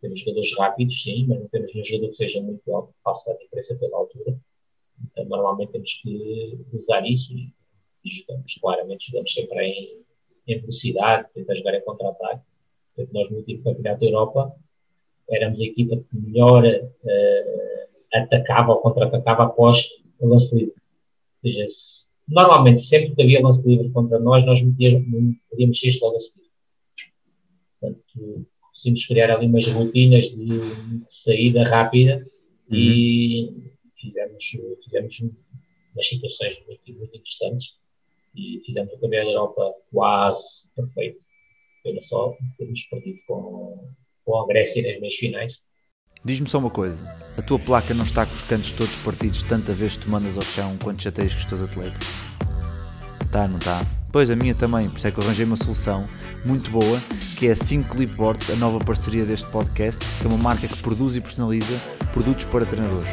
Temos 0.01 0.19
jogadores 0.19 0.55
rápidos, 0.57 1.01
sim, 1.01 1.25
mas 1.28 1.39
não 1.39 1.47
temos 1.47 1.73
nenhum 1.73 1.86
jogador 1.86 2.09
que 2.11 2.17
seja 2.17 2.41
muito 2.41 2.73
alto, 2.73 2.89
que 2.89 3.03
faça 3.03 3.32
a 3.32 3.38
diferença 3.38 3.75
pela 3.75 3.97
altura. 3.97 4.38
Então, 5.05 5.25
normalmente 5.25 5.71
temos 5.71 5.93
que 6.01 6.59
usar 6.73 7.05
isso 7.05 7.34
e, 7.34 7.51
e 8.03 8.09
jogamos, 8.09 8.53
claramente, 8.61 9.07
jogamos 9.07 9.34
sempre 9.34 9.59
em, 9.65 10.01
em 10.47 10.59
velocidade, 10.59 11.28
tentamos 11.34 11.59
jogar 11.59 11.78
em 11.78 11.84
contra-ataque. 11.84 12.43
Nós 13.11 13.30
no 13.30 13.38
último 13.38 13.63
campeonato 13.63 13.99
da 13.99 14.05
Europa 14.05 14.55
éramos 15.30 15.59
a 15.59 15.63
equipa 15.63 15.97
que 15.97 16.17
melhor 16.17 16.63
uh, 16.65 17.88
atacava 18.13 18.73
ou 18.73 18.82
contra-atacava 18.82 19.43
após 19.43 19.88
o 20.19 20.28
lance 20.28 20.55
livre. 20.55 20.73
Ou 21.43 21.51
seja, 21.51 21.69
se, 21.69 22.07
normalmente, 22.28 22.84
sempre 22.84 23.15
que 23.15 23.21
havia 23.21 23.41
lance 23.41 23.65
livre 23.67 23.89
contra 23.91 24.19
nós, 24.19 24.45
nós 24.45 24.59
podíamos 25.49 25.80
ser 25.80 25.97
logo 26.01 26.17
a 26.17 26.19
seguir. 26.19 26.47
Portanto, 27.80 28.47
conseguimos 28.61 29.05
criar 29.05 29.32
ali 29.32 29.47
umas 29.47 29.67
rotinas 29.67 30.25
de, 30.25 30.45
de 30.45 31.05
saída 31.07 31.63
rápida 31.63 32.28
uhum. 32.69 32.78
e 32.78 33.71
fizemos, 33.99 34.45
fizemos 34.84 35.19
umas 35.93 36.07
situações 36.07 36.61
muito, 36.67 36.93
muito 36.93 37.17
interessantes 37.17 37.73
e 38.36 38.61
fizemos 38.65 38.93
o 38.93 38.99
Campeonato 38.99 39.32
da 39.32 39.34
Europa 39.34 39.75
quase 39.91 40.67
perfeito. 40.75 41.19
Pena 41.84 42.01
só 42.03 42.36
termos 42.57 42.82
perdido 42.84 43.19
com, 43.28 43.89
com 44.25 44.38
a 44.38 44.47
Grécia 44.47 44.84
nas 44.84 44.99
meias 44.99 45.15
finais. 45.15 45.53
Diz-me 46.28 46.49
só 46.49 46.59
uma 46.59 46.69
coisa: 46.69 46.97
a 47.38 47.41
tua 47.41 47.57
placa 47.57 47.93
não 47.93 48.03
está 48.03 48.25
com 48.25 48.36
os 48.36 48.41
cantos 48.41 48.71
todos 48.71 48.93
partidos 48.97 49.43
tanta 49.43 49.71
vez 49.71 49.95
que 49.95 50.03
tu 50.03 50.11
mandas 50.11 50.36
ao 50.36 50.43
chão 50.43 50.75
quando 50.84 51.01
chateias 51.01 51.34
com 51.34 51.39
os 51.39 51.45
teus 51.45 51.61
atletas? 51.61 52.05
Tá, 53.32 53.47
não 53.47 53.57
tá? 53.57 53.82
Pois 54.11 54.30
a 54.30 54.36
minha 54.36 54.53
também, 54.53 54.89
por 54.89 54.97
isso 54.97 55.07
é 55.07 55.11
que 55.11 55.17
eu 55.17 55.23
arranjei 55.23 55.45
uma 55.45 55.55
solução 55.55 56.05
muito 56.43 56.69
boa, 56.69 56.99
que 57.38 57.47
é 57.47 57.51
a 57.51 57.55
5 57.55 57.95
Clipboards, 57.95 58.49
a 58.49 58.57
nova 58.57 58.78
parceria 58.80 59.23
deste 59.23 59.47
podcast, 59.47 60.05
que 60.19 60.28
é 60.28 60.30
uma 60.30 60.38
marca 60.38 60.67
que 60.67 60.75
produz 60.84 61.15
e 61.15 61.21
personaliza 61.21 61.80
produtos 62.11 62.43
para 62.43 62.65
treinadores. 62.65 63.07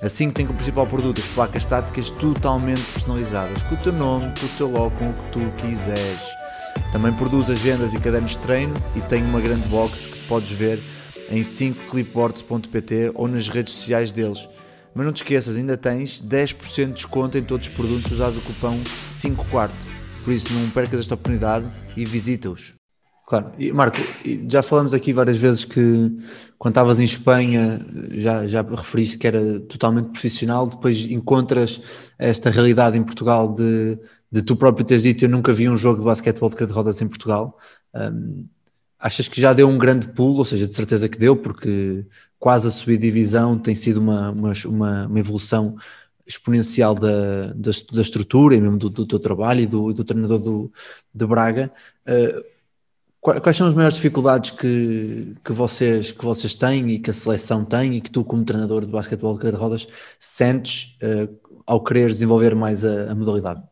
A 0.00 0.08
5 0.08 0.32
tem 0.32 0.46
como 0.46 0.56
principal 0.56 0.86
produto 0.86 1.20
as 1.20 1.26
placas 1.30 1.64
estáticas 1.64 2.10
totalmente 2.10 2.82
personalizadas, 2.92 3.60
com 3.64 3.74
o 3.74 3.78
teu 3.78 3.92
nome, 3.92 4.32
com 4.38 4.46
o 4.46 4.48
teu 4.56 4.70
logo, 4.70 4.96
com 4.96 5.10
o 5.10 5.12
que 5.12 5.32
tu 5.32 5.40
quiseres. 5.60 6.20
Também 6.92 7.12
produz 7.12 7.50
agendas 7.50 7.92
e 7.92 7.98
cadernos 7.98 8.30
de 8.30 8.38
treino 8.38 8.76
e 8.94 9.00
tem 9.00 9.24
uma 9.24 9.40
grande 9.40 9.66
box 9.68 10.06
que 10.06 10.28
podes 10.28 10.50
ver 10.50 10.78
em 11.32 11.42
5clipboards.pt 11.42 13.12
ou 13.14 13.26
nas 13.26 13.48
redes 13.48 13.72
sociais 13.72 14.12
deles. 14.12 14.46
Mas 14.94 15.06
não 15.06 15.12
te 15.12 15.22
esqueças, 15.22 15.56
ainda 15.56 15.76
tens 15.76 16.22
10% 16.22 16.86
de 16.88 16.92
desconto 16.92 17.38
em 17.38 17.42
todos 17.42 17.66
os 17.66 17.74
produtos 17.74 18.04
se 18.04 18.14
usares 18.14 18.36
o 18.36 18.40
cupom 18.42 18.78
5 19.10 19.44
quarto. 19.50 19.74
Por 20.22 20.32
isso, 20.32 20.52
não 20.52 20.68
percas 20.70 21.00
esta 21.00 21.14
oportunidade 21.14 21.66
e 21.96 22.04
visita-os. 22.04 22.74
Claro, 23.26 23.50
e 23.58 23.72
Marco, 23.72 23.96
já 24.46 24.62
falamos 24.62 24.92
aqui 24.92 25.10
várias 25.12 25.38
vezes 25.38 25.64
que 25.64 25.80
quando 26.58 26.72
estavas 26.72 26.98
em 27.00 27.04
Espanha 27.04 27.80
já, 28.10 28.46
já 28.46 28.62
referiste 28.62 29.16
que 29.16 29.26
era 29.26 29.58
totalmente 29.60 30.10
profissional, 30.10 30.66
depois 30.66 30.98
encontras 31.08 31.80
esta 32.18 32.50
realidade 32.50 32.98
em 32.98 33.02
Portugal 33.02 33.54
de, 33.54 33.98
de 34.30 34.42
tu 34.42 34.54
próprio 34.54 34.84
teres 34.84 35.04
dito 35.04 35.24
eu 35.24 35.30
nunca 35.30 35.50
vi 35.50 35.66
um 35.66 35.76
jogo 35.76 36.00
de 36.00 36.04
basquetebol 36.04 36.50
de 36.50 36.64
rodas 36.72 37.00
em 37.00 37.08
Portugal. 37.08 37.56
Um, 37.94 38.46
achas 39.02 39.26
que 39.26 39.40
já 39.40 39.52
deu 39.52 39.68
um 39.68 39.76
grande 39.76 40.06
pulo, 40.06 40.38
ou 40.38 40.44
seja, 40.44 40.64
de 40.64 40.72
certeza 40.72 41.08
que 41.08 41.18
deu, 41.18 41.36
porque 41.36 42.06
quase 42.38 42.68
a 42.68 42.70
subir 42.70 42.98
divisão 42.98 43.58
tem 43.58 43.74
sido 43.74 43.98
uma, 43.98 44.30
uma, 44.30 44.52
uma 45.08 45.18
evolução 45.18 45.76
exponencial 46.24 46.94
da, 46.94 47.48
da, 47.48 47.70
da 47.92 48.00
estrutura 48.00 48.54
e 48.54 48.60
mesmo 48.60 48.78
do, 48.78 48.88
do 48.88 49.04
teu 49.04 49.18
trabalho 49.18 49.60
e 49.60 49.66
do, 49.66 49.92
do 49.92 50.04
treinador 50.04 50.38
do, 50.38 50.72
de 51.12 51.26
Braga. 51.26 51.72
Uh, 52.06 52.44
quais 53.20 53.56
são 53.56 53.66
as 53.66 53.74
maiores 53.74 53.96
dificuldades 53.96 54.52
que, 54.52 55.34
que, 55.44 55.52
vocês, 55.52 56.12
que 56.12 56.24
vocês 56.24 56.54
têm 56.54 56.88
e 56.90 56.98
que 57.00 57.10
a 57.10 57.14
seleção 57.14 57.64
tem 57.64 57.96
e 57.96 58.00
que 58.00 58.10
tu, 58.10 58.24
como 58.24 58.44
treinador 58.44 58.86
de 58.86 58.92
basquetebol 58.92 59.36
de 59.36 59.50
rodas, 59.50 59.88
sentes 60.18 60.96
uh, 61.02 61.60
ao 61.66 61.82
querer 61.82 62.06
desenvolver 62.06 62.54
mais 62.54 62.84
a, 62.84 63.10
a, 63.10 63.14
modalidade? 63.16 63.62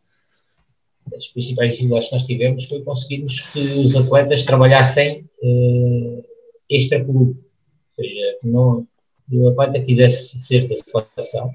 As 1.16 1.28
principais 1.28 1.72
dificuldades 1.72 2.08
que 2.08 2.14
nós 2.14 2.24
tivemos 2.24 2.64
foi 2.64 2.82
conseguirmos 2.82 3.40
que 3.52 3.60
os 3.60 3.94
atletas 3.96 4.42
trabalhassem 4.44 5.28
uh, 5.42 6.24
extra-clube, 6.68 7.38
ou 7.38 8.04
seja, 8.04 8.38
que 8.40 8.48
não, 8.48 8.86
o 9.32 9.48
atleta 9.48 9.84
quisesse 9.84 10.38
ser 10.38 10.68
da 10.68 10.76
seleção, 10.76 11.50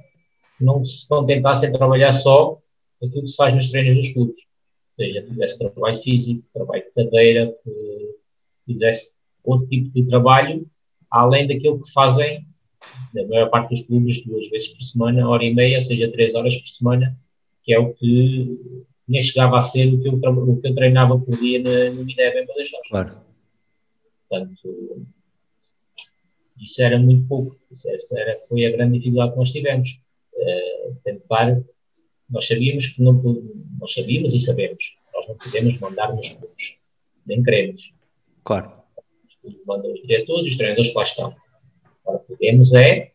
não 0.59 0.83
se 0.83 1.07
contentasse 1.07 1.65
em 1.65 1.71
trabalhar 1.71 2.13
só 2.13 2.59
aquilo 3.03 3.23
que 3.23 3.29
se 3.29 3.35
faz 3.35 3.53
nos 3.53 3.69
treinos 3.69 3.97
dos 3.97 4.13
clubes. 4.13 4.35
Ou 4.97 5.05
seja, 5.05 5.25
fizesse 5.27 5.57
trabalho 5.57 6.01
físico, 6.01 6.43
trabalho 6.53 6.83
de 6.83 6.91
cadeira, 6.91 7.53
fizesse 8.65 9.11
outro 9.43 9.67
tipo 9.67 9.89
de 9.89 10.05
trabalho, 10.05 10.65
além 11.11 11.47
daquilo 11.47 11.81
que 11.81 11.91
fazem 11.91 12.45
na 13.13 13.25
maior 13.27 13.49
parte 13.49 13.75
dos 13.75 13.85
clubes 13.85 14.23
duas 14.25 14.49
vezes 14.49 14.69
por 14.69 14.83
semana, 14.83 15.27
hora 15.27 15.43
e 15.43 15.53
meia, 15.53 15.79
ou 15.79 15.85
seja, 15.85 16.11
três 16.11 16.33
horas 16.35 16.55
por 16.55 16.67
semana, 16.67 17.17
que 17.63 17.73
é 17.73 17.79
o 17.79 17.93
que 17.93 18.85
nem 19.07 19.21
chegava 19.21 19.59
a 19.59 19.63
ser 19.63 19.93
o 19.93 20.01
que 20.01 20.07
eu, 20.07 20.13
o 20.13 20.61
que 20.61 20.67
eu 20.67 20.75
treinava 20.75 21.19
por 21.19 21.37
dia 21.37 21.59
no 21.91 22.03
Minerva 22.03 22.39
em 22.39 22.45
Badajoz. 22.45 22.87
Claro. 22.89 23.17
Portanto, 24.27 25.05
isso 26.59 26.81
era 26.81 26.97
muito 26.97 27.27
pouco. 27.27 27.57
Isso 27.71 27.87
era, 28.17 28.39
foi 28.49 28.65
a 28.65 28.71
grande 28.71 28.97
dificuldade 28.97 29.33
que 29.33 29.37
nós 29.37 29.51
tivemos 29.51 29.89
uh, 30.33 30.95
tentar. 31.03 31.61
Nós 32.29 32.47
sabíamos 32.47 32.87
que 32.87 33.01
não 33.03 33.21
nós 33.79 33.93
sabíamos 33.93 34.33
e 34.33 34.39
sabemos, 34.39 34.83
nós 35.13 35.27
não 35.27 35.37
podemos 35.37 35.79
mandar 35.79 36.15
nos 36.15 36.27
clubes, 36.29 36.75
nem 37.25 37.43
queremos. 37.43 37.93
Claro. 38.43 38.71
Os 39.27 39.35
clubes 39.35 39.61
mandam 39.67 39.93
os 39.93 40.01
diretores, 40.01 40.51
os 40.51 40.57
treinadores 40.57 40.89
que 40.89 40.97
lá 40.97 41.03
estão. 41.03 41.35
Agora 42.03 42.19
podemos 42.19 42.73
é 42.73 43.11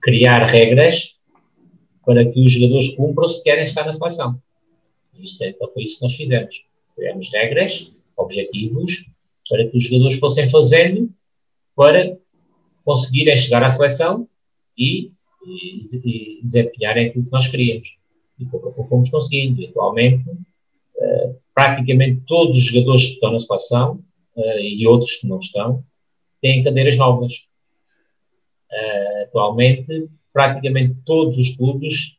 criar 0.00 0.46
regras 0.46 1.16
para 2.06 2.24
que 2.24 2.40
os 2.40 2.52
jogadores 2.52 2.94
cumpram 2.94 3.28
se 3.28 3.42
querem 3.42 3.64
estar 3.64 3.84
na 3.84 3.92
seleção. 3.92 4.40
Isto 5.18 5.44
é, 5.44 5.52
foi 5.52 5.82
isso 5.82 5.98
que 5.98 6.04
nós 6.04 6.14
fizemos. 6.14 6.64
Criamos 6.96 7.30
regras, 7.30 7.92
objetivos, 8.16 9.04
para 9.48 9.68
que 9.68 9.76
os 9.76 9.84
jogadores 9.84 10.18
fossem 10.18 10.50
fazendo 10.50 11.10
para 11.74 12.16
conseguirem 12.84 13.36
chegar 13.36 13.62
à 13.62 13.70
seleção 13.70 14.28
e 14.76 15.10
e, 15.46 16.38
e 16.38 16.40
desempenharem 16.42 17.06
aquilo 17.08 17.24
que 17.24 17.32
nós 17.32 17.46
queríamos. 17.48 17.96
E 18.38 18.44
pouco 18.46 18.68
a 18.68 18.72
pouco 18.72 18.90
fomos 18.90 19.10
conseguindo. 19.10 19.64
Atualmente, 19.66 20.28
uh, 20.28 21.36
praticamente 21.54 22.22
todos 22.26 22.56
os 22.56 22.64
jogadores 22.64 23.04
que 23.04 23.12
estão 23.12 23.32
na 23.32 23.40
seleção 23.40 24.02
uh, 24.36 24.58
e 24.60 24.86
outros 24.86 25.14
que 25.16 25.26
não 25.26 25.38
estão 25.38 25.84
têm 26.40 26.64
cadeiras 26.64 26.96
novas. 26.96 27.32
Uh, 28.72 29.22
atualmente, 29.24 30.08
praticamente 30.32 30.96
todos 31.04 31.38
os 31.38 31.54
clubes 31.56 32.16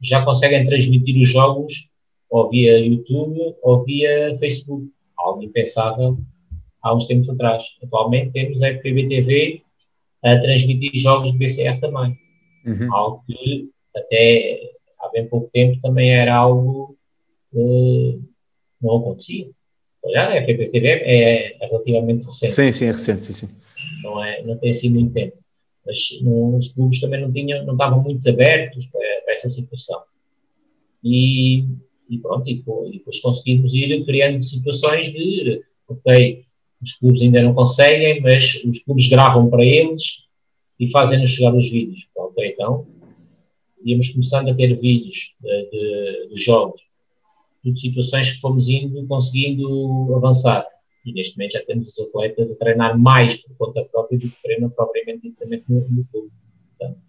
já 0.00 0.24
conseguem 0.24 0.66
transmitir 0.66 1.20
os 1.20 1.30
jogos 1.30 1.88
ou 2.30 2.50
via 2.50 2.78
YouTube 2.78 3.54
ou 3.62 3.84
via 3.84 4.36
Facebook. 4.38 4.90
Algo 5.16 5.42
impensável 5.42 6.18
há 6.82 6.94
uns 6.94 7.06
tempos 7.06 7.28
atrás. 7.28 7.64
Atualmente 7.82 8.32
temos 8.32 8.62
a 8.62 8.68
FPB 8.68 9.62
a 10.22 10.40
transmitir 10.40 10.90
jogos 10.94 11.32
do 11.32 11.38
BCR 11.38 11.80
também. 11.80 12.18
Uhum. 12.64 12.94
Algo 12.94 13.22
que 13.26 13.70
até 13.94 14.60
há 15.00 15.08
bem 15.08 15.28
pouco 15.28 15.50
tempo 15.52 15.80
também 15.80 16.10
era 16.10 16.34
algo 16.34 16.96
que 17.50 18.20
não 18.82 18.96
acontecia. 18.98 19.48
Já 20.12 20.28
a 20.28 20.36
FPTV 20.36 20.86
é, 20.86 21.56
é 21.62 21.66
relativamente 21.66 22.26
recente. 22.26 22.52
Sim, 22.52 22.72
sim, 22.72 22.84
é 22.86 22.92
recente, 22.92 23.22
sim, 23.22 23.32
sim. 23.32 23.48
Não, 24.02 24.22
é, 24.22 24.42
não 24.42 24.56
tem 24.58 24.70
assim 24.70 24.88
muito 24.88 25.12
tempo. 25.12 25.36
Mas 25.84 25.98
os 26.22 26.68
clubes 26.68 27.00
também 27.00 27.20
não, 27.20 27.32
tinham, 27.32 27.64
não 27.64 27.74
estavam 27.74 28.02
muito 28.02 28.28
abertos 28.28 28.86
para, 28.86 29.22
para 29.24 29.34
essa 29.34 29.48
situação. 29.48 30.02
E, 31.02 31.64
e 32.08 32.18
pronto, 32.18 32.48
e, 32.48 32.62
depois 32.92 33.20
conseguimos 33.20 33.72
ir 33.74 34.04
criando 34.04 34.42
situações 34.42 35.12
de, 35.12 35.62
ok, 35.88 36.44
os 36.82 36.92
clubes 36.94 37.22
ainda 37.22 37.42
não 37.42 37.54
conseguem, 37.54 38.20
mas 38.20 38.62
os 38.64 38.78
clubes 38.80 39.08
gravam 39.08 39.48
para 39.50 39.64
eles 39.64 40.02
e 40.78 40.90
fazem-nos 40.90 41.30
chegar 41.30 41.54
os 41.54 41.70
vídeos. 41.70 42.06
Pronto, 42.14 42.34
então, 42.42 42.86
íamos 43.84 44.10
começando 44.10 44.50
a 44.50 44.54
ter 44.54 44.78
vídeos 44.78 45.32
de, 45.40 45.70
de, 45.70 46.28
de 46.34 46.36
jogos, 46.36 46.82
de 47.64 47.80
situações 47.80 48.32
que 48.32 48.40
fomos 48.40 48.68
indo, 48.68 49.06
conseguindo 49.06 50.14
avançar. 50.14 50.66
E 51.04 51.12
neste 51.12 51.36
momento 51.36 51.52
já 51.52 51.64
temos 51.64 51.88
os 51.88 51.98
atletas 51.98 52.50
a 52.50 52.54
treinar 52.56 52.98
mais 52.98 53.36
por 53.36 53.56
conta 53.56 53.84
própria 53.84 54.18
do 54.18 54.28
que 54.28 54.42
treinam 54.42 54.70
propriamente 54.70 55.22
diretamente 55.22 55.64
no, 55.68 55.80
no 55.88 56.04
clube. 56.06 56.30
Portanto, 56.78 57.00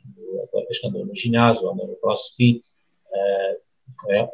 atletas 0.44 0.80
que 0.80 0.88
andam 0.88 1.06
no 1.06 1.16
ginásio, 1.16 1.70
andam 1.70 1.88
no 1.88 1.96
crossfit, 1.96 2.62
uh, 2.62 3.67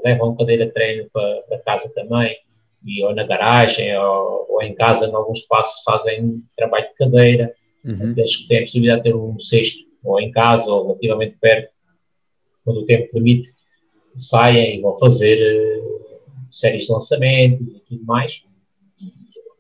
levam 0.04 0.36
cadeira 0.36 0.66
de 0.66 0.72
treino 0.72 1.10
para, 1.12 1.42
para 1.44 1.60
casa 1.60 1.90
também, 1.94 2.38
e 2.86 3.04
ou 3.04 3.16
na 3.16 3.24
garagem, 3.24 3.98
ou, 3.98 4.46
ou 4.50 4.62
em 4.62 4.76
casa, 4.76 5.06
em 5.06 5.14
alguns 5.14 5.40
espaços, 5.40 5.82
fazem 5.84 6.44
trabalho 6.56 6.88
de 6.90 6.96
cadeira. 6.96 7.56
Uhum. 7.86 8.12
Aqueles 8.12 8.36
que 8.36 8.48
têm 8.48 8.58
a 8.60 8.62
possibilidade 8.62 9.04
de 9.04 9.10
ter 9.10 9.16
um 9.16 9.40
cesto, 9.40 9.80
ou 10.04 10.20
em 10.20 10.32
casa, 10.32 10.66
ou 10.66 10.88
relativamente 10.88 11.38
perto, 11.40 11.72
quando 12.64 12.82
o 12.82 12.86
tempo 12.86 13.12
permite, 13.12 13.50
saem 14.18 14.78
e 14.78 14.82
vão 14.82 14.98
fazer 15.00 15.82
uh, 15.82 16.20
séries 16.52 16.86
de 16.86 16.92
lançamento 16.92 17.64
e 17.64 17.80
tudo 17.88 18.06
mais. 18.06 18.44
E 19.02 19.12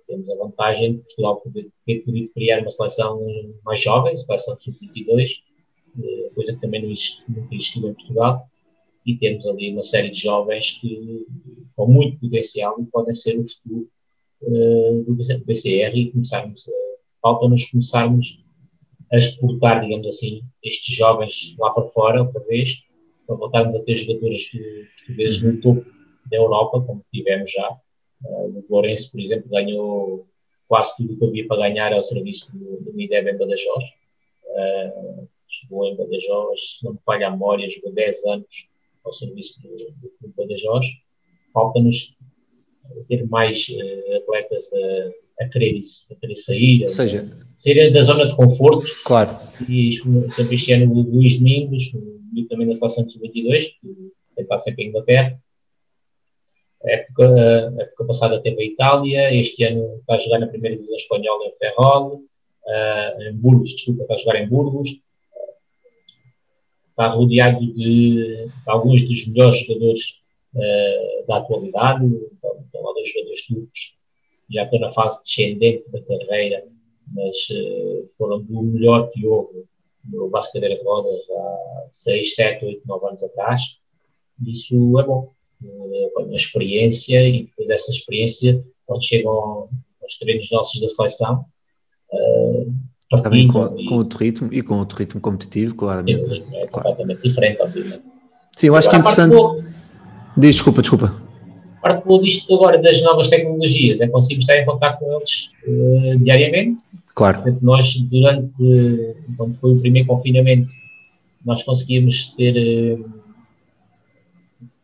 temos 0.07 0.29
a 0.29 0.35
vantagem 0.35 0.93
de 0.93 0.99
Portugal 0.99 1.37
poder, 1.37 1.69
ter 1.85 1.99
podido 1.99 2.33
criar 2.33 2.61
uma 2.61 2.71
seleção 2.71 3.25
mais 3.63 3.81
jovem, 3.81 4.17
seleção 4.17 4.57
sub-22, 4.59 5.29
uh, 5.97 6.33
coisa 6.35 6.53
que 6.53 6.61
também 6.61 6.81
não 6.81 6.91
existiu, 6.91 7.23
nunca 7.27 7.55
existiu 7.55 7.89
em 7.89 7.93
Portugal. 7.93 8.47
E 9.05 9.17
temos 9.17 9.45
ali 9.45 9.71
uma 9.71 9.83
série 9.83 10.09
de 10.09 10.19
jovens 10.19 10.77
que, 10.79 11.25
com 11.75 11.87
muito 11.87 12.19
potencial 12.19 12.75
e 12.79 12.85
podem 12.85 13.15
ser 13.15 13.37
o 13.37 13.45
futuro 13.47 13.89
uh, 14.43 15.03
do 15.03 15.15
BCR 15.45 15.97
e 15.97 16.11
começarmos 16.11 16.67
a 16.67 16.83
falta-nos 17.23 17.65
começarmos 17.71 18.43
a 19.11 19.17
exportar, 19.17 19.81
digamos 19.81 20.07
assim, 20.07 20.41
estes 20.61 20.95
jovens 20.95 21.55
lá 21.57 21.71
para 21.71 21.87
fora, 21.89 22.21
outra 22.21 22.41
vez, 22.41 22.83
para 23.25 23.35
voltarmos 23.35 23.75
a 23.75 23.83
ter 23.83 23.97
jogadores 23.97 24.49
portugueses 24.97 25.41
no 25.41 25.61
topo 25.61 25.85
da 26.29 26.37
Europa, 26.37 26.81
como 26.81 27.05
tivemos 27.13 27.51
já. 27.51 27.69
Uh, 28.25 28.57
o 28.57 28.65
Lourenço, 28.69 29.11
por 29.11 29.19
exemplo, 29.19 29.49
ganhou 29.49 30.27
quase 30.67 30.95
tudo 30.97 31.13
o 31.13 31.17
que 31.17 31.25
havia 31.25 31.47
para 31.47 31.69
ganhar 31.69 31.93
ao 31.93 32.03
serviço 32.03 32.51
do, 32.51 32.81
do 32.81 32.93
Mideb 32.93 33.29
em 33.29 33.37
Badajoz. 33.37 33.83
Uh, 34.45 35.27
chegou 35.47 35.85
em 35.85 35.95
Badajoz, 35.95 36.79
não 36.83 36.93
me 36.93 36.99
falha 37.05 37.27
a 37.27 37.31
memória, 37.31 37.69
jogou 37.69 37.93
10 37.93 38.25
anos 38.25 38.67
ao 39.03 39.13
serviço 39.13 39.61
do, 39.61 39.69
do 40.21 40.33
Badajoz. 40.35 40.85
Falta-nos 41.53 42.15
ter 43.07 43.25
mais 43.27 43.67
uh, 43.69 44.17
atletas 44.17 44.65
a, 44.73 45.43
a, 45.43 45.49
querer 45.49 45.73
isso, 45.77 46.03
a 46.11 46.15
querer 46.15 46.35
sair, 46.35 46.83
Ou 46.83 46.89
seja, 46.89 47.29
sair 47.57 47.91
da 47.91 48.03
zona 48.03 48.27
de 48.27 48.35
conforto. 48.35 48.87
Claro. 49.03 49.37
E, 49.69 49.89
exemplo, 49.95 50.53
este 50.53 50.73
ano 50.73 50.91
o 50.91 51.01
Luís 51.01 51.37
Domingos, 51.37 51.93
o 51.93 52.47
também 52.47 52.67
da 52.67 52.77
seleção 52.77 53.05
de 53.05 53.19
22, 53.19 53.67
que 53.79 54.41
está 54.41 54.59
sempre 54.59 54.83
em 54.83 54.89
Inglaterra. 54.89 55.39
A 56.83 56.91
época, 56.91 57.25
a 57.77 57.81
época 57.81 58.05
passada 58.05 58.41
teve 58.41 58.61
a 58.61 58.65
Itália, 58.65 59.33
este 59.33 59.63
ano 59.63 59.97
está 59.99 60.15
a 60.15 60.19
jogar 60.19 60.39
na 60.39 60.47
primeira 60.47 60.75
divisão 60.75 60.97
espanhola 60.97 61.45
em 61.45 61.53
Ferrol, 61.57 62.15
uh, 62.15 63.21
em 63.21 63.33
Burgos, 63.35 63.71
desculpa, 63.71 64.03
está 64.03 64.15
a 64.15 64.17
jogar 64.17 64.41
em 64.41 64.49
Burgos. 64.49 64.89
Está 66.93 67.07
rodeado 67.07 67.59
de, 67.59 67.73
de 67.73 68.51
alguns 68.67 69.01
dos 69.07 69.27
melhores 69.27 69.65
jogadores 69.65 70.03
uh, 70.53 71.27
da 71.27 71.37
atualidade, 71.37 72.05
estão 72.05 72.83
lá 72.83 72.93
dois 72.93 73.09
jogadores 73.09 73.47
turcos, 73.47 73.95
já 74.51 74.63
estão 74.63 74.79
na 74.79 74.93
fase 74.93 75.19
descendente 75.23 75.89
da 75.89 75.99
carreira, 76.03 76.63
mas 77.11 77.35
uh, 77.49 78.09
foram 78.15 78.41
do 78.43 78.61
melhor 78.61 79.09
que 79.09 79.25
houve 79.25 79.65
no 80.05 80.29
Vasco 80.29 80.53
Cadeira 80.53 80.75
de 80.75 80.83
Rodas 80.83 81.19
há 81.31 81.87
6, 81.91 82.35
7, 82.35 82.65
8, 82.65 82.81
9 82.85 83.07
anos 83.07 83.23
atrás. 83.23 83.61
Isso 84.45 84.99
é 84.99 85.03
bom. 85.03 85.31
A 86.17 86.35
experiência 86.35 87.27
e 87.27 87.45
depois 87.45 87.67
dessa 87.67 87.89
experiência, 87.89 88.63
quando 88.85 89.03
chegam 89.03 89.69
aos 90.01 90.17
treinos 90.19 90.51
nossos 90.51 90.79
da 90.79 90.89
seleção, 90.89 91.45
uh, 92.11 92.73
também 93.21 93.47
com, 93.47 93.67
com 93.85 93.95
outro 93.95 94.19
ritmo 94.19 94.49
e 94.51 94.61
com 94.61 94.75
outro 94.79 94.97
ritmo 94.97 95.21
competitivo, 95.21 95.75
claramente. 95.75 96.43
É, 96.53 96.63
é 96.63 96.67
completamente 96.67 97.21
claro. 97.21 97.29
diferente, 97.29 97.61
obviamente. 97.61 98.01
Sim, 98.55 98.67
eu 98.67 98.75
acho 98.75 98.87
agora, 98.89 99.03
que 99.03 99.09
é 99.09 99.25
interessante. 99.25 99.73
Diz, 100.37 100.55
desculpa, 100.55 100.81
desculpa. 100.81 101.21
A 101.77 101.81
parte 101.81 102.05
boa 102.05 102.21
disto 102.21 102.53
agora 102.55 102.81
das 102.81 103.01
novas 103.01 103.27
tecnologias 103.27 103.99
é 103.99 104.07
conseguir 104.07 104.39
estar 104.39 104.57
em 104.57 104.65
contato 104.65 104.99
com 104.99 105.13
eles 105.13 105.51
uh, 105.67 106.17
diariamente. 106.19 106.81
Claro. 107.13 107.41
Portanto, 107.41 107.59
nós, 107.61 107.93
durante, 107.99 109.15
quando 109.37 109.55
foi 109.59 109.73
o 109.73 109.79
primeiro 109.81 110.07
confinamento, 110.07 110.73
nós 111.45 111.61
conseguimos 111.63 112.33
ter, 112.37 112.97
uh, 112.97 113.09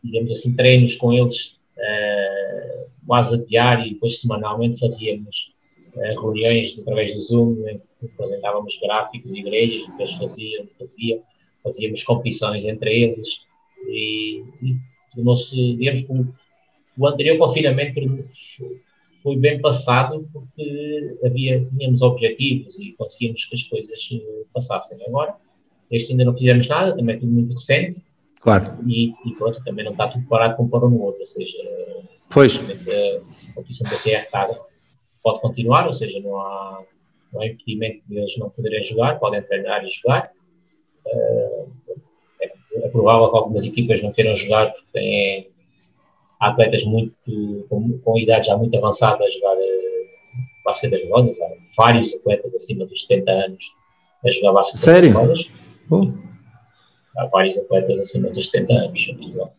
digamos 0.03 0.31
assim, 0.31 0.53
treinos 0.53 0.95
com 0.95 1.13
eles 1.13 1.55
uh, 1.77 2.89
quase 3.07 3.35
a 3.35 3.37
diário 3.37 3.85
e 3.85 3.93
depois 3.93 4.19
semanalmente 4.19 4.79
fazíamos 4.79 5.53
reuniões 6.21 6.77
através 6.79 7.13
do 7.15 7.23
Zoom, 7.23 7.67
em 7.67 7.81
apresentávamos 8.05 8.77
gráficos 8.81 9.31
de 9.31 9.39
igrejas, 9.39 9.85
que 9.85 10.01
eles 10.01 10.13
faziam, 10.77 11.23
fazíamos 11.63 12.03
competições 12.03 12.65
entre 12.65 13.03
eles 13.03 13.41
e, 13.87 14.43
e 14.61 14.77
tornou-se, 15.13 15.55
digamos, 15.75 16.03
que 16.03 16.13
o 16.97 17.07
anterior 17.07 17.37
confinamento 17.37 17.99
foi 19.23 19.35
bem 19.37 19.59
passado 19.61 20.27
porque 20.31 21.17
havia, 21.23 21.65
tínhamos 21.65 22.01
objetivos 22.01 22.75
e 22.79 22.93
conseguíamos 22.93 23.45
que 23.45 23.55
as 23.55 23.63
coisas 23.63 24.09
eh, 24.13 24.43
passassem. 24.53 24.97
Agora, 25.07 25.35
este 25.91 26.11
ainda 26.11 26.25
não 26.25 26.37
fizemos 26.37 26.67
nada, 26.67 26.95
também 26.95 27.15
é 27.15 27.19
tudo 27.19 27.31
muito 27.31 27.53
recente. 27.53 28.01
Claro. 28.39 28.77
E, 28.87 29.13
e 29.25 29.33
pronto, 29.37 29.61
também 29.63 29.83
não 29.83 29.91
está 29.91 30.07
tudo 30.07 30.25
parado 30.27 30.55
para 30.69 30.85
um 30.85 30.89
no 30.89 31.01
outro, 31.01 31.21
ou 31.21 31.27
seja, 31.27 31.57
pois. 32.29 32.55
a 32.57 33.53
competição 33.53 33.89
da 33.89 33.97
CR 33.97 34.29
pode 35.21 35.41
continuar, 35.41 35.87
ou 35.87 35.93
seja, 35.93 36.19
não 36.21 36.39
há, 36.39 36.83
não 37.33 37.43
impedimento 37.43 38.01
de 38.07 38.17
eles 38.17 38.37
não 38.37 38.49
poderem 38.49 38.83
jogar, 38.83 39.19
podem 39.19 39.41
treinar 39.41 39.83
e 39.85 39.89
jogar. 39.89 40.31
É, 41.05 41.63
é 42.75 42.89
provável 42.89 43.29
que 43.29 43.37
algumas 43.37 43.65
equipas 43.65 44.01
não 44.01 44.11
queiram 44.11 44.35
jogar 44.35 44.71
porque 44.71 44.87
têm 44.93 45.49
há 46.39 46.49
atletas 46.49 46.83
muito, 46.85 47.13
com, 47.69 47.99
com 47.99 48.17
idades 48.17 48.47
já 48.47 48.57
muito 48.57 48.77
avançadas 48.77 49.27
a 49.27 49.29
jogar 49.29 49.55
uh, 49.55 50.59
basquete 50.63 50.91
de 50.91 51.09
rodas, 51.09 51.35
há 51.41 51.47
vários 51.77 52.13
atletas 52.13 52.55
acima 52.55 52.85
dos 52.85 53.01
70 53.01 53.31
anos 53.31 53.65
a 54.25 54.31
jogar 54.31 54.53
basquete 54.53 54.79
Sério? 54.79 55.09
de 55.09 55.15
rodas. 55.15 55.45
Oh. 55.89 56.07
Há 57.17 57.25
vários 57.25 57.57
atletas 57.57 57.99
acima 57.99 58.29
dos 58.29 58.49
70 58.49 58.73
anos 58.73 59.07
Ou 59.35 59.51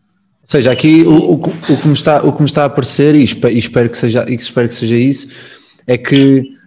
seja, 0.47 0.73
aqui 0.73 1.03
o, 1.03 1.33
o, 1.33 1.35
o, 1.35 1.81
que 1.83 1.87
me 1.87 1.93
está, 1.93 2.25
o 2.25 2.33
que 2.33 2.41
me 2.41 2.47
está 2.47 2.63
a 2.63 2.67
aparecer, 2.67 3.15
e 3.15 3.25
espero, 3.25 3.55
e 3.55 3.59
espero, 3.59 3.91
que 3.91 3.97
seja, 3.97 4.25
e 4.29 4.35
espero 4.35 4.69
que 4.69 4.75
seja 4.75 4.97
isso, 4.97 5.29
é 5.87 5.99
que 5.99 6.59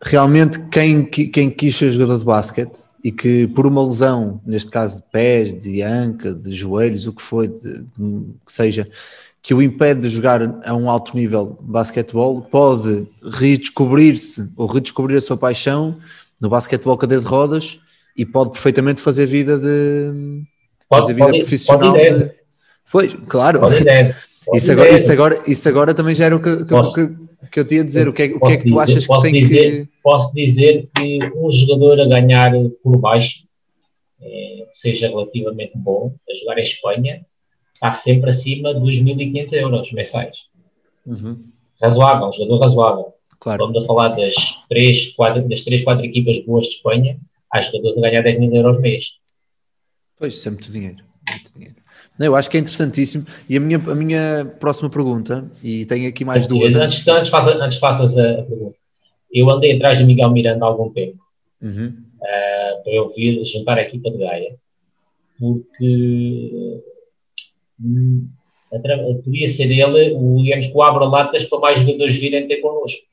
realmente 0.00 0.58
quem, 0.70 1.04
quem 1.04 1.50
quis 1.50 1.76
ser 1.76 1.90
jogador 1.90 2.18
de 2.18 2.24
basquete 2.24 2.78
e 3.02 3.12
que 3.12 3.46
por 3.48 3.66
uma 3.66 3.82
lesão, 3.82 4.40
neste 4.44 4.70
caso 4.70 4.96
de 4.96 5.02
pés, 5.10 5.54
de 5.54 5.82
anca, 5.82 6.34
de 6.34 6.54
joelhos, 6.54 7.06
o 7.06 7.12
que 7.12 7.22
foi, 7.22 7.48
de, 7.48 7.84
que 8.44 8.52
seja, 8.52 8.88
que 9.40 9.54
o 9.54 9.62
impede 9.62 10.00
de 10.00 10.08
jogar 10.08 10.42
a 10.64 10.74
um 10.74 10.90
alto 10.90 11.16
nível 11.16 11.56
de 11.60 11.70
basquetebol, 11.70 12.42
pode 12.42 13.06
redescobrir-se 13.22 14.50
ou 14.56 14.66
redescobrir 14.66 15.16
a 15.16 15.20
sua 15.20 15.36
paixão 15.36 15.96
no 16.40 16.48
basquetebol 16.48 16.98
cadeira 16.98 17.22
de 17.22 17.28
rodas 17.28 17.78
e 18.16 18.26
pode 18.26 18.50
perfeitamente 18.50 19.00
fazer 19.00 19.26
vida 19.26 19.58
de 19.58 20.42
pode, 20.88 21.02
fazer 21.02 21.14
vida 21.14 21.26
pode, 21.26 21.38
profissional. 21.38 21.92
Pode 21.92 22.18
de, 22.18 22.30
foi, 22.84 23.08
claro. 23.08 23.60
Pode 23.60 23.84
isso, 24.54 24.72
agora, 24.72 24.90
isso, 24.90 25.12
agora, 25.12 25.42
isso 25.46 25.68
agora 25.68 25.94
também 25.94 26.14
já 26.14 26.24
era 26.24 26.36
o 26.36 26.40
que, 26.40 26.64
que, 26.64 26.92
que 26.94 27.27
eu 27.56 27.64
tinha 27.64 27.82
a 27.82 27.84
dizer, 27.84 28.08
o 28.08 28.12
que 28.12 28.22
é, 28.22 28.26
o 28.26 28.40
que, 28.40 28.52
é 28.52 28.56
que 28.56 28.66
tu 28.66 28.74
dizer, 28.74 28.80
achas 28.80 29.06
que 29.06 29.20
tem 29.20 29.32
dizer, 29.32 29.86
que. 29.86 29.92
Posso 30.02 30.34
dizer 30.34 30.88
que 30.94 31.18
um 31.36 31.50
jogador 31.52 32.00
a 32.00 32.06
ganhar 32.06 32.52
por 32.82 32.98
baixo, 32.98 33.44
é, 34.20 34.66
seja 34.72 35.08
relativamente 35.08 35.72
bom, 35.76 36.14
a 36.28 36.34
jogar 36.34 36.58
em 36.58 36.62
Espanha, 36.62 37.26
está 37.74 37.92
sempre 37.92 38.30
acima 38.30 38.74
dos 38.74 38.94
1.500 38.94 39.52
euros 39.52 39.92
mensais. 39.92 40.36
Uhum. 41.06 41.44
Razoável, 41.80 42.28
um 42.28 42.32
jogador 42.32 42.64
razoável. 42.64 43.14
Claro. 43.40 43.66
Vamos 43.66 43.82
a 43.82 43.86
falar 43.86 44.08
das 44.08 44.34
3, 44.68 45.12
4, 45.12 45.48
das 45.48 45.62
3, 45.62 45.84
4 45.84 46.04
equipas 46.04 46.44
boas 46.44 46.66
de 46.66 46.74
Espanha, 46.74 47.18
há 47.52 47.60
jogadores 47.60 47.98
a 47.98 48.00
ganhar 48.00 48.22
10 48.22 48.40
mil 48.40 48.54
euros 48.54 48.80
mês. 48.80 49.12
Pois, 50.18 50.34
isso 50.34 50.48
é 50.48 50.50
muito 50.50 50.72
dinheiro. 50.72 51.04
Muito 51.30 51.54
dinheiro. 51.54 51.76
Eu 52.18 52.34
acho 52.34 52.50
que 52.50 52.56
é 52.56 52.60
interessantíssimo. 52.60 53.24
E 53.48 53.56
a 53.56 53.60
minha, 53.60 53.78
a 53.78 53.94
minha 53.94 54.44
próxima 54.58 54.90
pergunta, 54.90 55.48
e 55.62 55.84
tenho 55.86 56.08
aqui 56.08 56.24
mais 56.24 56.46
duas. 56.46 56.74
Antes, 56.74 57.06
antes, 57.06 57.30
faças, 57.30 57.60
antes 57.60 57.78
faças 57.78 58.16
a, 58.16 58.32
a, 58.32 58.42
pergunta. 58.42 58.76
Eu 59.32 59.48
andei 59.50 59.76
atrás 59.76 59.98
de 59.98 60.04
Miguel 60.04 60.30
Miranda 60.30 60.64
há 60.64 60.68
algum 60.68 60.90
tempo 60.90 61.18
uhum. 61.62 61.88
uh, 62.16 62.82
para 62.82 62.92
eu 62.92 63.12
vir 63.14 63.44
juntar 63.44 63.78
a 63.78 63.82
equipa 63.82 64.10
de 64.10 64.18
Gaia, 64.18 64.56
porque 65.38 66.80
hum, 67.80 68.28
podia 69.22 69.48
ser 69.48 69.70
ele, 69.70 70.14
o, 70.14 70.42
digamos, 70.42 70.70
o 70.72 70.82
abra-latas 70.82 71.44
para 71.44 71.58
mais 71.58 71.78
jogadores 71.78 72.16
virem 72.16 72.48
ter 72.48 72.56
connosco. 72.56 73.06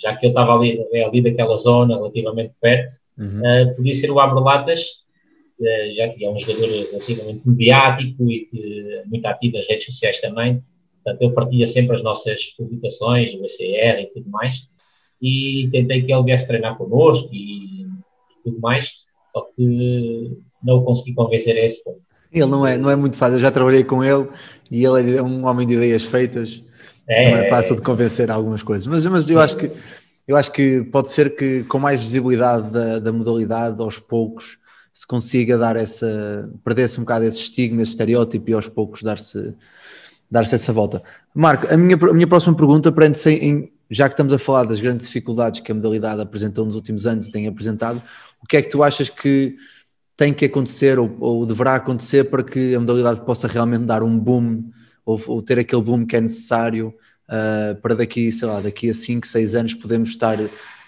Já 0.00 0.14
que 0.16 0.26
eu 0.26 0.30
estava 0.30 0.54
ali, 0.54 0.84
ali 1.02 1.22
daquela 1.22 1.56
zona, 1.56 1.96
relativamente 1.96 2.52
perto, 2.60 2.94
uhum. 3.16 3.40
uh, 3.40 3.76
podia 3.76 3.94
ser 3.94 4.10
o 4.10 4.20
abra-latas 4.20 5.07
já 5.96 6.08
que 6.08 6.24
é 6.24 6.30
um 6.30 6.38
jogador 6.38 6.68
relativamente 6.68 7.40
mediático 7.44 8.30
e 8.30 8.46
que, 8.46 9.02
muito 9.06 9.26
ativo 9.26 9.56
nas 9.56 9.66
redes 9.66 9.86
sociais 9.86 10.20
também. 10.20 10.62
Portanto, 11.02 11.22
eu 11.22 11.32
partilho 11.32 11.66
sempre 11.66 11.96
as 11.96 12.02
nossas 12.02 12.44
publicações, 12.56 13.34
o 13.34 13.44
ECR 13.44 14.02
e 14.02 14.10
tudo 14.14 14.30
mais. 14.30 14.56
E 15.20 15.68
tentei 15.72 16.02
que 16.02 16.12
ele 16.12 16.22
viesse 16.22 16.46
treinar 16.46 16.76
connosco 16.76 17.28
e, 17.32 17.82
e 17.82 18.42
tudo 18.44 18.60
mais, 18.60 18.88
só 19.32 19.48
que 19.56 20.36
não 20.62 20.76
o 20.76 20.84
consegui 20.84 21.14
convencer 21.14 21.56
a 21.56 21.64
esse 21.64 21.82
ponto. 21.82 22.00
Ele 22.30 22.46
não 22.46 22.66
é, 22.66 22.76
não 22.76 22.90
é 22.90 22.96
muito 22.96 23.16
fácil, 23.16 23.36
eu 23.36 23.40
já 23.40 23.50
trabalhei 23.50 23.82
com 23.82 24.04
ele 24.04 24.28
e 24.70 24.84
ele 24.84 25.16
é 25.16 25.22
um 25.22 25.46
homem 25.46 25.66
de 25.66 25.74
ideias 25.74 26.04
feitas. 26.04 26.62
É, 27.08 27.30
não 27.30 27.38
é 27.38 27.48
fácil 27.48 27.74
de 27.74 27.82
convencer 27.82 28.30
algumas 28.30 28.62
coisas, 28.62 28.86
mas, 28.86 29.04
mas 29.06 29.28
eu 29.30 29.40
acho 29.40 29.56
que 29.56 29.70
eu 30.26 30.36
acho 30.36 30.52
que 30.52 30.84
pode 30.84 31.08
ser 31.08 31.34
que 31.34 31.64
com 31.64 31.78
mais 31.78 31.98
visibilidade 31.98 32.70
da, 32.70 32.98
da 32.98 33.10
modalidade 33.10 33.80
aos 33.80 33.98
poucos 33.98 34.58
se 34.98 35.06
consiga 35.06 35.56
dar 35.56 35.76
essa, 35.76 36.50
perder-se 36.64 36.98
um 36.98 37.04
bocado 37.04 37.24
esse 37.24 37.38
estigma, 37.38 37.82
esse 37.82 37.92
estereótipo 37.92 38.50
e 38.50 38.52
aos 38.52 38.68
poucos 38.68 39.00
dar-se 39.00 39.54
dar-se 40.28 40.56
essa 40.56 40.72
volta. 40.72 41.00
Marco, 41.32 41.72
a 41.72 41.76
minha, 41.76 41.96
a 41.96 42.12
minha 42.12 42.26
próxima 42.26 42.54
pergunta 42.54 42.90
prende-se 42.90 43.30
em, 43.30 43.72
já 43.88 44.08
que 44.08 44.14
estamos 44.14 44.32
a 44.32 44.38
falar 44.38 44.64
das 44.64 44.80
grandes 44.80 45.06
dificuldades 45.06 45.60
que 45.60 45.70
a 45.70 45.74
modalidade 45.74 46.20
apresentou 46.20 46.64
nos 46.64 46.74
últimos 46.74 47.06
anos 47.06 47.28
e 47.28 47.30
tem 47.30 47.46
apresentado, 47.46 48.02
o 48.42 48.46
que 48.46 48.56
é 48.56 48.62
que 48.62 48.68
tu 48.68 48.82
achas 48.82 49.08
que 49.08 49.54
tem 50.16 50.34
que 50.34 50.44
acontecer 50.46 50.98
ou, 50.98 51.16
ou 51.20 51.46
deverá 51.46 51.76
acontecer 51.76 52.24
para 52.24 52.42
que 52.42 52.74
a 52.74 52.80
modalidade 52.80 53.24
possa 53.24 53.46
realmente 53.46 53.84
dar 53.84 54.02
um 54.02 54.18
boom 54.18 54.64
ou, 55.06 55.22
ou 55.28 55.40
ter 55.40 55.60
aquele 55.60 55.80
boom 55.80 56.04
que 56.04 56.16
é 56.16 56.20
necessário 56.20 56.92
uh, 57.28 57.80
para 57.80 57.94
daqui, 57.94 58.32
sei 58.32 58.48
lá, 58.48 58.60
daqui 58.60 58.90
a 58.90 58.94
5, 58.94 59.24
6 59.24 59.54
anos 59.54 59.74
podemos 59.74 60.08
estar 60.08 60.36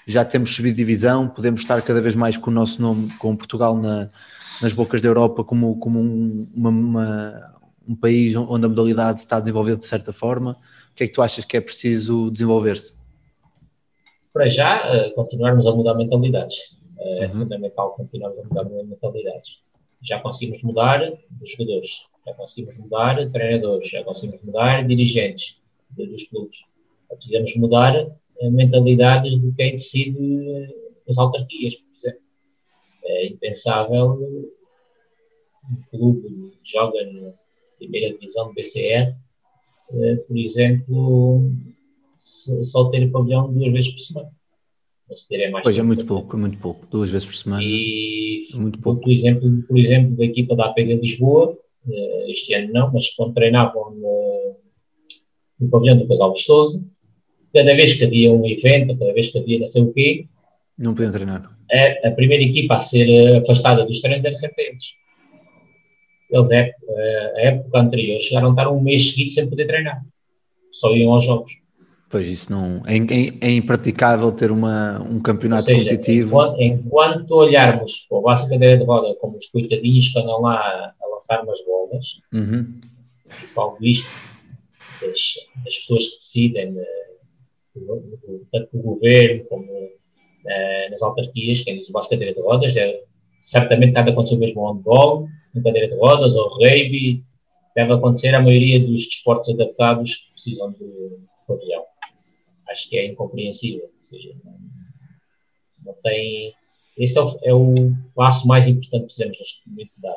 já 0.07 0.25
temos 0.25 0.55
subido 0.55 0.77
divisão, 0.77 1.29
podemos 1.29 1.61
estar 1.61 1.81
cada 1.83 2.01
vez 2.01 2.15
mais 2.15 2.37
com 2.37 2.51
o 2.51 2.55
nosso 2.55 2.81
nome, 2.81 3.11
com 3.19 3.37
Portugal 3.37 3.77
na, 3.77 4.11
nas 4.61 4.73
bocas 4.73 5.01
da 5.01 5.09
Europa 5.09 5.45
como, 5.45 5.79
como 5.79 6.01
um, 6.01 6.49
uma, 6.55 6.71
uma, 6.71 7.55
um 7.89 7.95
país 7.97 8.35
onde 8.37 8.67
a 8.67 8.69
modalidade 8.69 9.21
está 9.21 9.37
a 9.37 9.41
desenvolver 9.41 9.77
de 9.77 9.85
certa 9.85 10.13
forma. 10.13 10.57
O 10.93 10.95
que 10.95 11.05
é 11.05 11.07
que 11.07 11.13
tu 11.13 11.23
achas 11.23 11.45
que 11.45 11.57
é 11.57 11.61
preciso 11.61 12.31
desenvolver-se? 12.31 12.99
Para 14.33 14.49
já, 14.49 15.07
uh, 15.09 15.15
continuarmos 15.15 15.67
a 15.67 15.73
mudar 15.73 15.95
mentalidades. 15.95 16.57
É 17.03 17.27
Uhum. 17.27 17.41
fundamental 17.41 17.93
continuarmos 17.93 18.39
a 18.41 18.43
mudar 18.45 18.85
mentalidades. 18.85 19.59
Já 20.03 20.21
conseguimos 20.21 20.63
mudar 20.63 21.01
os 21.43 21.51
jogadores, 21.51 21.91
já 22.27 22.35
conseguimos 22.35 22.77
mudar 22.77 23.31
treinadores, 23.31 23.91
já 23.91 24.05
conseguimos 24.05 24.43
mudar 24.43 24.87
dirigentes 24.87 25.57
dos 25.91 26.25
clubes. 26.29 26.59
Precisamos 27.09 27.57
mudar 27.57 28.07
mentalidades 28.49 29.41
de 29.41 29.53
quem 29.53 29.73
decide 29.73 30.75
as 31.09 31.19
autarquias, 31.19 31.75
por 31.75 31.99
exemplo. 31.99 32.23
É 33.05 33.27
impensável 33.27 34.51
um 35.71 35.77
clube 35.91 36.53
que 36.63 36.73
joga 36.73 37.05
na 37.13 37.33
primeira 37.79 38.17
divisão 38.17 38.49
do 38.49 38.55
BCR, 38.55 39.15
eh, 39.93 40.17
por 40.27 40.39
exemplo, 40.39 41.51
só 42.17 42.91
ter 42.91 43.11
pavilhão 43.11 43.53
duas 43.53 43.73
vezes 43.73 43.93
por 43.93 44.01
semana. 44.01 44.31
É 45.33 45.51
mais 45.51 45.65
Pois 45.65 45.77
é 45.77 45.83
muito 45.83 46.07
pouco, 46.07 46.37
é 46.37 46.39
muito 46.39 46.59
pouco. 46.59 46.87
Duas 46.87 47.11
vezes 47.11 47.27
por 47.27 47.35
semana. 47.35 47.63
E 47.63 48.47
É 48.55 48.57
muito 48.57 48.79
pouco. 48.79 49.01
por 49.01 49.11
exemplo, 49.11 49.63
por 49.63 49.77
exemplo, 49.77 50.17
da 50.17 50.25
equipa 50.25 50.55
da 50.55 50.67
APG 50.67 50.95
Lisboa, 50.95 51.59
este 52.29 52.55
ano 52.55 52.73
não, 52.73 52.93
mas 52.93 53.11
quando 53.11 53.35
treinavam 53.35 53.91
no, 53.93 54.57
no 55.59 55.69
pavilhão 55.69 55.99
do 55.99 56.07
Casal 56.07 56.33
Vistoso, 56.33 56.85
cada 57.55 57.75
vez 57.75 57.95
que 57.95 58.05
havia 58.05 58.33
um 58.33 58.47
evento, 58.47 58.97
cada 58.99 59.13
vez 59.13 59.29
que 59.31 59.39
havia 59.39 59.59
não 59.61 59.67
sei 59.67 59.83
o 59.83 59.93
quê, 59.93 60.27
Não 60.79 60.95
podiam 60.95 61.13
treinar. 61.13 61.43
a, 61.73 62.09
a 62.09 62.11
primeira 62.13 62.43
equipa 62.45 62.77
a 62.77 62.81
ser 62.81 63.09
eh, 63.09 63.39
afastada 63.39 63.85
dos 63.85 64.01
treinos 64.01 64.25
era 64.25 64.35
sempre 64.37 64.65
eles. 64.69 64.85
Eles, 66.31 66.51
eh, 66.51 67.33
a 67.37 67.41
época 67.43 67.79
anterior, 67.81 68.21
chegaram 68.23 68.49
a 68.49 68.51
estar 68.51 68.69
um 68.71 68.81
mês 68.81 69.11
seguido 69.11 69.31
sem 69.31 69.49
poder 69.49 69.67
treinar. 69.67 70.01
Só 70.73 70.95
iam 70.95 71.13
aos 71.13 71.25
jogos. 71.25 71.53
Pois 72.09 72.29
isso 72.29 72.51
não. 72.53 72.83
É, 72.87 72.97
é- 72.97 73.49
é 73.49 73.53
impraticável 73.53 74.31
ter 74.33 74.51
uma, 74.51 75.01
um 75.03 75.21
campeonato 75.21 75.67
seja, 75.67 75.79
competitivo. 75.81 76.29
Enquanto, 76.29 76.61
enquanto 76.61 77.31
olharmos 77.33 78.07
para 78.09 78.19
o 78.19 78.23
Vasco 78.23 78.49
Cadeira 78.49 78.79
de 78.79 78.85
Roda 78.85 79.15
como 79.17 79.37
os 79.37 79.47
coitadinhos 79.47 80.13
que 80.13 80.19
andam 80.19 80.41
lá 80.41 80.57
a, 80.57 81.07
lançar 81.15 81.43
umas 81.45 81.59
bolas, 81.65 82.07
Uhum. 82.33 82.81
e 83.27 83.47
falo 83.55 83.77
isto 83.81 84.09
das, 85.01 85.21
das 85.65 85.77
pessoas 85.79 86.05
que 86.09 86.17
decidem, 86.19 86.75
eh, 86.79 87.10
tanto 88.51 88.77
do 88.77 88.83
governo 88.83 89.45
como 89.45 89.65
eh, 90.47 90.89
nas 90.91 91.03
autarquias, 91.03 91.63
quem 91.63 91.77
diz 91.77 91.89
o 91.89 91.93
Vasco 91.93 92.11
Cadeira 92.11 92.35
de 92.35 92.41
Rodas, 92.41 92.73
deve, 92.73 93.05
certamente 93.43 93.93
deve 93.93 94.11
acontecer 94.11 94.37
o 94.37 94.39
mesmo 94.39 94.67
ao 94.67 94.75
handball, 94.75 95.29
na 95.55 95.63
cadeira 95.63 95.89
de 95.89 95.95
rodas, 95.97 96.33
ou 96.33 96.49
rugby, 96.55 97.25
deve 97.75 97.93
acontecer 97.93 98.35
a 98.35 98.43
maioria 98.43 98.81
dos 98.81 99.07
desportos 99.07 99.53
adaptados 99.55 100.17
que 100.17 100.33
precisam 100.33 100.73
de 100.73 101.19
pavilhão. 101.47 101.85
Acho 102.69 102.89
que 102.89 102.99
é 102.99 103.07
incompreensível. 103.07 103.91
Seja, 104.03 104.35
não, 104.45 104.59
não 105.85 105.95
tem. 106.03 106.55
Esse 106.97 107.19
é 107.19 107.23
o, 107.23 107.39
é 107.43 107.55
o 107.55 107.93
passo 108.15 108.47
mais 108.47 108.67
importante 108.67 109.03
que 109.03 109.07
precisamos 109.07 109.39
neste 109.39 109.69
momento 109.69 109.93
dar. 109.99 110.17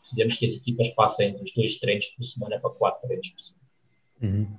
Precisamos 0.00 0.36
que 0.36 0.46
as 0.46 0.54
equipas 0.54 0.88
passem 0.90 1.32
dos 1.32 1.52
dois 1.54 1.78
treinos 1.78 2.06
por 2.06 2.24
semana 2.24 2.60
para 2.60 2.70
quatro 2.70 3.06
treinos 3.06 3.28
por 3.30 3.40
semana. 3.40 3.68
Uhum. 4.22 4.56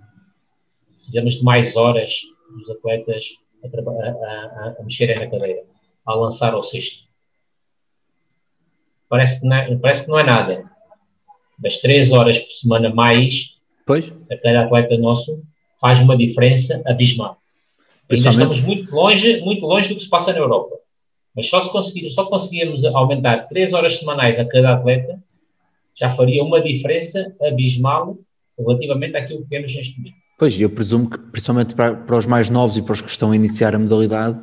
Precisamos 0.97 1.33
de 1.35 1.43
mais 1.43 1.75
horas 1.75 2.13
dos 2.57 2.69
atletas 2.69 3.23
a, 3.63 3.67
a, 3.67 4.75
a- 4.79 4.83
mexerem 4.83 5.19
na 5.19 5.29
cadeira, 5.29 5.63
a 6.05 6.13
lançar 6.15 6.53
ao 6.53 6.63
cesto. 6.63 7.07
Parece 9.07 9.39
que, 9.39 9.45
não 9.47 9.55
é, 9.55 9.75
parece 9.77 10.03
que 10.03 10.09
não 10.09 10.19
é 10.19 10.23
nada. 10.23 10.69
Mas 11.61 11.77
três 11.77 12.11
horas 12.11 12.37
por 12.39 12.51
semana 12.51 12.93
mais 12.93 13.55
Pois, 13.85 14.11
a 14.31 14.37
cada 14.37 14.65
atleta 14.65 14.97
nosso 14.97 15.41
faz 15.81 15.99
uma 15.99 16.15
diferença 16.15 16.81
abismal. 16.85 17.37
Ainda 18.09 18.29
estamos 18.29 18.61
muito 18.61 18.95
longe, 18.95 19.41
muito 19.41 19.65
longe 19.65 19.89
do 19.89 19.95
que 19.95 20.01
se 20.01 20.09
passa 20.09 20.31
na 20.31 20.39
Europa. 20.39 20.77
Mas 21.35 21.47
só 21.49 21.63
se 21.63 21.71
conseguir, 21.71 22.09
só 22.11 22.25
conseguirmos 22.25 22.83
aumentar 22.85 23.47
três 23.47 23.71
horas 23.73 23.97
semanais 23.97 24.39
a 24.39 24.45
cada 24.45 24.73
atleta, 24.75 25.21
já 25.95 26.15
faria 26.15 26.43
uma 26.43 26.61
diferença 26.61 27.35
abismal 27.41 28.17
relativamente 28.57 29.15
àquilo 29.15 29.43
que 29.43 29.49
temos 29.49 29.73
neste 29.75 29.97
momento. 29.97 30.17
Pois, 30.39 30.59
eu 30.59 30.69
presumo 30.69 31.09
que 31.09 31.17
principalmente 31.19 31.75
para, 31.75 31.93
para 31.93 32.17
os 32.17 32.25
mais 32.25 32.49
novos 32.49 32.77
e 32.77 32.81
para 32.81 32.93
os 32.93 33.01
que 33.01 33.09
estão 33.09 33.31
a 33.31 33.35
iniciar 33.35 33.75
a 33.75 33.79
modalidade, 33.79 34.39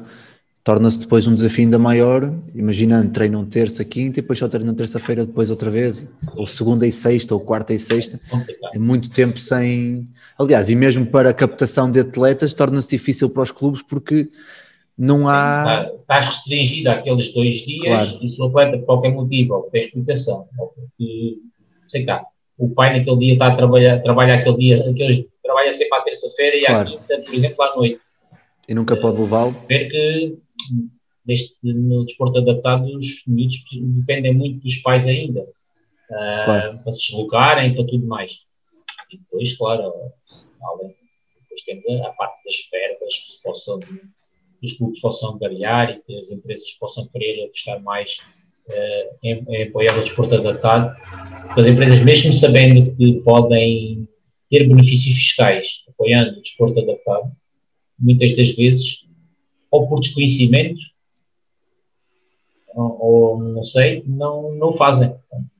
torna-se 0.62 1.00
depois 1.00 1.26
um 1.26 1.32
desafio 1.34 1.64
ainda 1.64 1.78
maior. 1.78 2.32
Imaginando, 2.54 3.10
treinam 3.12 3.44
terça, 3.44 3.84
quinta 3.84 4.18
e 4.18 4.22
depois 4.22 4.38
só 4.38 4.46
treinam 4.48 4.74
terça-feira, 4.74 5.24
depois 5.24 5.48
outra 5.50 5.70
vez, 5.70 6.06
ou 6.36 6.46
segunda 6.46 6.86
e 6.86 6.92
sexta, 6.92 7.34
ou 7.34 7.40
quarta 7.40 7.72
e 7.72 7.78
sexta. 7.78 8.20
Complicado. 8.28 8.70
É 8.74 8.78
muito 8.78 9.08
tempo 9.10 9.38
sem. 9.38 10.06
Aliás, 10.38 10.68
e 10.68 10.76
mesmo 10.76 11.06
para 11.06 11.30
a 11.30 11.34
captação 11.34 11.90
de 11.90 12.00
atletas, 12.00 12.52
torna-se 12.52 12.90
difícil 12.90 13.30
para 13.30 13.42
os 13.44 13.50
clubes 13.50 13.82
porque 13.82 14.28
não 14.98 15.28
há. 15.28 15.60
Está- 15.86 15.96
Estás 16.00 16.26
restringido 16.36 16.90
àqueles 16.90 17.32
dois 17.32 17.54
dias 17.56 17.84
Claro. 17.84 18.18
e 18.22 18.28
se 18.30 18.40
o 18.40 18.44
atleta, 18.44 18.78
por 18.78 18.86
qualquer 18.86 19.12
motivo, 19.12 19.54
ou 19.54 19.62
tem 19.70 19.82
explicação, 19.82 20.46
ou 20.58 20.68
porque, 20.68 21.38
sei 21.88 22.04
cá, 22.04 22.22
o 22.58 22.70
pai 22.70 22.96
naquele 22.98 23.18
dia 23.18 23.32
está 23.34 23.48
a 23.48 23.56
trabalhar, 23.56 23.98
trabalha 24.02 24.34
aquele 24.34 24.56
dia, 24.56 24.84
aquele, 25.68 25.78
trabalha 25.78 25.78
sempre 25.78 25.98
à 25.98 26.02
terça-feira 26.02 26.56
e 26.56 26.64
Claro. 26.64 26.88
à 26.88 26.90
quinta, 26.92 27.22
por 27.22 27.34
exemplo, 27.34 27.62
à 27.62 27.76
noite. 27.76 28.00
E 28.68 28.74
nunca 28.74 28.96
pode 28.96 29.20
levá-lo. 29.20 29.52
ver 29.68 29.88
que 29.88 30.38
neste, 31.26 31.54
no 31.62 32.04
desporto 32.04 32.38
adaptado 32.38 32.84
os 32.98 33.22
miúdos 33.26 33.56
dependem 33.72 34.34
muito 34.34 34.60
dos 34.62 34.76
pais 34.76 35.06
ainda 35.06 35.46
ah, 36.12 36.42
Claro. 36.44 36.78
para 36.84 36.92
se 36.92 37.08
deslocarem 37.08 37.74
para 37.74 37.86
tudo 37.86 38.06
mais 38.06 38.32
e 39.10 39.18
depois 39.18 39.56
claro 39.56 39.82
além, 40.62 40.94
depois 41.42 41.62
temos 41.64 41.84
a, 42.04 42.08
a 42.08 42.12
parte 42.12 42.44
das 42.44 42.54
verbas 42.72 43.14
que 43.14 43.32
se 43.32 43.42
possam 43.42 43.78
que 43.80 44.66
os 44.66 44.72
clubes 44.78 45.00
possam 45.00 45.34
angariar 45.34 45.90
e 45.90 46.00
que 46.02 46.16
as 46.16 46.30
empresas 46.30 46.72
possam 46.80 47.06
querer 47.08 47.44
apostar 47.44 47.80
mais 47.82 48.16
ah, 48.70 49.06
em, 49.24 49.44
em 49.48 49.62
apoiar 49.64 49.98
o 49.98 50.02
desporto 50.04 50.34
adaptado 50.36 50.96
as 51.56 51.66
empresas 51.66 52.00
mesmo 52.04 52.32
sabendo 52.34 52.94
que 52.96 53.20
podem 53.22 54.05
ter 54.50 54.66
benefícios 54.68 55.14
fiscais 55.14 55.82
apoiando 55.88 56.38
o 56.38 56.42
desporto 56.42 56.80
adaptado 56.80 57.32
muitas 57.98 58.36
das 58.36 58.52
vezes 58.52 59.06
ou 59.70 59.88
por 59.88 60.00
desconhecimento, 60.00 60.80
ou, 62.74 62.98
ou 63.00 63.38
não 63.38 63.64
sei, 63.64 64.02
não, 64.06 64.54
não 64.54 64.72
fazem. 64.72 65.14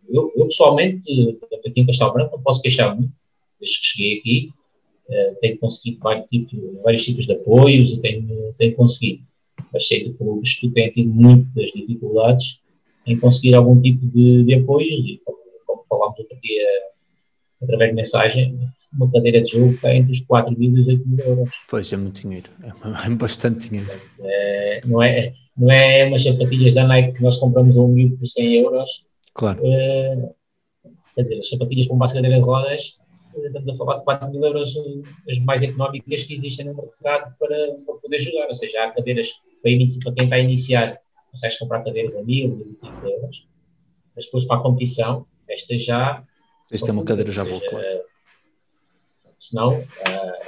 Eu, 0.09 0.33
eu 0.37 0.47
pessoalmente, 0.47 1.39
aqui 1.67 1.81
em 1.81 1.87
Castelo 1.87 2.13
Branco, 2.13 2.37
não 2.37 2.43
posso 2.43 2.63
queixar 2.63 2.95
muito, 2.95 3.13
desde 3.59 3.81
que 3.81 3.87
cheguei 3.87 4.19
aqui, 4.19 4.53
eh, 5.09 5.35
tenho 5.41 5.59
conseguido 5.59 5.99
vários 6.01 6.29
tipos, 6.29 6.59
vários 6.83 7.05
tipos 7.05 7.27
de 7.27 7.33
apoios 7.33 7.93
e 7.93 8.01
tenho, 8.01 8.55
tenho 8.59 8.75
conseguido. 8.77 9.23
Mas 9.73 9.87
sei 9.89 10.05
de 10.05 10.15
clubes 10.15 10.55
que 10.55 10.71
têm 10.71 10.91
tido 10.93 11.11
muitas 11.11 11.71
dificuldades 11.73 12.61
em 13.07 13.19
conseguir 13.19 13.55
algum 13.55 13.81
tipo 13.81 14.07
de, 14.07 14.45
de 14.45 14.55
apoios 14.55 15.05
e, 15.07 15.21
como, 15.25 15.39
como 15.67 15.85
falámos 15.89 16.19
outro 16.19 16.39
dia, 16.41 16.67
através 17.63 17.91
de 17.91 17.97
mensagem, 17.97 18.59
uma 18.97 19.11
cadeira 19.11 19.43
de 19.43 19.51
jogo 19.53 19.73
está 19.73 19.95
entre 19.95 20.13
os 20.13 20.21
4 20.21 20.59
mil 20.59 20.77
e 20.77 20.81
os 20.81 20.87
8 20.89 21.09
mil 21.09 21.19
euros. 21.25 21.51
Pois 21.69 21.93
é 21.93 21.97
muito 21.97 22.23
dinheiro. 22.23 22.51
É 22.63 23.11
bastante 23.11 23.69
dinheiro. 23.69 23.91
Eh, 24.21 24.81
não, 24.85 25.03
é, 25.03 25.33
não 25.57 25.71
é 25.71 26.05
umas 26.07 26.23
sapatilhas 26.23 26.75
da 26.75 26.87
Nike 26.87 27.13
que 27.17 27.23
nós 27.23 27.39
compramos 27.39 27.77
a 27.77 27.81
um 27.81 27.89
mil 27.89 28.17
por 28.17 28.27
100 28.27 28.55
euros. 28.55 28.91
Claro. 29.35 29.61
eh, 29.65 30.31
quer 31.15 31.23
dizer, 31.23 31.39
as 31.41 31.49
sapatilhas 31.49 31.87
com 31.89 31.99
base 31.99 32.15
cadeira 32.15 32.37
de 32.37 32.43
rodas, 32.43 32.95
eh, 33.37 33.47
estamos 33.47 33.69
a 33.69 33.77
falar 33.77 33.99
de 33.99 34.05
4 34.05 34.31
mil 34.31 34.45
euros, 34.45 34.75
eh, 34.77 35.33
as 35.33 35.39
mais 35.41 35.63
económicas 35.63 36.25
que 36.25 36.35
existem 36.35 36.67
no 36.67 36.75
mercado 36.75 37.35
para, 37.39 37.57
para 37.87 37.95
poder 37.97 38.21
jogar. 38.21 38.49
Ou 38.49 38.55
seja, 38.57 38.85
há 38.85 38.91
cadeiras 38.93 39.29
para, 39.63 39.71
inici- 39.71 40.01
para 40.01 40.13
quem 40.15 40.25
está 40.25 40.37
a 40.37 40.41
iniciar, 40.41 40.99
consegues 41.33 41.59
comprar 41.59 41.85
cadeiras 41.85 42.15
a 42.15 42.23
mil, 42.23 42.49
mil 42.49 43.11
euros. 43.11 43.47
Mas 44.15 44.25
depois 44.25 44.45
para 44.47 44.57
a 44.57 44.61
competição, 44.63 45.27
esta 45.49 45.79
já. 45.79 46.23
Esta 46.73 46.91
é 46.91 46.93
uma 46.93 47.05
cadeira 47.05 47.31
já 47.31 47.45
boa, 47.45 47.61
claro. 47.69 47.85
Senão, 49.51 49.83
eh, 50.07 50.39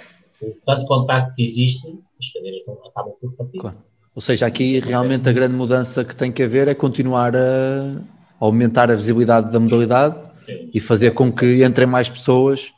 o 0.43 0.57
tanto 0.67 0.87
contacto 0.87 1.35
que 1.35 1.43
existe, 1.45 1.87
as 2.21 2.33
cadeiras 2.33 2.61
não- 2.67 2.87
acabam 2.87 3.13
por 3.21 3.33
partir. 3.35 3.59
Claro. 3.59 3.77
Ou 4.15 4.21
seja, 4.21 4.47
aqui 4.47 4.81
realmente 4.81 5.29
a 5.29 5.33
grande 5.33 5.55
mudança 5.55 6.05
que 6.05 6.15
tem 6.15 6.33
que 6.33 6.43
haver 6.43 6.67
é 6.69 6.75
continuar 6.75 7.37
a 7.37 8.01
aumentar 8.41 8.91
a 8.91 8.95
visibilidade 8.95 9.53
da 9.53 9.61
modalidade 9.61 10.17
Sim. 10.47 10.71
e 10.75 10.81
fazer 10.81 11.13
com 11.13 11.31
que 11.31 11.65
entrem 11.65 11.87
mais 11.87 12.09
pessoas, 12.11 12.73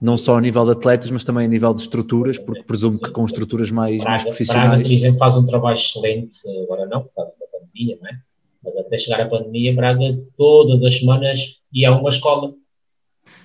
não 0.00 0.16
só 0.16 0.36
a 0.36 0.40
nível 0.40 0.64
de 0.64 0.72
atletas, 0.72 1.10
mas 1.10 1.24
também 1.24 1.46
a 1.46 1.48
nível 1.48 1.74
de 1.74 1.80
estruturas, 1.82 2.38
porque 2.38 2.62
presumo 2.62 2.98
que 2.98 3.10
com 3.10 3.24
estruturas 3.24 3.70
mais, 3.70 3.96
mais 3.98 4.04
Braga, 4.04 4.18
Braga, 4.18 4.28
profissionais. 4.28 4.82
por 4.88 4.94
exemplo, 4.94 5.18
faz 5.18 5.36
um 5.36 5.46
trabalho 5.46 5.76
excelente, 5.78 6.38
agora 6.64 6.86
não, 6.86 7.02
por 7.02 7.12
causa 7.14 7.32
da 7.40 7.58
pandemia, 7.58 7.98
não 8.00 8.08
é? 8.08 8.18
Mas 8.64 8.76
até 8.76 8.98
chegar 8.98 9.20
à 9.20 9.26
pandemia, 9.26 9.74
Braga 9.74 10.18
todas 10.36 10.82
as 10.84 10.98
semanas 10.98 11.40
ia 11.72 11.90
a 11.90 11.98
uma 11.98 12.10
escola 12.10 12.52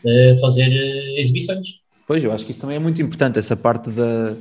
eh, 0.06 0.38
fazer 0.40 0.70
eh, 0.72 1.22
exibições. 1.22 1.68
Pois, 2.10 2.24
eu 2.24 2.32
acho 2.32 2.44
que 2.44 2.50
isso 2.50 2.60
também 2.62 2.76
é 2.76 2.80
muito 2.80 3.00
importante, 3.04 3.38
essa 3.38 3.56
parte 3.56 3.92
da 3.92 4.36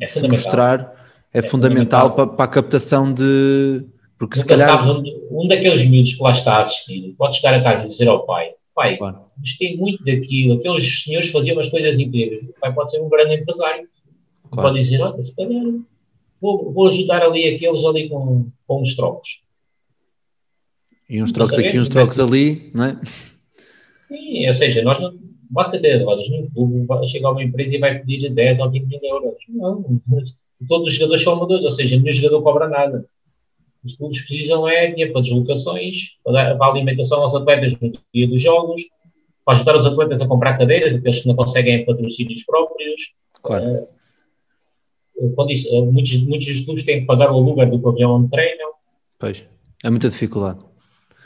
É 0.00 0.04
de 0.06 0.10
se 0.10 0.26
mostrar 0.26 0.94
é, 1.30 1.40
É 1.40 1.42
fundamental, 1.42 2.08
fundamental. 2.08 2.10
Para, 2.14 2.26
para 2.28 2.44
a 2.46 2.48
captação 2.48 3.12
de. 3.12 3.84
Porque 4.18 4.36
se 4.38 4.44
Nunca 4.44 4.54
calhar. 4.56 4.70
sabes 4.70 4.90
onde- 4.96 5.14
um 5.30 5.46
daqueles 5.46 5.86
miúdos 5.86 6.14
que 6.14 6.22
lá 6.22 6.30
está 6.32 6.54
a 6.54 6.62
assistir 6.62 7.14
pode 7.18 7.36
chegar 7.36 7.52
a 7.52 7.62
casa 7.62 7.84
e 7.84 7.90
dizer 7.90 8.08
ao 8.08 8.24
pai: 8.24 8.52
Pai, 8.74 8.96
Claro. 8.96 9.26
gostei 9.38 9.76
muito 9.76 10.02
daquilo, 10.02 10.54
aqueles 10.54 11.04
senhores 11.04 11.30
faziam 11.30 11.54
umas 11.54 11.68
coisas 11.68 12.00
incríveis. 12.00 12.48
O 12.48 12.54
pai 12.58 12.72
pode 12.72 12.90
ser 12.90 13.00
um 13.02 13.10
grande 13.10 13.34
empresário. 13.34 13.86
Claro. 14.50 14.70
Pode 14.70 14.82
dizer: 14.82 15.02
Olha, 15.02 15.22
se 15.22 15.36
calhar 15.36 15.62
vou, 16.40 16.72
vou 16.72 16.88
ajudar 16.88 17.20
ali 17.22 17.54
aqueles 17.54 17.84
ali 17.84 18.08
com, 18.08 18.48
com 18.66 18.80
uns 18.80 18.96
trocos. 18.96 19.42
E 21.10 21.22
uns 21.22 21.30
trocos 21.30 21.58
aqui, 21.58 21.78
uns 21.78 21.90
trocos 21.90 22.18
ali, 22.18 22.70
não 22.74 22.84
é? 22.86 22.98
Sim, 24.08 24.48
ou 24.48 24.54
seja, 24.54 24.80
nós 24.82 24.98
não, 24.98 25.12
basta 25.52 25.78
ter 25.80 26.02
rodas 26.02 26.28
no 26.28 26.50
clube, 26.50 26.86
vai- 26.86 27.06
chega 27.06 27.30
uma 27.30 27.42
empresa 27.42 27.74
e 27.76 27.78
vai 27.78 27.98
pedir 27.98 28.30
10 28.30 28.58
ou 28.58 28.70
20 28.70 28.86
mil 28.88 29.00
euros. 29.02 29.34
Não, 29.48 30.00
todos 30.68 30.88
os 30.88 30.94
jogadores 30.94 31.22
são 31.22 31.34
amadores, 31.34 31.64
ou 31.64 31.70
seja, 31.70 31.96
nenhum 31.98 32.12
jogador 32.12 32.42
cobra 32.42 32.68
nada. 32.68 33.04
Os 33.84 33.94
clubes 33.96 34.20
precisam 34.24 34.66
é 34.68 34.86
dinheiro 34.90 35.12
para 35.12 35.22
deslocações, 35.22 35.96
para, 36.24 36.54
para 36.56 36.66
a 36.66 36.70
alimentação 36.70 37.20
aos 37.20 37.34
atletas 37.34 37.74
no 37.80 37.92
dia 38.14 38.28
dos 38.28 38.40
jogos, 38.40 38.82
para 39.44 39.54
ajudar 39.54 39.76
os 39.76 39.86
atletas 39.86 40.20
a 40.20 40.26
comprar 40.26 40.56
cadeiras, 40.56 40.94
aqueles 40.94 41.20
que 41.20 41.28
não 41.28 41.34
conseguem 41.34 41.84
patrocínios 41.84 42.44
próprios. 42.44 43.12
Claro. 43.42 43.88
Quando 45.34 45.50
isso, 45.52 45.68
eh, 45.68 45.80
muitos, 45.82 46.16
muitos 46.22 46.46
dos 46.48 46.60
clubes 46.64 46.84
têm 46.84 47.00
que 47.00 47.06
pagar 47.06 47.30
o 47.32 47.36
aluguel 47.36 47.70
do 47.70 47.78
pavilhão 47.80 48.16
onde 48.16 48.30
treinam. 48.30 48.70
Pois. 49.18 49.44
É 49.84 49.90
muita 49.90 50.08
dificuldade. 50.08 50.60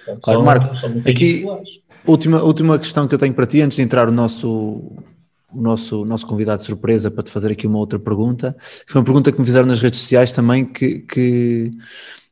Portanto, 0.06 0.22
Claro, 0.22 0.38
são- 0.38 0.46
Marco, 0.46 0.76
são 0.78 0.90
aqui-. 1.06 1.44
Última, 2.06 2.42
última 2.42 2.78
questão 2.78 3.08
que 3.08 3.14
eu 3.14 3.18
tenho 3.18 3.34
para 3.34 3.46
ti, 3.46 3.60
antes 3.60 3.76
de 3.76 3.82
entrar 3.82 4.08
o 4.08 4.12
nosso, 4.12 4.48
o 5.52 5.60
nosso, 5.60 6.04
nosso 6.04 6.26
convidado 6.26 6.60
de 6.60 6.66
surpresa 6.66 7.10
para 7.10 7.24
te 7.24 7.30
fazer 7.30 7.50
aqui 7.50 7.66
uma 7.66 7.78
outra 7.78 7.98
pergunta. 7.98 8.56
Foi 8.86 9.00
uma 9.00 9.04
pergunta 9.04 9.32
que 9.32 9.40
me 9.40 9.44
fizeram 9.44 9.66
nas 9.66 9.80
redes 9.80 10.00
sociais 10.00 10.32
também, 10.32 10.64
que, 10.64 11.00
que 11.00 11.72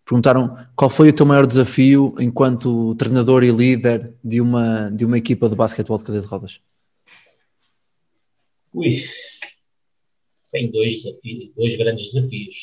perguntaram 0.04 0.56
qual 0.76 0.88
foi 0.88 1.08
o 1.08 1.12
teu 1.12 1.26
maior 1.26 1.44
desafio 1.44 2.14
enquanto 2.20 2.94
treinador 2.94 3.42
e 3.42 3.50
líder 3.50 4.14
de 4.22 4.40
uma, 4.40 4.90
de 4.90 5.04
uma 5.04 5.18
equipa 5.18 5.48
de 5.48 5.56
basquetebol 5.56 5.98
de 5.98 6.04
cadeia 6.04 6.22
de 6.22 6.28
rodas? 6.28 6.60
Ui, 8.72 9.04
tem 10.52 10.70
dois 10.70 11.02
desafios, 11.02 11.50
dois 11.56 11.76
grandes 11.76 12.12
desafios. 12.12 12.56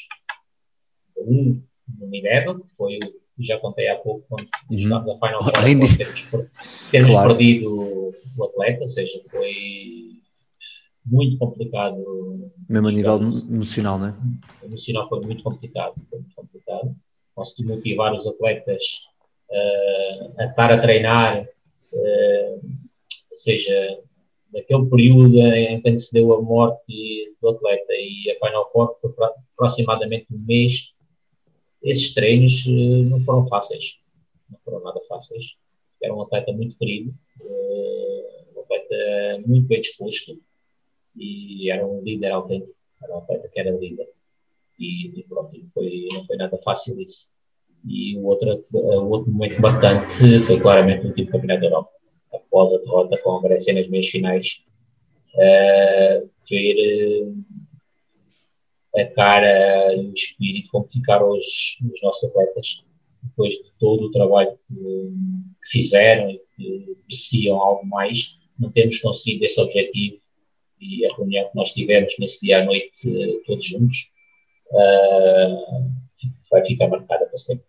Um 1.17 1.61
no 1.99 2.07
Minerva, 2.07 2.55
que 2.55 2.67
foi 2.77 2.97
o 2.97 3.20
que 3.41 3.47
já 3.47 3.57
contei 3.59 3.89
há 3.89 3.95
pouco, 3.97 4.23
quando 4.29 4.47
Uhum. 4.69 4.95
à 4.95 5.01
Final 5.03 5.43
Four, 5.43 5.51
termos, 5.53 5.95
termos 6.91 7.11
Claro. 7.11 7.29
perdido 7.35 8.13
o 8.37 8.43
atleta, 8.45 8.83
ou 8.83 8.89
seja, 8.89 9.21
foi 9.29 9.53
muito 11.05 11.37
complicado. 11.37 12.51
Mesmo 12.69 12.87
a 12.87 12.91
nível 12.91 13.15
emocional, 13.49 13.99
não 13.99 14.07
é? 14.07 14.13
o 14.61 14.65
emocional 14.67 15.09
foi 15.09 15.21
muito 15.21 15.43
complicado, 15.43 15.93
foi 16.09 16.19
muito 16.19 16.35
complicado. 16.35 16.95
Consegui 17.35 17.65
motivar 17.67 18.13
os 18.13 18.27
atletas 18.27 18.83
eh, 19.51 20.29
a 20.39 20.45
estar 20.45 20.71
a 20.71 20.79
treinar, 20.81 21.45
eh, 21.93 22.59
ou 23.31 23.37
seja, 23.37 23.99
naquele 24.53 24.85
período 24.85 25.39
em 25.39 25.81
que 25.81 25.89
antecedeu 25.89 26.33
a 26.33 26.41
morte 26.41 27.33
do 27.41 27.49
atleta 27.49 27.93
e 27.93 28.31
a 28.31 28.45
Final 28.45 28.69
Four, 28.71 28.95
foi 29.01 29.11
aproximadamente 29.55 30.27
um 30.31 30.37
mês, 30.45 30.89
esses 31.83 32.13
treinos 32.13 32.65
eh, 32.67 33.03
não 33.09 33.23
foram 33.23 33.47
fáceis, 33.47 33.97
não 34.49 34.59
foram 34.63 34.81
nada 34.81 34.99
fáceis. 35.07 35.55
Era 36.01 36.13
um 36.13 36.21
atleta 36.21 36.51
muito 36.51 36.77
querido, 36.77 37.13
eh, 37.41 38.43
um 38.55 38.61
atleta 38.61 39.43
muito 39.45 39.67
bem 39.67 39.81
disposto 39.81 40.39
e 41.15 41.69
era 41.69 41.85
um 41.85 42.01
líder 42.01 42.31
autêntico, 42.31 42.75
era 43.03 43.15
um 43.15 43.17
atleta 43.19 43.49
que 43.49 43.59
era 43.59 43.71
líder 43.71 44.07
e, 44.81 45.19
e 45.19 45.23
pronto, 45.23 45.55
e 45.55 45.67
foi, 45.73 46.07
não 46.13 46.25
foi 46.25 46.37
nada 46.37 46.57
fácil 46.63 46.99
isso. 46.99 47.27
E 47.87 48.17
o 48.17 48.25
outro, 48.25 48.63
o 48.73 49.09
outro 49.09 49.31
momento 49.31 49.61
bastante 49.61 50.39
foi 50.45 50.59
claramente 50.59 51.05
no 51.05 51.13
tipo 51.13 51.31
campeonato 51.31 51.61
da 51.61 51.67
Europa, 51.67 51.91
após 52.33 52.73
a 52.73 52.77
derrota 52.77 53.17
com 53.17 53.37
a 53.37 53.41
Grécia 53.41 53.73
nas 53.73 53.87
meias 53.87 54.07
finais, 54.07 54.63
eh, 55.35 56.23
ver 56.49 56.75
eh, 56.77 57.31
a 58.95 59.05
cara 59.05 59.95
e 59.95 60.07
o 60.07 60.13
espírito 60.13 60.69
como 60.69 60.87
ficaram 60.87 61.29
os, 61.29 61.77
os 61.93 62.01
nossos 62.01 62.29
atletas 62.29 62.83
depois 63.23 63.53
de 63.53 63.71
todo 63.79 64.05
o 64.05 64.11
trabalho 64.11 64.57
que, 64.67 65.69
fizeram 65.69 66.29
e 66.29 66.41
que 66.55 66.97
mereciam 67.07 67.57
algo 67.57 67.85
mais, 67.85 68.37
não 68.59 68.71
temos 68.71 68.99
conseguido 68.99 69.45
esse 69.45 69.59
objetivo 69.61 70.19
e 70.79 71.05
a 71.05 71.15
reunião 71.15 71.47
que 71.49 71.55
nós 71.55 71.71
tivemos 71.71 72.13
nesse 72.19 72.41
dia 72.41 72.61
à 72.61 72.65
noite 72.65 72.91
eh, 73.07 73.39
todos 73.45 73.65
juntos 73.65 74.09
ah, 74.73 75.87
vai 76.49 76.65
ficar 76.65 76.87
marcada 76.87 77.25
para 77.25 77.37
sempre. 77.37 77.65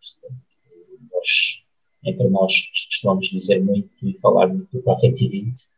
Nós, 1.13 1.63
entre 2.05 2.29
nós, 2.29 2.53
costumamos 2.89 3.29
dizer 3.29 3.63
muito 3.63 3.91
e 4.03 4.19
falar 4.19 4.49
muito 4.49 4.77
do 4.77 4.83
420, 4.83 5.69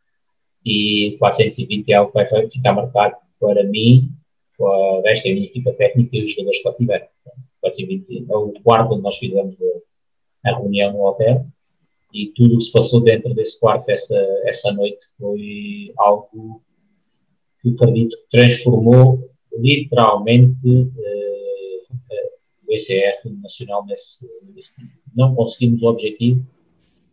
e 0.65 1.13
o 1.15 1.17
420 1.19 1.89
é 1.91 1.95
algo 1.95 2.11
que 2.11 2.17
vai 2.17 2.49
ficar 2.49 2.73
marcado 2.73 3.15
para 3.39 3.63
mim, 3.63 4.09
para 4.57 5.11
esta 5.11 5.29
minha 5.29 5.45
equipa 5.45 5.73
técnica 5.73 6.15
e 6.15 6.25
os 6.25 6.31
jogadores 6.31 6.61
que 6.61 6.67
lá 6.67 6.73
tiveram. 6.75 7.07
O 7.25 7.61
420 7.61 8.31
é 8.31 8.35
o 8.35 8.53
quarto 8.63 8.93
onde 8.93 9.03
nós 9.03 9.17
fizemos 9.17 9.55
a, 10.43 10.49
a 10.51 10.57
reunião 10.57 10.93
no 10.93 11.05
hotel, 11.05 11.45
e 12.13 12.27
tudo 12.27 12.55
o 12.55 12.57
que 12.59 12.65
se 12.65 12.71
passou 12.71 13.01
dentro 13.01 13.33
desse 13.33 13.59
quarto 13.59 13.89
essa, 13.89 14.15
essa 14.45 14.71
noite 14.71 14.99
foi 15.19 15.93
algo 15.97 16.61
que 17.61 17.69
acredito 17.69 18.15
que 18.15 18.37
transformou 18.37 19.29
literalmente 19.51 20.91
eh, 20.97 21.81
eh, 22.11 22.31
o 22.67 22.73
ECR 22.73 23.29
nacional 23.41 23.85
nesse, 23.85 24.25
nesse 24.53 24.71
não 25.15 25.35
conseguimos 25.35 25.81
o 25.81 25.87
objetivo, 25.87 26.45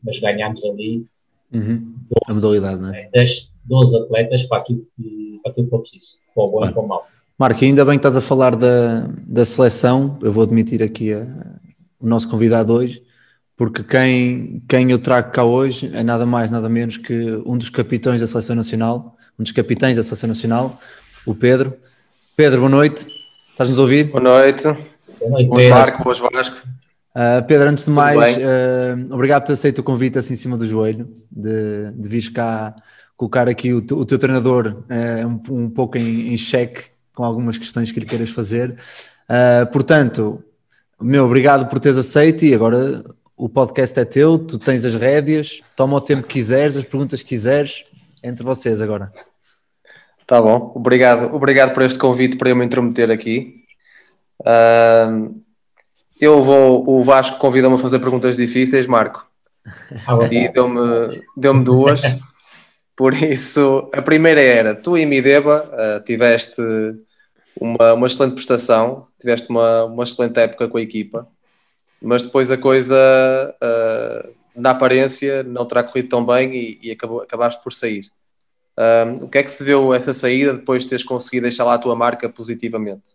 mas 0.04 0.18
ganhámos 0.18 0.64
ali 0.64 1.06
Uhum. 1.52 1.94
A 2.26 2.34
modalidade, 2.34 2.80
não 2.80 2.94
é? 2.94 3.02
eh, 3.02 3.10
das 3.12 3.50
12 3.64 3.96
atletas 3.98 4.42
para 4.44 4.62
aquilo 4.62 4.86
que, 4.96 5.38
para 5.42 5.52
aquilo 5.52 5.66
que 5.66 5.70
for 5.70 5.80
preciso, 5.80 6.16
para 6.34 6.44
o 6.44 6.50
bom 6.50 6.64
e 6.64 6.72
para 6.72 6.82
o 6.82 6.88
mau. 6.88 7.06
Marco, 7.42 7.64
ainda 7.64 7.84
bem 7.84 7.94
que 7.98 8.06
estás 8.06 8.16
a 8.16 8.20
falar 8.20 8.54
da, 8.54 9.08
da 9.26 9.44
seleção. 9.44 10.16
Eu 10.22 10.30
vou 10.32 10.44
admitir 10.44 10.80
aqui 10.80 11.12
a- 11.12 11.26
o 11.98 12.06
nosso 12.06 12.28
convidado 12.28 12.72
hoje, 12.72 13.02
porque 13.56 13.82
quem, 13.82 14.62
quem 14.68 14.88
eu 14.92 14.98
trago 15.00 15.32
cá 15.32 15.42
hoje 15.42 15.90
é 15.92 16.04
nada 16.04 16.24
mais, 16.24 16.52
nada 16.52 16.68
menos 16.68 16.96
que 16.98 17.42
um 17.44 17.58
dos 17.58 17.68
capitães 17.68 18.20
da 18.20 18.28
seleção 18.28 18.54
nacional, 18.54 19.16
um 19.36 19.42
dos 19.42 19.50
capitães 19.50 19.96
da 19.96 20.04
seleção 20.04 20.28
nacional, 20.28 20.78
o 21.26 21.34
Pedro. 21.34 21.74
Pedro, 22.36 22.58
boa 22.60 22.70
noite. 22.70 23.08
Estás-nos 23.50 23.76
a 23.76 23.82
ouvir? 23.82 24.04
Boa 24.04 24.22
noite. 24.22 24.62
Boa 24.62 25.30
noite, 25.32 25.48
Boas. 25.48 25.68
Marco, 25.68 26.04
boas 26.04 26.18
Vasco. 26.20 26.56
Uh, 26.56 27.44
Pedro, 27.48 27.68
antes 27.70 27.84
de 27.86 27.90
mais, 27.90 28.36
uh, 28.36 29.12
obrigado 29.12 29.42
por 29.42 29.46
ter 29.48 29.54
aceito 29.54 29.80
o 29.80 29.82
convite 29.82 30.16
assim 30.16 30.34
em 30.34 30.36
cima 30.36 30.56
do 30.56 30.64
joelho, 30.64 31.08
de, 31.28 31.90
de 31.90 32.08
vires 32.08 32.28
cá 32.28 32.72
colocar 33.16 33.48
aqui 33.48 33.72
o, 33.74 33.82
teu- 33.82 33.98
o 33.98 34.04
teu 34.04 34.16
treinador 34.16 34.84
uh, 34.88 35.26
um, 35.52 35.64
um 35.64 35.68
pouco 35.70 35.98
em, 35.98 36.32
em 36.32 36.36
xeque 36.36 36.92
com 37.14 37.24
algumas 37.24 37.58
questões 37.58 37.92
que 37.92 38.00
lhe 38.00 38.06
queiras 38.06 38.30
fazer. 38.30 38.76
Uh, 39.28 39.70
portanto, 39.72 40.42
meu, 41.00 41.24
obrigado 41.24 41.68
por 41.68 41.80
teres 41.80 41.98
aceito 41.98 42.44
e 42.44 42.54
agora 42.54 43.04
o 43.36 43.48
podcast 43.48 43.98
é 43.98 44.04
teu, 44.04 44.38
tu 44.38 44.58
tens 44.58 44.84
as 44.84 44.94
rédeas, 44.94 45.60
toma 45.74 45.96
o 45.96 46.00
tempo 46.00 46.22
que 46.22 46.34
quiseres, 46.34 46.76
as 46.76 46.84
perguntas 46.84 47.22
que 47.22 47.30
quiseres, 47.30 47.82
entre 48.22 48.44
vocês 48.44 48.80
agora. 48.80 49.12
Tá 50.26 50.40
bom, 50.40 50.72
obrigado, 50.74 51.34
obrigado 51.34 51.74
por 51.74 51.82
este 51.82 51.98
convite 51.98 52.36
para 52.36 52.50
eu 52.50 52.56
me 52.56 52.64
intrometer 52.64 53.10
aqui. 53.10 53.64
Ahm, 54.44 55.42
eu 56.20 56.44
vou, 56.44 56.88
o 56.88 57.02
Vasco 57.02 57.38
convidou-me 57.38 57.76
a 57.76 57.80
fazer 57.80 57.98
perguntas 57.98 58.36
difíceis, 58.36 58.86
Marco, 58.86 59.26
vontade. 60.06 60.36
e 60.36 60.48
deu-me 60.48 61.22
deu 61.36 61.62
duas. 61.62 62.00
Por 62.96 63.14
isso, 63.14 63.90
a 63.92 64.02
primeira 64.02 64.40
era: 64.40 64.74
tu 64.74 64.96
em 64.96 65.06
Mideba 65.06 65.68
ah, 65.72 66.00
tiveste 66.00 66.60
uma, 67.60 67.94
uma 67.94 68.06
excelente 68.06 68.34
prestação, 68.34 69.06
tiveste 69.20 69.48
uma, 69.50 69.84
uma 69.84 70.04
excelente 70.04 70.38
época 70.38 70.68
com 70.68 70.78
a 70.78 70.82
equipa, 70.82 71.28
mas 72.00 72.22
depois 72.22 72.50
a 72.50 72.56
coisa, 72.56 72.96
ah, 73.60 74.28
na 74.54 74.70
aparência, 74.70 75.42
não 75.42 75.66
terá 75.66 75.82
corrido 75.82 76.08
tão 76.08 76.24
bem 76.24 76.54
e, 76.54 76.78
e 76.82 76.90
acabou, 76.90 77.22
acabaste 77.22 77.62
por 77.62 77.72
sair. 77.72 78.10
Um, 78.78 79.24
o 79.24 79.28
que 79.28 79.36
é 79.36 79.42
que 79.42 79.50
se 79.50 79.64
deu 79.64 79.92
essa 79.92 80.14
saída 80.14 80.54
depois 80.54 80.84
de 80.84 80.88
teres 80.88 81.04
conseguido 81.04 81.42
deixar 81.42 81.64
lá 81.64 81.74
a 81.74 81.78
tua 81.78 81.94
marca 81.94 82.28
positivamente? 82.28 83.10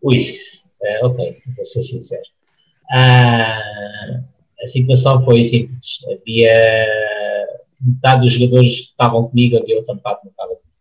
Ui, 0.00 0.38
eh, 0.82 1.04
ok, 1.04 1.42
vou 1.56 1.64
ser 1.64 1.82
sincero. 1.82 2.22
Ah, 2.92 3.60
a 4.62 4.66
situação 4.66 5.24
foi 5.24 5.42
simples. 5.44 5.98
Havia 6.12 7.41
metade 7.82 8.22
dos 8.22 8.32
jogadores 8.32 8.74
que 8.74 8.90
estavam 8.90 9.28
comigo, 9.28 9.56
havia 9.56 9.76
outra 9.78 9.94
metade 9.94 10.20
que 10.20 10.26
não 10.26 10.30
estava 10.30 10.48
comigo. 10.56 10.72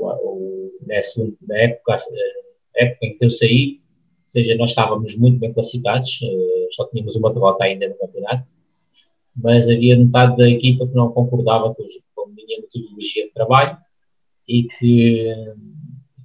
O- 0.00 0.70
nessa, 0.86 1.26
na 1.48 1.56
época, 1.58 1.96
eh, 1.96 2.84
época 2.86 3.06
em 3.06 3.18
que 3.18 3.24
eu 3.24 3.30
saí, 3.30 3.80
ou 4.24 4.30
seja, 4.30 4.54
nós 4.56 4.70
estávamos 4.70 5.16
muito 5.16 5.38
bem 5.38 5.52
classificados, 5.52 6.20
eh, 6.22 6.68
só 6.72 6.86
tínhamos 6.86 7.16
uma 7.16 7.32
derrota 7.32 7.64
ainda 7.64 7.88
no 7.88 7.98
campeonato, 7.98 8.46
mas 9.34 9.68
havia 9.68 9.96
metade 9.96 10.36
da 10.36 10.48
equipa 10.48 10.86
que 10.86 10.94
não 10.94 11.12
concordava 11.12 11.74
com, 11.74 11.84
com 12.14 12.22
a 12.22 12.28
minha 12.28 12.60
metodologia 12.60 13.26
de 13.26 13.32
trabalho 13.32 13.76
e 14.48 14.64
que 14.64 15.34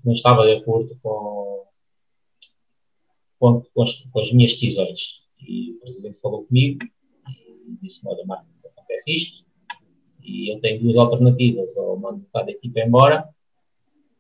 não 0.04 0.14
estava 0.14 0.44
de 0.46 0.54
acordo 0.54 0.98
com, 1.02 1.66
com, 3.40 3.62
com, 3.74 3.84
as, 3.84 3.96
com 4.02 4.20
as 4.22 4.32
minhas 4.32 4.54
decisões. 4.54 5.22
E 5.40 5.72
o 5.72 5.80
presidente 5.80 6.20
falou 6.22 6.46
comigo 6.46 6.80
e 7.68 7.78
disse: 7.82 8.00
Olha, 8.06 8.24
Marco, 8.26 8.46
acontece 8.66 9.16
isto, 9.16 9.44
e 10.32 10.54
eu 10.54 10.60
tenho 10.60 10.82
duas 10.82 10.98
alternativas: 10.98 11.76
ou 11.76 12.00
mando 12.00 12.20
metade 12.20 12.48
da 12.48 12.52
equipa 12.52 12.80
embora, 12.80 13.28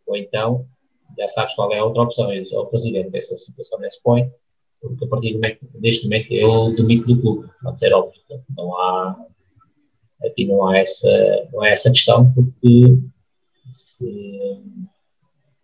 ou 0.05 0.15
então 0.17 0.67
já 1.17 1.27
sabes 1.27 1.55
qual 1.55 1.71
é 1.71 1.79
a 1.79 1.85
outra 1.85 2.03
opção. 2.03 2.33
Eu 2.33 2.45
sou 2.45 2.63
o 2.63 2.67
presidente 2.67 3.09
dessa 3.09 3.37
situação 3.37 3.79
nesse 3.79 4.01
point, 4.01 4.31
porque 4.81 5.05
a 5.05 5.07
partir 5.07 5.39
deste 5.75 6.03
momento 6.03 6.31
eu 6.31 6.75
demito 6.75 7.07
do 7.07 7.21
clube, 7.21 7.49
pode 7.61 7.79
ser 7.79 7.93
óbvio. 7.93 8.21
Não 8.55 8.75
há, 8.77 9.25
aqui 10.23 10.45
não 10.45 10.67
há 10.67 10.77
essa, 10.77 11.49
não 11.51 11.61
há 11.61 11.69
essa 11.69 11.89
questão, 11.89 12.31
porque 12.33 12.97
se, 13.71 14.61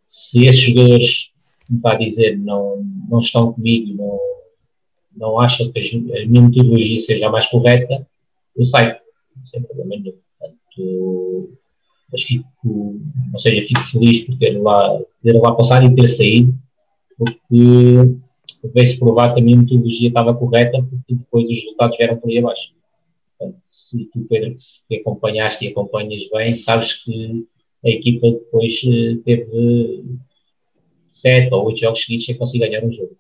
se 0.07 0.45
esses 0.45 0.61
jogadores, 0.61 1.31
como 1.67 1.79
está 1.79 1.93
a 1.93 1.97
dizer, 1.97 2.37
não, 2.37 2.83
não 3.09 3.19
estão 3.19 3.53
comigo, 3.53 3.93
não, 3.95 4.19
não 5.15 5.39
acham 5.39 5.71
que 5.71 5.79
a, 5.79 6.27
minha 6.27 6.41
metodologia 6.41 7.01
seja 7.01 7.27
a 7.27 7.31
mais 7.31 7.47
correta, 7.47 8.07
eu 8.55 8.65
saio, 8.65 8.95
sem 9.45 9.61
problema 9.63 9.95
nenhum. 10.01 10.16
Mas 12.11 12.23
fico, 12.23 12.47
ou 13.33 13.39
seja, 13.39 13.67
fico 13.67 13.81
feliz 13.91 14.23
por 14.23 14.37
ter 14.37 14.57
lá, 14.61 14.99
ter 15.21 15.33
lá 15.33 15.53
passado 15.55 15.85
e 15.85 15.95
ter 15.95 16.07
saído, 16.07 16.53
porque 17.17 18.17
veio-se 18.73 18.99
provar 18.99 19.33
que 19.33 19.41
a 19.41 19.43
minha 19.43 19.57
metodologia 19.57 20.07
estava 20.07 20.33
correta, 20.33 20.81
porque 20.81 21.15
depois 21.15 21.49
os 21.49 21.57
resultados 21.59 21.97
vieram 21.97 22.17
por 22.17 22.29
aí 22.29 22.37
abaixo. 22.37 22.71
Portanto, 23.37 23.61
se 23.67 24.05
tu, 24.05 24.25
Pedro, 24.29 24.55
que 24.87 24.95
acompanhaste 24.95 25.65
e 25.65 25.69
acompanhas 25.69 26.29
bem, 26.31 26.55
sabes 26.55 26.93
que 27.03 27.45
a 27.85 27.89
equipa 27.89 28.31
depois 28.31 28.81
eh, 28.85 29.17
teve 29.23 30.03
sete 31.11 31.53
ou 31.53 31.65
oito 31.65 31.79
jogos 31.79 32.03
seguidos 32.03 32.25
sem 32.25 32.37
conseguir 32.37 32.67
ganhar 32.67 32.83
um 32.83 32.91
jogo. 32.91 33.15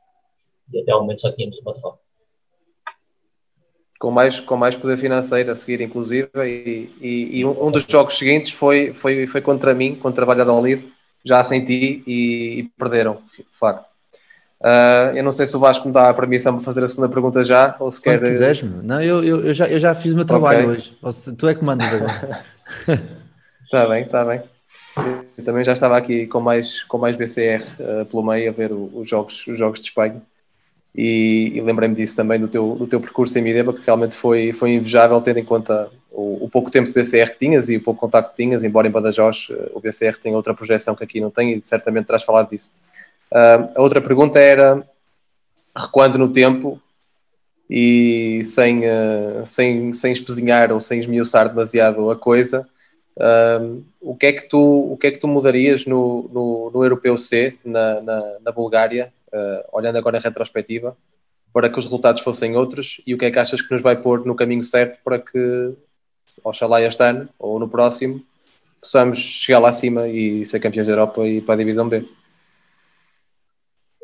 E 0.73 0.79
até 0.79 0.91
ao 0.91 1.01
momento 1.01 1.21
só 1.21 1.31
tínhamos 1.31 1.59
uma 1.59 1.73
derrota 1.73 2.06
com 3.99 4.11
mais, 4.11 4.39
com 4.39 4.55
mais 4.55 4.75
poder 4.75 4.97
financeiro 4.97 5.51
a 5.51 5.55
seguir, 5.55 5.81
inclusive, 5.81 6.29
e, 6.35 6.89
e, 7.01 7.39
e 7.39 7.45
um, 7.45 7.71
dos 7.71 7.85
jogos 7.87 8.17
seguintes 8.17 8.51
foi, 8.51 8.93
foi, 8.93 9.25
foi 9.27 9.41
contra 9.41 9.73
mim, 9.73 9.95
contra 9.95 10.23
a 10.23 10.27
Valladolid, 10.27 10.87
já 11.23 11.43
senti 11.43 12.03
e, 12.05 12.59
e 12.59 12.63
perderam, 12.77 13.19
de 13.35 13.57
facto. 13.57 13.85
Uh, 14.59 15.15
eu 15.15 15.23
não 15.23 15.31
sei 15.31 15.45
se 15.45 15.55
o 15.55 15.59
Vasco 15.59 15.87
me 15.87 15.93
dá 15.93 16.09
a 16.09 16.13
permissão 16.13 16.55
para 16.55 16.63
fazer 16.63 16.83
a 16.83 16.87
segunda 16.87 17.09
pergunta 17.09 17.43
já, 17.43 17.75
ou 17.79 17.91
se 17.91 18.01
Quando 18.01 18.19
quer... 18.19 18.25
quiseres, 18.25 18.63
meu. 18.63 18.81
Não, 18.81 19.01
eu, 19.01 19.23
eu, 19.23 19.45
eu, 19.45 19.53
já, 19.53 19.67
eu 19.67 19.79
já 19.79 19.93
fiz 19.93 20.13
o 20.13 20.15
meu 20.15 20.25
trabalho 20.25 20.71
okay. 20.71 20.95
hoje. 21.03 21.35
Tu 21.37 21.47
é 21.47 21.53
que 21.53 21.63
mandas 21.63 21.93
agora. 21.93 22.43
Está 23.63 23.85
bem, 23.89 24.03
está 24.03 24.25
bem. 24.25 24.41
Eu 25.37 25.43
também 25.43 25.63
já 25.63 25.73
estava 25.73 25.95
aqui 25.95 26.25
com 26.25 26.39
mais, 26.39 26.81
com 26.83 26.97
mais 26.97 27.15
BCR 27.15 27.61
uh, 27.79 28.05
pelo 28.05 28.23
meio 28.23 28.49
a 28.49 28.53
ver 28.53 28.71
o, 28.71 28.89
os, 28.95 29.07
jogos, 29.07 29.45
os 29.45 29.57
jogos 29.59 29.79
de 29.79 29.89
Espanha 29.89 30.23
e, 30.97 31.51
e 31.53 31.61
lembrei-me 31.61 31.93
disso 31.93 32.15
também 32.15 32.39
do 32.39 32.47
teu, 32.47 32.73
do 32.73 32.87
teu 32.87 32.99
percurso 32.99 33.37
em 33.37 33.41
Mideba, 33.43 33.71
que 33.71 33.85
realmente 33.85 34.15
foi, 34.15 34.51
foi 34.51 34.73
invejável, 34.73 35.21
tendo 35.21 35.37
em 35.37 35.45
conta 35.45 35.91
o, 36.11 36.45
o, 36.45 36.49
pouco 36.49 36.71
tempo 36.71 36.87
de 36.87 36.93
BCR 36.95 37.33
que 37.33 37.37
tinhas 37.37 37.69
e 37.69 37.77
o 37.77 37.81
pouco 37.83 37.99
contacto 37.99 38.31
que 38.31 38.43
tinhas, 38.43 38.63
embora 38.63 38.87
em 38.87 38.91
Badajoz 38.91 39.49
eh, 39.51 39.71
o 39.75 39.79
BCR 39.79 40.17
tenha 40.17 40.35
outra 40.35 40.55
projeção 40.55 40.95
que 40.95 41.03
aqui 41.03 41.21
não 41.21 41.29
tem 41.29 41.53
e 41.53 41.61
certamente 41.61 42.07
terás 42.07 42.23
falado 42.23 42.49
disso. 42.49 42.71
Uh, 43.31 43.69
a 43.75 43.81
outra 43.81 44.01
pergunta 44.01 44.39
era, 44.39 44.83
recuando 45.77 46.17
no 46.17 46.33
tempo 46.33 46.81
e 47.69 48.41
sem, 48.43 48.79
uh, 48.79 49.45
sem, 49.45 49.93
sem 49.93 50.11
espezinhar 50.11 50.71
ou 50.71 50.79
sem 50.79 50.99
esmiuçar 50.99 51.47
demasiado 51.47 52.09
a 52.09 52.15
coisa, 52.15 52.67
uh, 53.17 53.83
o, 54.01 54.15
que 54.15 54.25
é 54.25 54.33
que 54.33 54.49
tu, 54.49 54.93
o 54.93 54.97
que 54.97 55.07
é 55.07 55.11
que 55.11 55.19
tu 55.19 55.27
mudarias 55.27 55.85
no, 55.85 56.27
no, 56.33 56.71
no 56.73 56.83
Europeu 56.83 57.19
C, 57.19 57.55
na, 57.63 58.01
na, 58.01 58.37
na 58.45 58.51
Bulgária, 58.51 59.13
uh, 59.37 59.63
olhando 59.71 59.97
agora 59.97 60.17
em 60.17 60.21
retrospectiva, 60.21 60.97
para 61.53 61.69
que 61.69 61.79
os 61.79 61.85
resultados 61.85 62.21
fossem 62.21 62.55
outros 62.55 63.01
e 63.05 63.13
o 63.13 63.17
que 63.17 63.25
é 63.25 63.31
que 63.31 63.39
achas 63.39 63.61
que 63.61 63.73
nos 63.73 63.81
vai 63.81 63.99
pôr 63.99 64.25
no 64.25 64.35
caminho 64.35 64.63
certo 64.63 64.99
para 65.03 65.19
que, 65.19 65.73
oxalá 66.43 66.81
este 66.81 67.03
ano 67.03 67.29
ou 67.39 67.59
no 67.59 67.69
próximo, 67.69 68.21
possamos 68.81 69.19
chegar 69.19 69.59
lá 69.59 69.69
acima 69.69 70.07
e 70.07 70.45
ser 70.45 70.59
campeões 70.59 70.87
da 70.87 70.93
Europa 70.93 71.27
e 71.27 71.41
para 71.41 71.55
a 71.55 71.57
Divisão 71.57 71.89
B? 71.89 72.05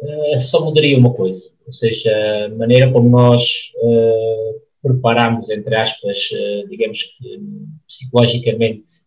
Uh, 0.01 0.39
só 0.39 0.63
mudaria 0.63 0.97
uma 0.97 1.13
coisa, 1.13 1.43
ou 1.65 1.73
seja, 1.73 2.11
a 2.45 2.49
maneira 2.49 2.91
como 2.91 3.09
nós 3.09 3.71
uh, 3.75 4.61
preparamos, 4.81 5.49
entre 5.49 5.75
aspas, 5.75 6.17
uh, 6.31 6.67
digamos 6.67 7.03
que 7.03 7.41
psicologicamente, 7.87 9.03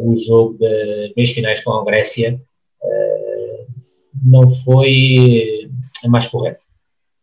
o 0.00 0.16
jogo 0.16 0.56
das 0.58 1.14
meias 1.14 1.32
finais 1.32 1.62
com 1.62 1.70
a 1.70 1.84
Grécia, 1.84 2.40
não 4.24 4.54
foi 4.64 5.70
a 6.04 6.08
mais 6.08 6.26
correta. 6.28 6.60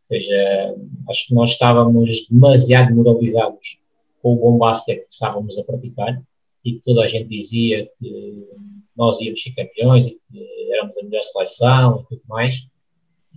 Ou 0.09 0.17
seja, 0.17 0.75
acho 1.09 1.27
que 1.27 1.33
nós 1.33 1.51
estávamos 1.51 2.27
demasiado 2.29 2.93
moralizados 2.95 3.77
com 4.21 4.33
o 4.33 4.37
bom 4.37 4.57
basquete 4.57 5.05
que 5.05 5.13
estávamos 5.13 5.57
a 5.57 5.63
praticar 5.63 6.21
e 6.63 6.73
que 6.73 6.81
toda 6.81 7.03
a 7.03 7.07
gente 7.07 7.29
dizia 7.29 7.89
que 7.99 8.47
nós 8.95 9.19
íamos 9.19 9.41
ser 9.41 9.51
campeões 9.51 10.07
e 10.07 10.11
que 10.11 10.73
éramos 10.73 10.97
a 10.97 11.03
melhor 11.03 11.23
seleção 11.23 12.01
e 12.01 12.15
tudo 12.15 12.21
mais. 12.27 12.55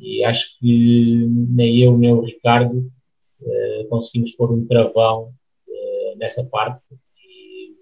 E 0.01 0.23
acho 0.25 0.59
que 0.59 1.27
nem 1.27 1.79
eu 1.79 1.97
nem 1.97 2.13
o 2.13 2.21
Ricardo 2.21 2.91
uh, 3.41 3.89
conseguimos 3.89 4.33
pôr 4.33 4.53
um 4.53 4.67
travão 4.67 5.33
uh, 5.67 6.19
nessa 6.19 6.45
parte 6.45 6.83
e, 7.27 7.73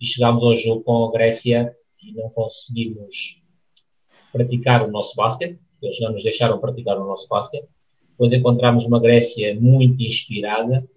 e 0.00 0.06
chegámos 0.06 0.42
ao 0.42 0.56
jogo 0.56 0.82
com 0.82 1.04
a 1.04 1.12
Grécia 1.12 1.76
e 2.02 2.12
não 2.14 2.30
conseguimos 2.30 3.41
praticar 4.32 4.82
o 4.82 4.90
nosso 4.90 5.14
basquete, 5.14 5.58
eles 5.82 6.00
não 6.00 6.12
nos 6.12 6.22
deixaram 6.22 6.58
praticar 6.58 6.96
o 6.98 7.04
nosso 7.04 7.28
basquete. 7.28 7.68
Depois 8.10 8.32
encontramos 8.32 8.84
uma 8.84 9.00
Grécia 9.00 9.54
muito 9.60 10.02
inspirada 10.02 10.88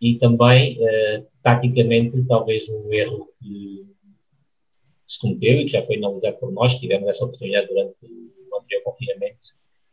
e 0.00 0.18
também, 0.18 0.78
uh, 0.80 1.26
taticamente, 1.42 2.24
talvez 2.26 2.68
um 2.68 2.92
erro 2.92 3.28
que 3.38 3.86
se 5.06 5.20
cometeu 5.20 5.60
e 5.60 5.66
que 5.66 5.72
já 5.72 5.84
foi 5.84 5.96
analisado 5.96 6.38
por 6.38 6.50
nós, 6.50 6.74
tivemos 6.74 7.08
essa 7.08 7.24
oportunidade 7.24 7.68
durante 7.68 7.94
o 8.02 8.56
anterior 8.58 8.82
confinamento, 8.84 9.38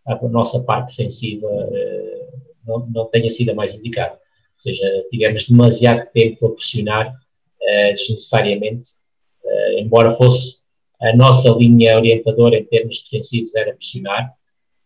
a 0.05 0.27
nossa 0.29 0.61
parte 0.61 0.97
defensiva 0.97 1.47
uh, 1.47 2.41
não, 2.65 2.87
não 2.87 3.05
tenha 3.05 3.29
sido 3.29 3.51
a 3.51 3.53
mais 3.55 3.75
indicada. 3.75 4.13
Ou 4.13 4.61
seja, 4.61 5.05
tivemos 5.11 5.47
demasiado 5.47 6.09
tempo 6.11 6.47
a 6.47 6.51
pressionar 6.55 7.09
uh, 7.11 7.93
desnecessariamente, 7.93 8.91
embora 9.77 10.15
fosse 10.15 10.59
a 11.01 11.15
nossa 11.15 11.49
linha 11.49 11.97
orientadora 11.97 12.57
em 12.57 12.65
termos 12.65 13.03
defensivos 13.03 13.55
era 13.55 13.73
pressionar, 13.73 14.33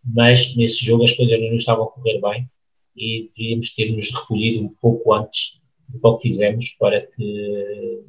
mas 0.03 0.55
nesse 0.55 0.86
jogo 0.86 1.03
as 1.03 1.11
coisas 1.14 1.39
não 1.39 1.57
estavam 1.57 1.86
a 1.86 1.91
correr 1.91 2.20
bem 2.20 2.49
e 2.95 3.32
devíamos 3.36 3.74
ter 3.74 3.91
nos 3.91 4.14
recolhido 4.14 4.66
um 4.66 4.70
pouco 4.82 5.14
antes 5.14 5.59
do 5.89 6.18
que 6.18 6.30
fizemos 6.30 6.70
para 6.80 7.01
que 7.01 8.03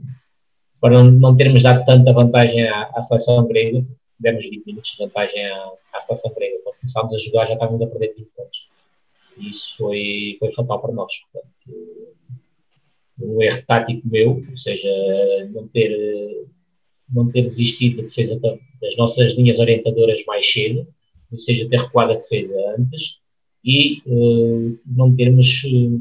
para 0.81 1.03
não 1.03 1.35
termos 1.35 1.63
dado 1.63 1.83
tanta 1.87 2.13
vantagem 2.13 2.69
à, 2.69 2.91
à 2.95 3.03
seleção 3.03 3.47
grega, 3.47 3.83
demos 4.21 4.45
20 4.45 4.67
minutos 4.67 4.91
de 4.91 4.99
vantagem 4.99 5.47
à, 5.47 5.73
à 5.95 6.01
seleção 6.01 6.35
grega. 6.35 6.59
Quando 6.63 6.77
começámos 6.77 7.15
a 7.15 7.19
jogar 7.19 7.47
já 7.47 7.55
estávamos 7.55 7.81
a 7.81 7.87
perder 7.87 8.15
20 8.15 8.29
pontos. 8.37 8.69
E 9.39 9.49
isso 9.49 9.77
foi, 9.79 10.37
foi 10.39 10.53
fatal 10.53 10.83
para 10.83 10.93
nós. 10.93 11.11
Portanto, 11.33 12.15
um 13.19 13.43
erro 13.43 13.63
tático 13.67 14.07
meu, 14.07 14.45
ou 14.51 14.57
seja, 14.59 14.91
não 15.55 15.67
ter 15.69 15.91
não 17.13 17.31
ter 17.31 17.43
desistido 17.43 17.99
da 17.99 18.03
defesa 18.05 18.41
das 18.81 18.97
nossas 18.97 19.35
linhas 19.37 19.59
orientadoras 19.59 20.25
mais 20.27 20.51
cedo, 20.51 20.87
ou 21.31 21.39
seja, 21.39 21.69
ter 21.69 21.81
recuado 21.81 22.13
a 22.13 22.17
defesa 22.17 22.55
antes 22.79 23.19
e 23.65 24.03
uh, 24.07 24.79
não 24.87 25.15
termos 25.15 25.65
uh, 25.65 26.01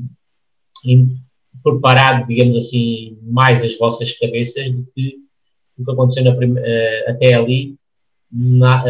preparado, 1.64 2.28
digamos 2.28 2.58
assim, 2.58 3.18
mais 3.24 3.64
as 3.64 3.78
vossas 3.78 4.12
cabeças 4.20 4.72
do 4.72 4.86
que 4.94 5.18
o 5.78 5.84
que 5.84 5.92
aconteceu 5.92 6.24
uh, 6.24 7.10
até 7.10 7.34
ali 7.34 7.76
na, 8.32 8.84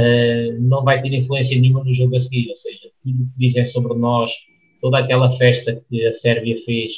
não 0.59 0.83
vai 0.83 1.01
ter 1.01 1.13
influência 1.13 1.59
nenhuma 1.59 1.83
no 1.83 1.93
jogo 1.93 2.15
a 2.15 2.19
seguir, 2.19 2.49
ou 2.49 2.57
seja, 2.57 2.89
tudo 3.03 3.23
o 3.23 3.27
que 3.27 3.37
dizem 3.37 3.67
sobre 3.67 3.93
nós, 3.93 4.31
toda 4.81 4.99
aquela 4.99 5.35
festa 5.37 5.83
que 5.89 6.05
a 6.05 6.13
Sérvia 6.13 6.61
fez 6.65 6.93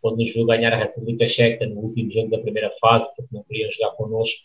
quando 0.00 0.18
nos 0.18 0.32
viu 0.32 0.44
ganhar 0.46 0.72
a 0.72 0.78
República 0.78 1.28
Checa 1.28 1.66
no 1.66 1.80
último 1.80 2.10
jogo 2.10 2.30
da 2.30 2.38
primeira 2.38 2.72
fase, 2.80 3.06
porque 3.14 3.34
não 3.34 3.44
queriam 3.44 3.70
jogar 3.70 3.92
connosco, 3.92 4.40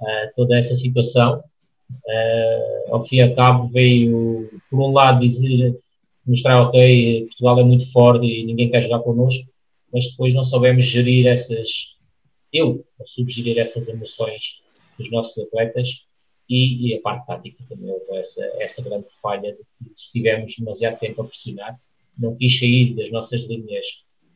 uh, 0.00 0.34
toda 0.36 0.58
essa 0.58 0.74
situação. 0.74 1.42
Uh, 1.90 2.94
ao 2.94 3.06
fim 3.06 3.16
e 3.16 3.22
ao 3.22 3.34
cabo, 3.34 3.68
veio, 3.68 4.50
por 4.70 4.80
um 4.80 4.92
lado, 4.92 5.20
dizer, 5.20 5.78
mostrar, 6.26 6.60
ok, 6.62 7.26
Portugal 7.26 7.60
é 7.60 7.64
muito 7.64 7.90
forte 7.90 8.26
e 8.26 8.44
ninguém 8.44 8.70
quer 8.70 8.82
jogar 8.82 9.00
connosco, 9.00 9.48
mas 9.92 10.10
depois 10.10 10.34
não 10.34 10.44
soubemos 10.44 10.84
gerir 10.84 11.26
essas, 11.26 11.96
eu, 12.52 12.84
subgerir 13.06 13.58
essas 13.58 13.88
emoções 13.88 14.60
dos 14.98 15.10
nossos 15.10 15.38
atletas 15.38 16.02
e, 16.48 16.88
e, 16.88 16.96
a 16.96 17.00
parte 17.00 17.26
tática 17.26 17.62
também 17.68 17.90
houve 17.90 18.16
essa, 18.16 18.42
essa 18.58 18.82
grande 18.82 19.06
falha 19.22 19.52
de 19.52 19.58
que 19.58 19.92
estivemos 19.92 20.54
demasiado 20.56 20.98
tempo 20.98 21.22
a 21.22 21.24
pressionar, 21.24 21.78
não 22.18 22.34
quis 22.36 22.58
sair 22.58 22.94
das 22.94 23.10
nossas 23.10 23.42
linhas 23.44 23.86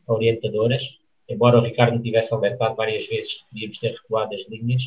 orientadoras, 0.06 0.82
embora 1.28 1.58
o 1.58 1.62
Ricardo 1.62 1.96
me 1.96 2.02
tivesse 2.02 2.32
alertado 2.32 2.76
várias 2.76 3.06
vezes 3.06 3.34
que 3.34 3.44
podíamos 3.50 3.78
ter 3.78 3.92
recuado 3.92 4.34
as 4.34 4.46
linhas, 4.48 4.82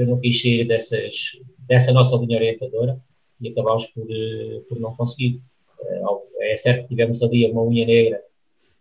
eu 0.00 0.06
não 0.06 0.18
quis 0.18 0.40
sair 0.40 0.64
dessas, 0.66 1.38
dessa 1.68 1.92
nossa 1.92 2.16
linha 2.16 2.38
orientadora 2.38 3.00
e 3.40 3.48
acabámos 3.48 3.86
por, 3.86 4.06
eh, 4.10 4.60
por 4.68 4.78
não 4.78 4.94
conseguir. 4.96 5.42
Eh, 5.80 6.52
é 6.52 6.56
certo 6.56 6.82
que 6.82 6.88
tivemos 6.88 7.22
ali 7.22 7.50
uma 7.50 7.62
unha 7.62 7.86
negra 7.86 8.22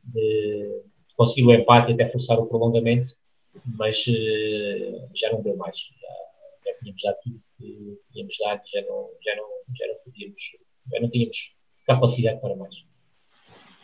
de 0.03 0.81
conseguir 1.15 1.45
o 1.45 1.53
empate 1.53 1.91
e 1.91 1.93
até 1.93 2.09
forçar 2.09 2.39
o 2.39 2.45
prolongamento, 2.45 3.13
mas 3.65 4.05
eh, 4.07 5.07
já 5.15 5.31
não 5.31 5.41
deu 5.41 5.55
mais. 5.57 5.77
Já, 5.77 6.71
já 6.71 6.79
tínhamos 6.79 7.01
já 7.01 7.13
tudo 7.13 7.41
que 7.57 7.97
tínhamos 8.13 8.37
dado, 8.39 8.61
já 8.71 8.81
não, 8.81 9.09
já 9.23 9.35
não, 9.35 9.47
já 9.77 9.87
não 9.87 9.95
podíamos, 10.05 10.41
já 10.91 10.99
não 10.99 11.09
tínhamos 11.09 11.53
capacidade 11.85 12.39
para 12.39 12.55
mais. 12.55 12.75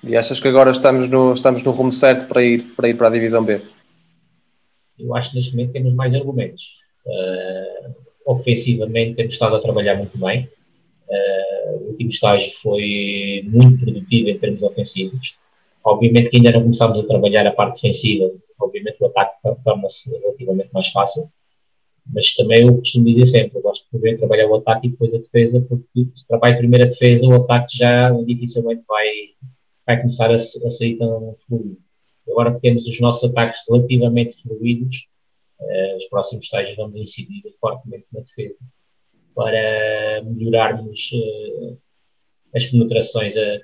E 0.04 0.16
achas 0.16 0.40
que 0.40 0.48
agora 0.48 0.72
estamos 0.72 1.10
no, 1.10 1.34
estamos 1.34 1.64
no 1.64 1.72
rumo 1.72 1.92
certo 1.92 2.28
para 2.28 2.44
ir, 2.44 2.64
para 2.76 2.90
ir 2.90 2.96
para 2.96 3.08
a 3.08 3.12
divisão 3.12 3.44
B? 3.44 3.62
Eu 4.98 5.16
acho 5.16 5.32
que 5.32 5.38
neste 5.38 5.52
momento 5.52 5.74
temos 5.74 5.94
mais 5.94 6.14
argumentos. 6.14 6.85
Uh, 7.06 7.96
ofensivamente 8.26 9.16
temos 9.16 9.34
estado 9.34 9.56
a 9.56 9.62
trabalhar 9.62 9.96
muito 9.96 10.18
bem. 10.18 10.50
Uh, 11.08 11.78
o 11.78 11.88
último 11.90 12.10
estágio 12.10 12.52
foi 12.62 13.44
muito 13.46 13.80
produtivo 13.80 14.30
em 14.30 14.40
termos 14.40 14.64
ofensivos. 14.64 15.38
Obviamente 15.84 16.30
que 16.30 16.38
ainda 16.38 16.52
não 16.52 16.64
começámos 16.64 17.00
a 17.00 17.08
trabalhar 17.08 17.46
a 17.46 17.52
parte 17.52 17.82
defensiva, 17.82 18.32
obviamente 18.60 18.98
o 19.00 19.06
ataque 19.06 19.38
torna-se 19.64 20.10
relativamente 20.10 20.70
mais 20.74 20.88
fácil, 20.90 21.30
mas 22.12 22.34
também 22.34 22.66
eu 22.66 22.78
costumo 22.78 23.06
dizer 23.06 23.28
sempre, 23.28 23.58
eu 23.58 23.62
gosto 23.62 23.84
de 23.86 23.92
poder 23.92 24.18
trabalhar 24.18 24.48
o 24.48 24.56
ataque 24.56 24.88
e 24.88 24.92
depois 24.92 25.14
a 25.14 25.18
defesa, 25.20 25.62
porque 25.62 26.08
se 26.16 26.28
trabalha 26.28 26.58
primeiro 26.58 26.86
a 26.86 26.90
defesa, 26.90 27.26
o 27.28 27.36
ataque 27.36 27.78
já 27.78 28.12
dificilmente 28.12 28.84
vai, 28.88 29.10
vai 29.86 30.02
começar 30.02 30.32
a, 30.32 30.36
a 30.36 30.72
sair 30.72 30.98
tão 30.98 31.36
fluido. 31.48 31.78
Agora 32.28 32.60
temos 32.60 32.88
os 32.88 33.00
nossos 33.00 33.30
ataques 33.30 33.62
relativamente 33.70 34.42
fluidos, 34.42 35.08
os 35.98 36.06
próximos 36.06 36.46
estágios 36.46 36.76
vamos 36.78 37.00
incidir 37.00 37.44
fortemente 37.60 38.06
na 38.14 38.22
defesa 38.22 38.60
para 39.36 40.24
melhorarmos 40.24 41.12
uh, 41.14 41.78
as 42.56 42.66
penetrações 42.66 43.36
a, 43.36 43.60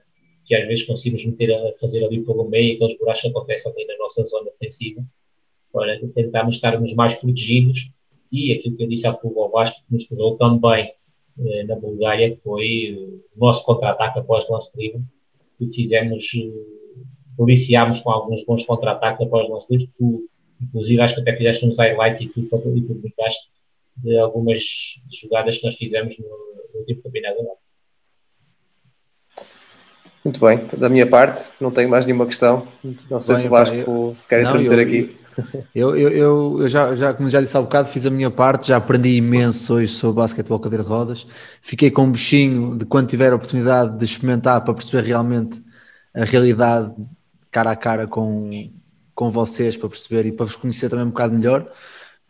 que 0.45 0.53
às 0.53 0.67
vezes 0.67 0.85
conseguimos 0.85 1.25
meter 1.25 1.53
a 1.53 1.73
fazer 1.79 2.03
ali 2.03 2.23
pelo 2.23 2.47
meio, 2.49 2.75
aqueles 2.75 2.99
buracos 2.99 3.21
que 3.21 3.27
acontecem 3.29 3.71
ali 3.71 3.85
na 3.85 3.97
nossa 3.97 4.23
zona 4.25 4.51
defensiva, 4.51 5.01
para 5.71 5.97
tentarmos 6.13 6.55
estarmos 6.55 6.93
mais 6.93 7.15
protegidos. 7.15 7.89
E 8.31 8.53
aquilo 8.53 8.75
que 8.75 8.83
eu 8.83 8.87
disse 8.87 9.07
há 9.07 9.13
pouco 9.13 9.41
ao 9.41 9.51
Vasco, 9.51 9.81
que 9.87 9.93
nos 9.93 10.05
correu 10.07 10.37
também 10.37 10.91
eh, 11.39 11.63
na 11.63 11.75
Bulgária, 11.75 12.37
foi 12.43 13.21
o 13.35 13.39
nosso 13.39 13.63
contra-ataque 13.63 14.19
após 14.19 14.47
lance 14.49 14.71
livre, 14.77 15.01
que 15.57 15.71
fizemos, 15.73 16.25
eh, 16.35 17.01
policiámos 17.37 17.99
com 17.99 18.09
alguns 18.09 18.43
bons 18.45 18.65
contra-ataques 18.65 19.25
após 19.25 19.49
lance 19.49 19.67
livre, 19.69 19.89
tu, 19.97 20.29
inclusive 20.61 21.01
acho 21.01 21.15
que 21.15 21.21
até 21.21 21.35
fizeste 21.35 21.65
uns 21.65 21.77
highlights 21.77 22.21
e 22.21 22.27
tu, 22.27 22.39
e 22.41 22.81
publicaste 22.81 23.49
de 23.97 24.17
algumas 24.17 24.61
jogadas 25.21 25.57
que 25.57 25.65
nós 25.65 25.75
fizemos 25.75 26.17
no, 26.17 26.25
no 26.25 26.79
último 26.79 27.03
campeonato 27.03 27.41
muito 30.23 30.39
bem, 30.39 30.59
da 30.77 30.87
minha 30.87 31.07
parte, 31.07 31.49
não 31.59 31.71
tenho 31.71 31.89
mais 31.89 32.05
nenhuma 32.05 32.27
questão. 32.27 32.67
Não 33.09 33.19
sei 33.19 33.35
bem, 33.35 33.41
se 33.41 33.47
o 33.47 33.49
Vasco 33.49 33.75
eu, 33.75 34.15
se 34.15 34.27
quer 34.27 34.41
introduzir 34.41 34.79
aqui. 34.79 35.15
Eu, 35.73 35.95
eu, 35.95 36.09
eu, 36.09 36.57
eu, 36.61 36.69
já, 36.69 36.93
já, 36.93 37.13
como 37.13 37.29
já 37.29 37.41
disse 37.41 37.57
há 37.57 37.61
bocado, 37.61 37.87
fiz 37.87 38.05
a 38.05 38.09
minha 38.09 38.29
parte, 38.29 38.67
já 38.67 38.77
aprendi 38.77 39.15
imenso 39.15 39.75
hoje 39.75 39.93
sobre 39.93 40.17
basquetebol 40.17 40.59
cadeira 40.59 40.83
de 40.83 40.89
rodas. 40.89 41.25
Fiquei 41.61 41.89
com 41.89 42.03
um 42.03 42.11
bichinho 42.11 42.77
de 42.77 42.85
quando 42.85 43.07
tiver 43.07 43.31
a 43.31 43.35
oportunidade 43.35 43.97
de 43.97 44.05
experimentar 44.05 44.61
para 44.61 44.73
perceber 44.73 45.07
realmente 45.07 45.63
a 46.13 46.25
realidade 46.25 46.93
cara 47.49 47.71
a 47.71 47.75
cara 47.75 48.07
com, 48.07 48.51
com 49.13 49.29
vocês, 49.29 49.77
para 49.77 49.89
perceber 49.89 50.25
e 50.25 50.31
para 50.31 50.45
vos 50.45 50.55
conhecer 50.55 50.89
também 50.89 51.05
um 51.05 51.09
bocado 51.09 51.33
melhor 51.33 51.71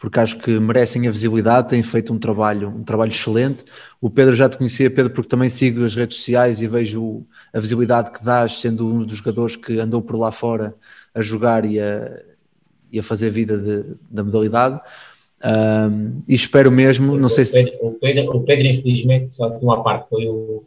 porque 0.01 0.19
acho 0.19 0.39
que 0.39 0.59
merecem 0.59 1.07
a 1.07 1.11
visibilidade, 1.11 1.69
têm 1.69 1.83
feito 1.83 2.11
um 2.11 2.17
trabalho, 2.17 2.69
um 2.69 2.83
trabalho 2.83 3.11
excelente. 3.11 3.63
O 4.01 4.09
Pedro 4.09 4.33
já 4.33 4.49
te 4.49 4.57
conhecia, 4.57 4.89
Pedro, 4.89 5.13
porque 5.13 5.29
também 5.29 5.47
sigo 5.47 5.85
as 5.85 5.93
redes 5.93 6.17
sociais 6.17 6.59
e 6.59 6.67
vejo 6.67 7.23
a 7.53 7.59
visibilidade 7.59 8.09
que 8.09 8.25
dás, 8.25 8.53
sendo 8.53 8.91
um 8.91 9.05
dos 9.05 9.17
jogadores 9.17 9.55
que 9.55 9.79
andou 9.79 10.01
por 10.01 10.17
lá 10.17 10.31
fora 10.31 10.73
a 11.13 11.21
jogar 11.21 11.65
e 11.65 11.79
a, 11.79 12.19
e 12.91 12.97
a 12.97 13.03
fazer 13.03 13.29
vida 13.29 13.55
de, 13.59 13.93
da 14.09 14.23
modalidade. 14.23 14.81
Um, 15.45 16.23
e 16.27 16.33
espero 16.33 16.71
mesmo, 16.71 17.15
não 17.15 17.29
sei 17.29 17.45
se. 17.45 17.77
O 17.79 17.91
Pedro, 17.91 18.35
o 18.35 18.43
Pedro 18.43 18.65
infelizmente, 18.65 19.35
só 19.35 19.49
de 19.49 19.63
uma 19.63 19.83
parte, 19.83 20.09
foi 20.09 20.25
o, 20.25 20.63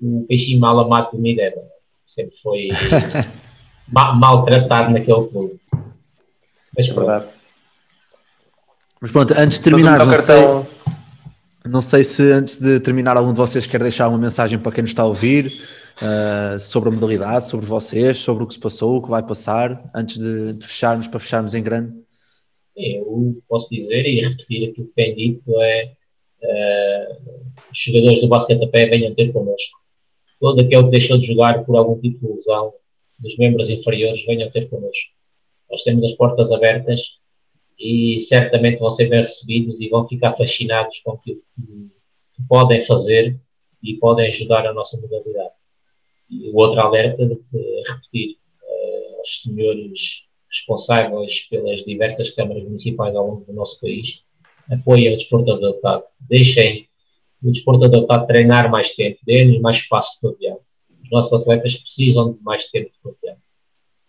o 0.00 0.24
peixinho 0.28 0.60
mal 0.60 0.78
amado 0.78 1.10
do 1.10 1.18
Mideba. 1.18 1.60
Sempre 2.06 2.36
foi 2.40 2.68
maltratado 3.88 4.92
naquele 4.92 5.28
clube. 5.28 5.60
Mas 6.76 6.88
é 6.88 6.92
verdade. 6.92 7.26
Mas 9.00 9.10
pronto, 9.10 9.34
antes 9.36 9.58
de 9.58 9.64
terminar, 9.64 10.06
não 10.06 10.14
sei, 10.14 10.42
não 11.64 11.80
sei 11.80 12.04
se 12.04 12.22
antes 12.32 12.60
de 12.60 12.80
terminar 12.80 13.16
algum 13.16 13.32
de 13.32 13.38
vocês 13.38 13.66
quer 13.66 13.82
deixar 13.82 14.08
uma 14.08 14.18
mensagem 14.18 14.58
para 14.58 14.72
quem 14.72 14.82
nos 14.82 14.90
está 14.90 15.02
a 15.02 15.06
ouvir 15.06 15.60
uh, 16.00 16.58
sobre 16.58 16.88
a 16.88 16.92
modalidade, 16.92 17.48
sobre 17.48 17.66
vocês, 17.66 18.18
sobre 18.18 18.44
o 18.44 18.46
que 18.46 18.54
se 18.54 18.60
passou, 18.60 18.96
o 18.96 19.02
que 19.02 19.10
vai 19.10 19.22
passar, 19.22 19.90
antes 19.94 20.18
de, 20.18 20.52
de 20.52 20.66
fecharmos, 20.66 21.08
para 21.08 21.20
fecharmos 21.20 21.54
em 21.54 21.62
grande. 21.62 21.92
Eu 22.76 23.42
posso 23.48 23.68
dizer 23.70 24.06
e 24.06 24.20
repetir 24.20 24.70
aquilo 24.70 24.86
que 24.86 24.94
tem 24.94 25.14
dito 25.14 25.60
é 25.60 25.92
uh, 26.42 27.42
os 27.70 27.78
jogadores 27.78 28.20
do 28.20 28.28
basquete 28.28 28.64
a 28.64 28.68
pé 28.68 28.86
venham 28.86 29.14
ter 29.14 29.32
connosco. 29.32 29.78
Todo 30.40 30.60
aquele 30.60 30.84
que 30.84 30.90
deixou 30.90 31.18
de 31.18 31.26
jogar 31.26 31.64
por 31.64 31.76
algum 31.76 32.00
tipo 32.00 32.26
de 32.26 32.32
lesão 32.32 32.72
dos 33.22 33.36
membros 33.38 33.70
inferiores 33.70 34.24
venham 34.26 34.50
ter 34.50 34.68
connosco. 34.68 35.10
Nós 35.70 35.82
temos 35.82 36.04
as 36.04 36.12
portas 36.14 36.50
abertas 36.50 37.00
e 37.78 38.20
certamente 38.20 38.78
vão 38.78 38.90
ser 38.90 39.08
bem 39.08 39.22
recebidos 39.22 39.80
e 39.80 39.88
vão 39.88 40.06
ficar 40.06 40.36
fascinados 40.36 41.00
com 41.00 41.12
o 41.12 41.18
que, 41.18 41.34
que, 41.34 42.42
podem 42.48 42.84
fazer 42.84 43.38
e 43.82 43.94
podem 43.94 44.28
ajudar 44.28 44.66
a 44.66 44.74
nossa 44.74 44.96
modalidade. 45.00 45.54
E 46.28 46.50
o 46.50 46.56
outro 46.56 46.80
alerta 46.80 47.26
de, 47.26 47.38
repetir 47.86 48.36
uh, 48.62 49.18
aos 49.18 49.42
senhores 49.42 50.24
responsáveis 50.48 51.40
pelas 51.48 51.82
diversas 51.84 52.30
câmaras 52.30 52.64
municipais 52.64 53.14
ao 53.16 53.26
longo 53.26 53.44
do 53.44 53.52
nosso 53.52 53.80
país, 53.80 54.22
apoiem 54.70 55.12
o 55.12 55.16
desporto 55.16 55.52
adaptado, 55.52 56.04
deixem 56.20 56.88
o 57.42 57.50
desporto 57.50 57.86
adaptado 57.86 58.26
treinar 58.26 58.70
mais 58.70 58.94
tempo, 58.94 59.18
deem-nos 59.24 59.60
mais 59.60 59.78
espaço 59.78 60.14
de 60.14 60.20
pavilhão. 60.20 60.60
Os 61.12 61.16
nossos 61.16 61.32
atletas 61.34 61.76
precisam 61.76 62.32
de 62.32 62.42
mais 62.42 62.70
tempo 62.70 62.90
de 62.90 62.98
pavilhão. 63.02 63.36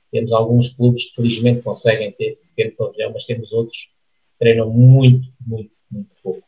Temos 0.09 0.31
alguns 0.31 0.69
clubes 0.69 1.09
que 1.09 1.15
felizmente 1.15 1.61
conseguem 1.61 2.13
ter 2.13 2.39
pequeno 2.55 2.77
pavilhão, 2.77 3.11
mas 3.11 3.25
temos 3.25 3.51
outros 3.51 3.77
que 3.77 4.39
treinam 4.39 4.69
muito, 4.69 5.27
muito, 5.45 5.69
muito 5.91 6.09
pouco. 6.23 6.47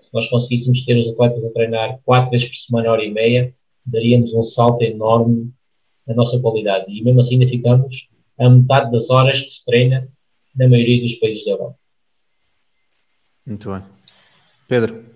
Se 0.00 0.08
nós 0.12 0.28
conseguíssemos 0.28 0.84
ter 0.84 0.96
os 0.96 1.12
atletas 1.12 1.44
a 1.44 1.50
treinar 1.50 2.00
quatro 2.04 2.32
vezes 2.32 2.48
por 2.48 2.56
semana, 2.56 2.90
hora 2.90 3.04
e 3.04 3.12
meia, 3.12 3.54
daríamos 3.86 4.34
um 4.34 4.44
salto 4.44 4.82
enorme 4.82 5.52
na 6.04 6.14
nossa 6.14 6.40
qualidade. 6.40 6.86
E 6.88 7.00
mesmo 7.00 7.20
assim 7.20 7.34
ainda 7.34 7.46
ficamos 7.46 8.08
a 8.36 8.50
metade 8.50 8.90
das 8.90 9.08
horas 9.10 9.40
que 9.40 9.50
se 9.52 9.64
treina 9.64 10.08
na 10.56 10.68
maioria 10.68 11.02
dos 11.02 11.14
países 11.14 11.44
da 11.44 11.52
Europa. 11.52 11.78
Muito 13.46 13.70
bem. 13.70 13.82
Pedro. 14.66 15.13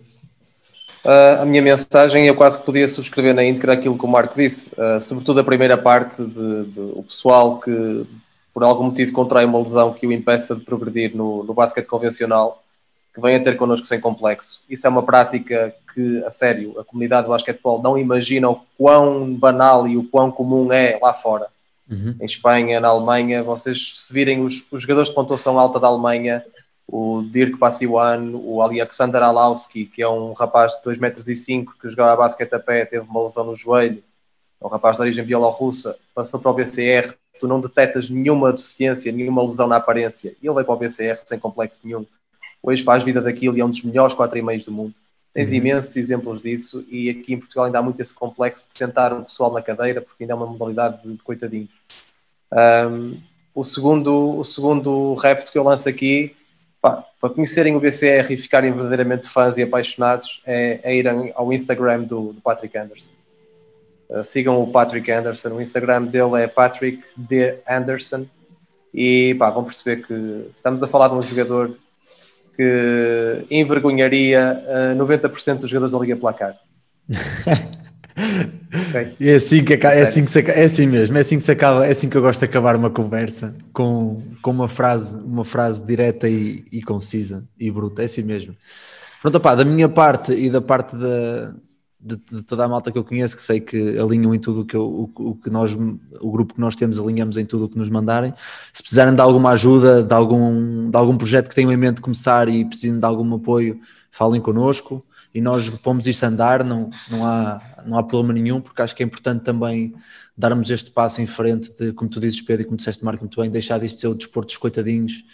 Uh, 1.08 1.40
a 1.40 1.46
minha 1.46 1.62
mensagem, 1.62 2.26
eu 2.26 2.34
quase 2.34 2.58
que 2.58 2.66
podia 2.66 2.86
subscrever 2.86 3.34
na 3.34 3.42
íntegra 3.42 3.72
aquilo 3.72 3.96
que 3.96 4.04
o 4.04 4.08
Marco 4.08 4.34
disse, 4.36 4.70
uh, 4.74 5.00
sobretudo 5.00 5.40
a 5.40 5.44
primeira 5.44 5.78
parte 5.78 6.22
de, 6.22 6.64
de, 6.64 6.80
o 6.80 7.02
pessoal 7.02 7.58
que 7.58 8.06
por 8.52 8.62
algum 8.62 8.84
motivo 8.84 9.10
contrai 9.12 9.46
uma 9.46 9.58
lesão 9.58 9.94
que 9.94 10.06
o 10.06 10.12
impeça 10.12 10.54
de 10.54 10.60
progredir 10.60 11.16
no, 11.16 11.44
no 11.44 11.54
basquete 11.54 11.86
convencional, 11.86 12.62
que 13.14 13.22
venha 13.22 13.42
ter 13.42 13.56
connosco 13.56 13.86
sem 13.86 13.98
complexo. 13.98 14.60
Isso 14.68 14.86
é 14.86 14.90
uma 14.90 15.02
prática 15.02 15.74
que, 15.94 16.22
a 16.26 16.30
sério, 16.30 16.78
a 16.78 16.84
comunidade 16.84 17.26
do 17.26 17.30
basquetebol 17.30 17.80
não 17.80 17.96
imagina 17.96 18.50
o 18.50 18.60
quão 18.76 19.34
banal 19.34 19.88
e 19.88 19.96
o 19.96 20.04
quão 20.04 20.30
comum 20.30 20.70
é 20.70 20.98
lá 21.00 21.14
fora. 21.14 21.46
Uhum. 21.90 22.16
Em 22.20 22.26
Espanha, 22.26 22.80
na 22.80 22.88
Alemanha, 22.88 23.42
vocês 23.42 23.94
se 23.96 24.12
virem 24.12 24.42
os, 24.44 24.66
os 24.70 24.82
jogadores 24.82 25.08
de 25.08 25.14
pontuação 25.14 25.58
alta 25.58 25.80
da 25.80 25.86
Alemanha, 25.86 26.44
o 26.90 27.22
Dirk 27.22 27.58
Passiwan, 27.58 28.30
o 28.32 28.62
Alexander 28.62 29.22
Alowski, 29.22 29.84
que 29.84 30.02
é 30.02 30.08
um 30.08 30.32
rapaz 30.32 30.72
de 30.72 30.82
2,5 30.82 31.00
metros 31.00 31.24
que 31.78 31.88
jogava 31.90 32.22
basquete 32.22 32.54
a 32.54 32.58
pé, 32.58 32.86
teve 32.86 33.06
uma 33.06 33.22
lesão 33.22 33.44
no 33.44 33.54
joelho, 33.54 34.02
é 34.58 34.66
um 34.66 34.70
rapaz 34.70 34.96
de 34.96 35.02
origem 35.02 35.22
bielorrussa, 35.22 35.96
passou 36.14 36.40
para 36.40 36.50
o 36.50 36.54
BCR, 36.54 37.14
tu 37.38 37.46
não 37.46 37.60
detectas 37.60 38.08
nenhuma 38.08 38.52
deficiência, 38.52 39.12
nenhuma 39.12 39.42
lesão 39.42 39.68
na 39.68 39.76
aparência, 39.76 40.34
e 40.42 40.46
ele 40.46 40.54
vai 40.54 40.64
para 40.64 40.74
o 40.74 40.78
BCR 40.78 41.18
sem 41.26 41.38
complexo 41.38 41.78
nenhum. 41.84 42.06
Hoje 42.62 42.82
faz 42.82 43.04
vida 43.04 43.20
daquilo 43.20 43.56
e 43.56 43.60
é 43.60 43.64
um 43.64 43.70
dos 43.70 43.82
melhores 43.82 44.14
4 44.14 44.38
e 44.38 44.42
meios 44.42 44.64
do 44.64 44.72
mundo. 44.72 44.94
Tens 45.34 45.50
uhum. 45.50 45.58
imensos 45.58 45.94
exemplos 45.94 46.40
disso 46.40 46.84
e 46.88 47.10
aqui 47.10 47.34
em 47.34 47.38
Portugal 47.38 47.66
ainda 47.66 47.78
há 47.78 47.82
muito 47.82 48.00
esse 48.00 48.14
complexo 48.14 48.66
de 48.66 48.74
sentar 48.74 49.12
o 49.12 49.24
pessoal 49.24 49.52
na 49.52 49.60
cadeira, 49.60 50.00
porque 50.00 50.24
ainda 50.24 50.32
é 50.32 50.36
uma 50.36 50.46
modalidade 50.46 51.02
de, 51.02 51.12
de 51.12 51.22
coitadinhos. 51.22 51.70
Um, 52.50 53.20
o 53.54 53.62
segundo, 53.62 54.38
o 54.38 54.44
segundo 54.44 55.14
repto 55.14 55.52
que 55.52 55.58
eu 55.58 55.62
lanço 55.62 55.88
aqui 55.88 56.34
pá, 56.80 57.04
para 57.20 57.30
conhecerem 57.30 57.76
o 57.76 57.80
BCR 57.80 58.32
e 58.32 58.36
ficarem 58.36 58.72
verdadeiramente 58.72 59.28
fãs 59.28 59.58
e 59.58 59.62
apaixonados, 59.62 60.42
é, 60.46 60.80
é 60.82 60.96
irem 60.96 61.32
ao 61.34 61.52
Instagram 61.52 62.02
do, 62.02 62.32
do 62.32 62.40
Patrick 62.40 62.76
Anderson. 62.76 63.10
Uh, 64.08 64.24
sigam 64.24 64.62
o 64.62 64.70
Patrick 64.70 65.10
Anderson, 65.10 65.50
o 65.50 65.60
Instagram 65.60 66.04
dele 66.04 66.42
é 66.42 66.46
Patrick 66.46 67.02
D. 67.16 67.58
Anderson 67.68 68.26
e 68.94 69.34
pá, 69.34 69.50
vão 69.50 69.64
perceber 69.64 70.06
que 70.06 70.50
estamos 70.56 70.82
a 70.82 70.88
falar 70.88 71.08
de 71.08 71.14
um 71.14 71.22
jogador 71.22 71.76
que 72.56 73.44
envergonharia 73.50 74.64
uh, 74.94 74.98
90% 74.98 75.58
dos 75.58 75.70
jogadores 75.70 75.92
da 75.92 75.98
Liga 75.98 76.16
Placar. 76.16 76.56
Okay. 78.68 79.16
É 79.18 79.34
assim 79.34 79.64
que 79.64 79.74
é 79.74 80.02
assim 80.02 80.24
que 80.24 80.30
se, 80.30 80.40
é 80.40 80.64
assim 80.64 80.86
mesmo, 80.86 81.16
é 81.16 81.20
assim 81.20 81.38
que 81.38 81.42
se 81.42 81.50
acaba, 81.50 81.86
é 81.86 81.90
assim 81.90 82.08
que 82.08 82.16
eu 82.16 82.20
gosto 82.20 82.40
de 82.40 82.44
acabar 82.44 82.76
uma 82.76 82.90
conversa 82.90 83.56
com, 83.72 84.22
com 84.42 84.50
uma 84.50 84.68
frase, 84.68 85.16
uma 85.16 85.44
frase 85.44 85.84
direta 85.84 86.28
e, 86.28 86.64
e 86.70 86.82
concisa 86.82 87.44
e 87.58 87.70
bruta, 87.70 88.02
é 88.02 88.04
assim 88.04 88.22
mesmo. 88.22 88.54
Pronto, 89.22 89.36
opá, 89.36 89.54
da 89.54 89.64
minha 89.64 89.88
parte 89.88 90.32
e 90.32 90.50
da 90.50 90.60
parte 90.60 90.96
da, 90.96 91.54
de, 91.98 92.16
de 92.30 92.42
toda 92.42 92.64
a 92.64 92.68
malta 92.68 92.92
que 92.92 92.98
eu 92.98 93.04
conheço, 93.04 93.36
que 93.36 93.42
sei 93.42 93.58
que 93.58 93.98
alinham 93.98 94.34
em 94.34 94.38
tudo 94.38 94.60
o 94.60 94.64
que, 94.66 94.76
eu, 94.76 94.82
o, 94.84 95.30
o 95.30 95.34
que 95.34 95.48
nós, 95.48 95.72
o 96.20 96.30
grupo 96.30 96.54
que 96.54 96.60
nós 96.60 96.76
temos, 96.76 96.98
alinhamos 96.98 97.38
em 97.38 97.46
tudo 97.46 97.64
o 97.64 97.68
que 97.70 97.78
nos 97.78 97.88
mandarem. 97.88 98.34
Se 98.72 98.82
precisarem 98.82 99.14
de 99.14 99.20
alguma 99.22 99.50
ajuda, 99.50 100.02
de 100.02 100.14
algum, 100.14 100.90
de 100.90 100.96
algum 100.96 101.16
projeto 101.16 101.48
que 101.48 101.54
tenham 101.54 101.72
em 101.72 101.76
mente 101.76 101.96
de 101.96 102.02
começar 102.02 102.50
e 102.50 102.66
precisem 102.66 102.98
de 102.98 103.04
algum 103.04 103.34
apoio, 103.34 103.80
falem 104.10 104.40
connosco 104.42 105.04
e 105.34 105.40
nós 105.40 105.68
pomos 105.70 106.06
isto 106.06 106.24
a 106.24 106.28
andar, 106.28 106.64
não, 106.64 106.90
não, 107.10 107.26
há, 107.26 107.60
não 107.86 107.98
há 107.98 108.02
problema 108.02 108.32
nenhum, 108.32 108.60
porque 108.60 108.80
acho 108.82 108.94
que 108.94 109.02
é 109.02 109.06
importante 109.06 109.42
também 109.42 109.94
darmos 110.36 110.70
este 110.70 110.90
passo 110.90 111.20
em 111.20 111.26
frente 111.26 111.72
de, 111.78 111.92
como 111.92 112.10
tu 112.10 112.20
dizes, 112.20 112.40
Pedro, 112.40 112.62
e 112.62 112.64
como 112.64 112.76
disseste, 112.76 113.04
Marco, 113.04 113.22
muito 113.22 113.40
bem, 113.40 113.50
deixar 113.50 113.78
disto 113.78 114.00
ser 114.00 114.08
o 114.08 114.14
desporto 114.14 114.48
dos 114.48 114.56
coitadinhos 114.56 115.24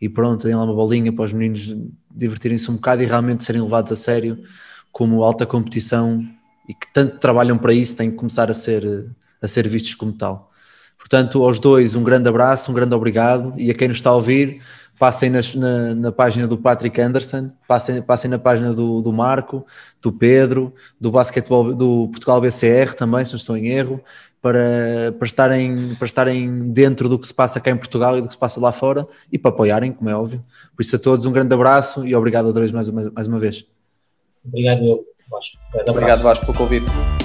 e 0.00 0.08
pronto, 0.08 0.44
deem 0.44 0.56
lá 0.56 0.64
uma 0.64 0.74
bolinha 0.74 1.12
para 1.12 1.24
os 1.24 1.32
meninos 1.32 1.74
divertirem-se 2.10 2.70
um 2.70 2.74
bocado 2.74 3.02
e 3.02 3.06
realmente 3.06 3.44
serem 3.44 3.62
levados 3.62 3.92
a 3.92 3.96
sério 3.96 4.42
como 4.92 5.22
alta 5.22 5.44
competição 5.44 6.24
e 6.68 6.74
que 6.74 6.92
tanto 6.92 7.18
trabalham 7.18 7.58
para 7.58 7.72
isso 7.72 7.96
têm 7.96 8.10
que 8.10 8.16
começar 8.16 8.50
a 8.50 8.54
ser, 8.54 9.10
a 9.40 9.48
ser 9.48 9.68
vistos 9.68 9.94
como 9.94 10.12
tal. 10.12 10.50
Portanto, 10.98 11.42
aos 11.44 11.58
dois, 11.58 11.94
um 11.94 12.02
grande 12.02 12.28
abraço, 12.28 12.70
um 12.70 12.74
grande 12.74 12.94
obrigado 12.94 13.52
e 13.58 13.70
a 13.70 13.74
quem 13.74 13.88
nos 13.88 13.98
está 13.98 14.10
a 14.10 14.14
ouvir, 14.14 14.62
passem 14.98 15.30
nas, 15.30 15.54
na, 15.54 15.94
na, 15.94 16.12
página 16.12 16.46
do 16.46 16.56
Patrick 16.56 17.00
Anderson, 17.00 17.50
passem, 17.66 18.00
passem 18.02 18.30
na 18.30 18.38
página 18.38 18.72
do, 18.72 19.02
do 19.02 19.12
Marco, 19.12 19.66
do 20.00 20.12
Pedro, 20.12 20.72
do 21.00 21.10
basquetebol 21.10 21.74
do 21.74 22.08
Portugal 22.08 22.40
BCR 22.40 22.94
também, 22.94 23.24
se 23.24 23.32
não 23.32 23.38
estou 23.38 23.56
em 23.56 23.68
erro, 23.68 24.00
para, 24.40 25.14
para, 25.18 25.26
estarem, 25.26 25.94
para 25.94 26.06
estarem 26.06 26.70
dentro 26.70 27.08
do 27.08 27.18
que 27.18 27.26
se 27.26 27.34
passa 27.34 27.58
cá 27.60 27.70
em 27.70 27.76
Portugal 27.76 28.18
e 28.18 28.20
do 28.20 28.26
que 28.26 28.34
se 28.34 28.38
passa 28.38 28.60
lá 28.60 28.72
fora 28.72 29.06
e 29.32 29.38
para 29.38 29.50
apoiarem, 29.50 29.90
como 29.90 30.10
é 30.10 30.14
óbvio. 30.14 30.44
Por 30.76 30.82
isso 30.82 30.96
a 30.96 30.98
todos 30.98 31.24
um 31.24 31.32
grande 31.32 31.54
abraço 31.54 32.06
e 32.06 32.14
obrigado 32.14 32.48
a 32.48 32.52
dois 32.52 32.70
mais, 32.70 32.88
mais, 32.90 33.10
mais 33.10 33.26
uma 33.26 33.38
vez. 33.38 33.66
Obrigado, 34.46 34.84
eu, 34.84 35.04
Vasco. 35.30 35.56
Obrigado, 35.88 36.22
Vasco, 36.22 36.44
pelo 36.46 36.58
convite. 36.58 37.23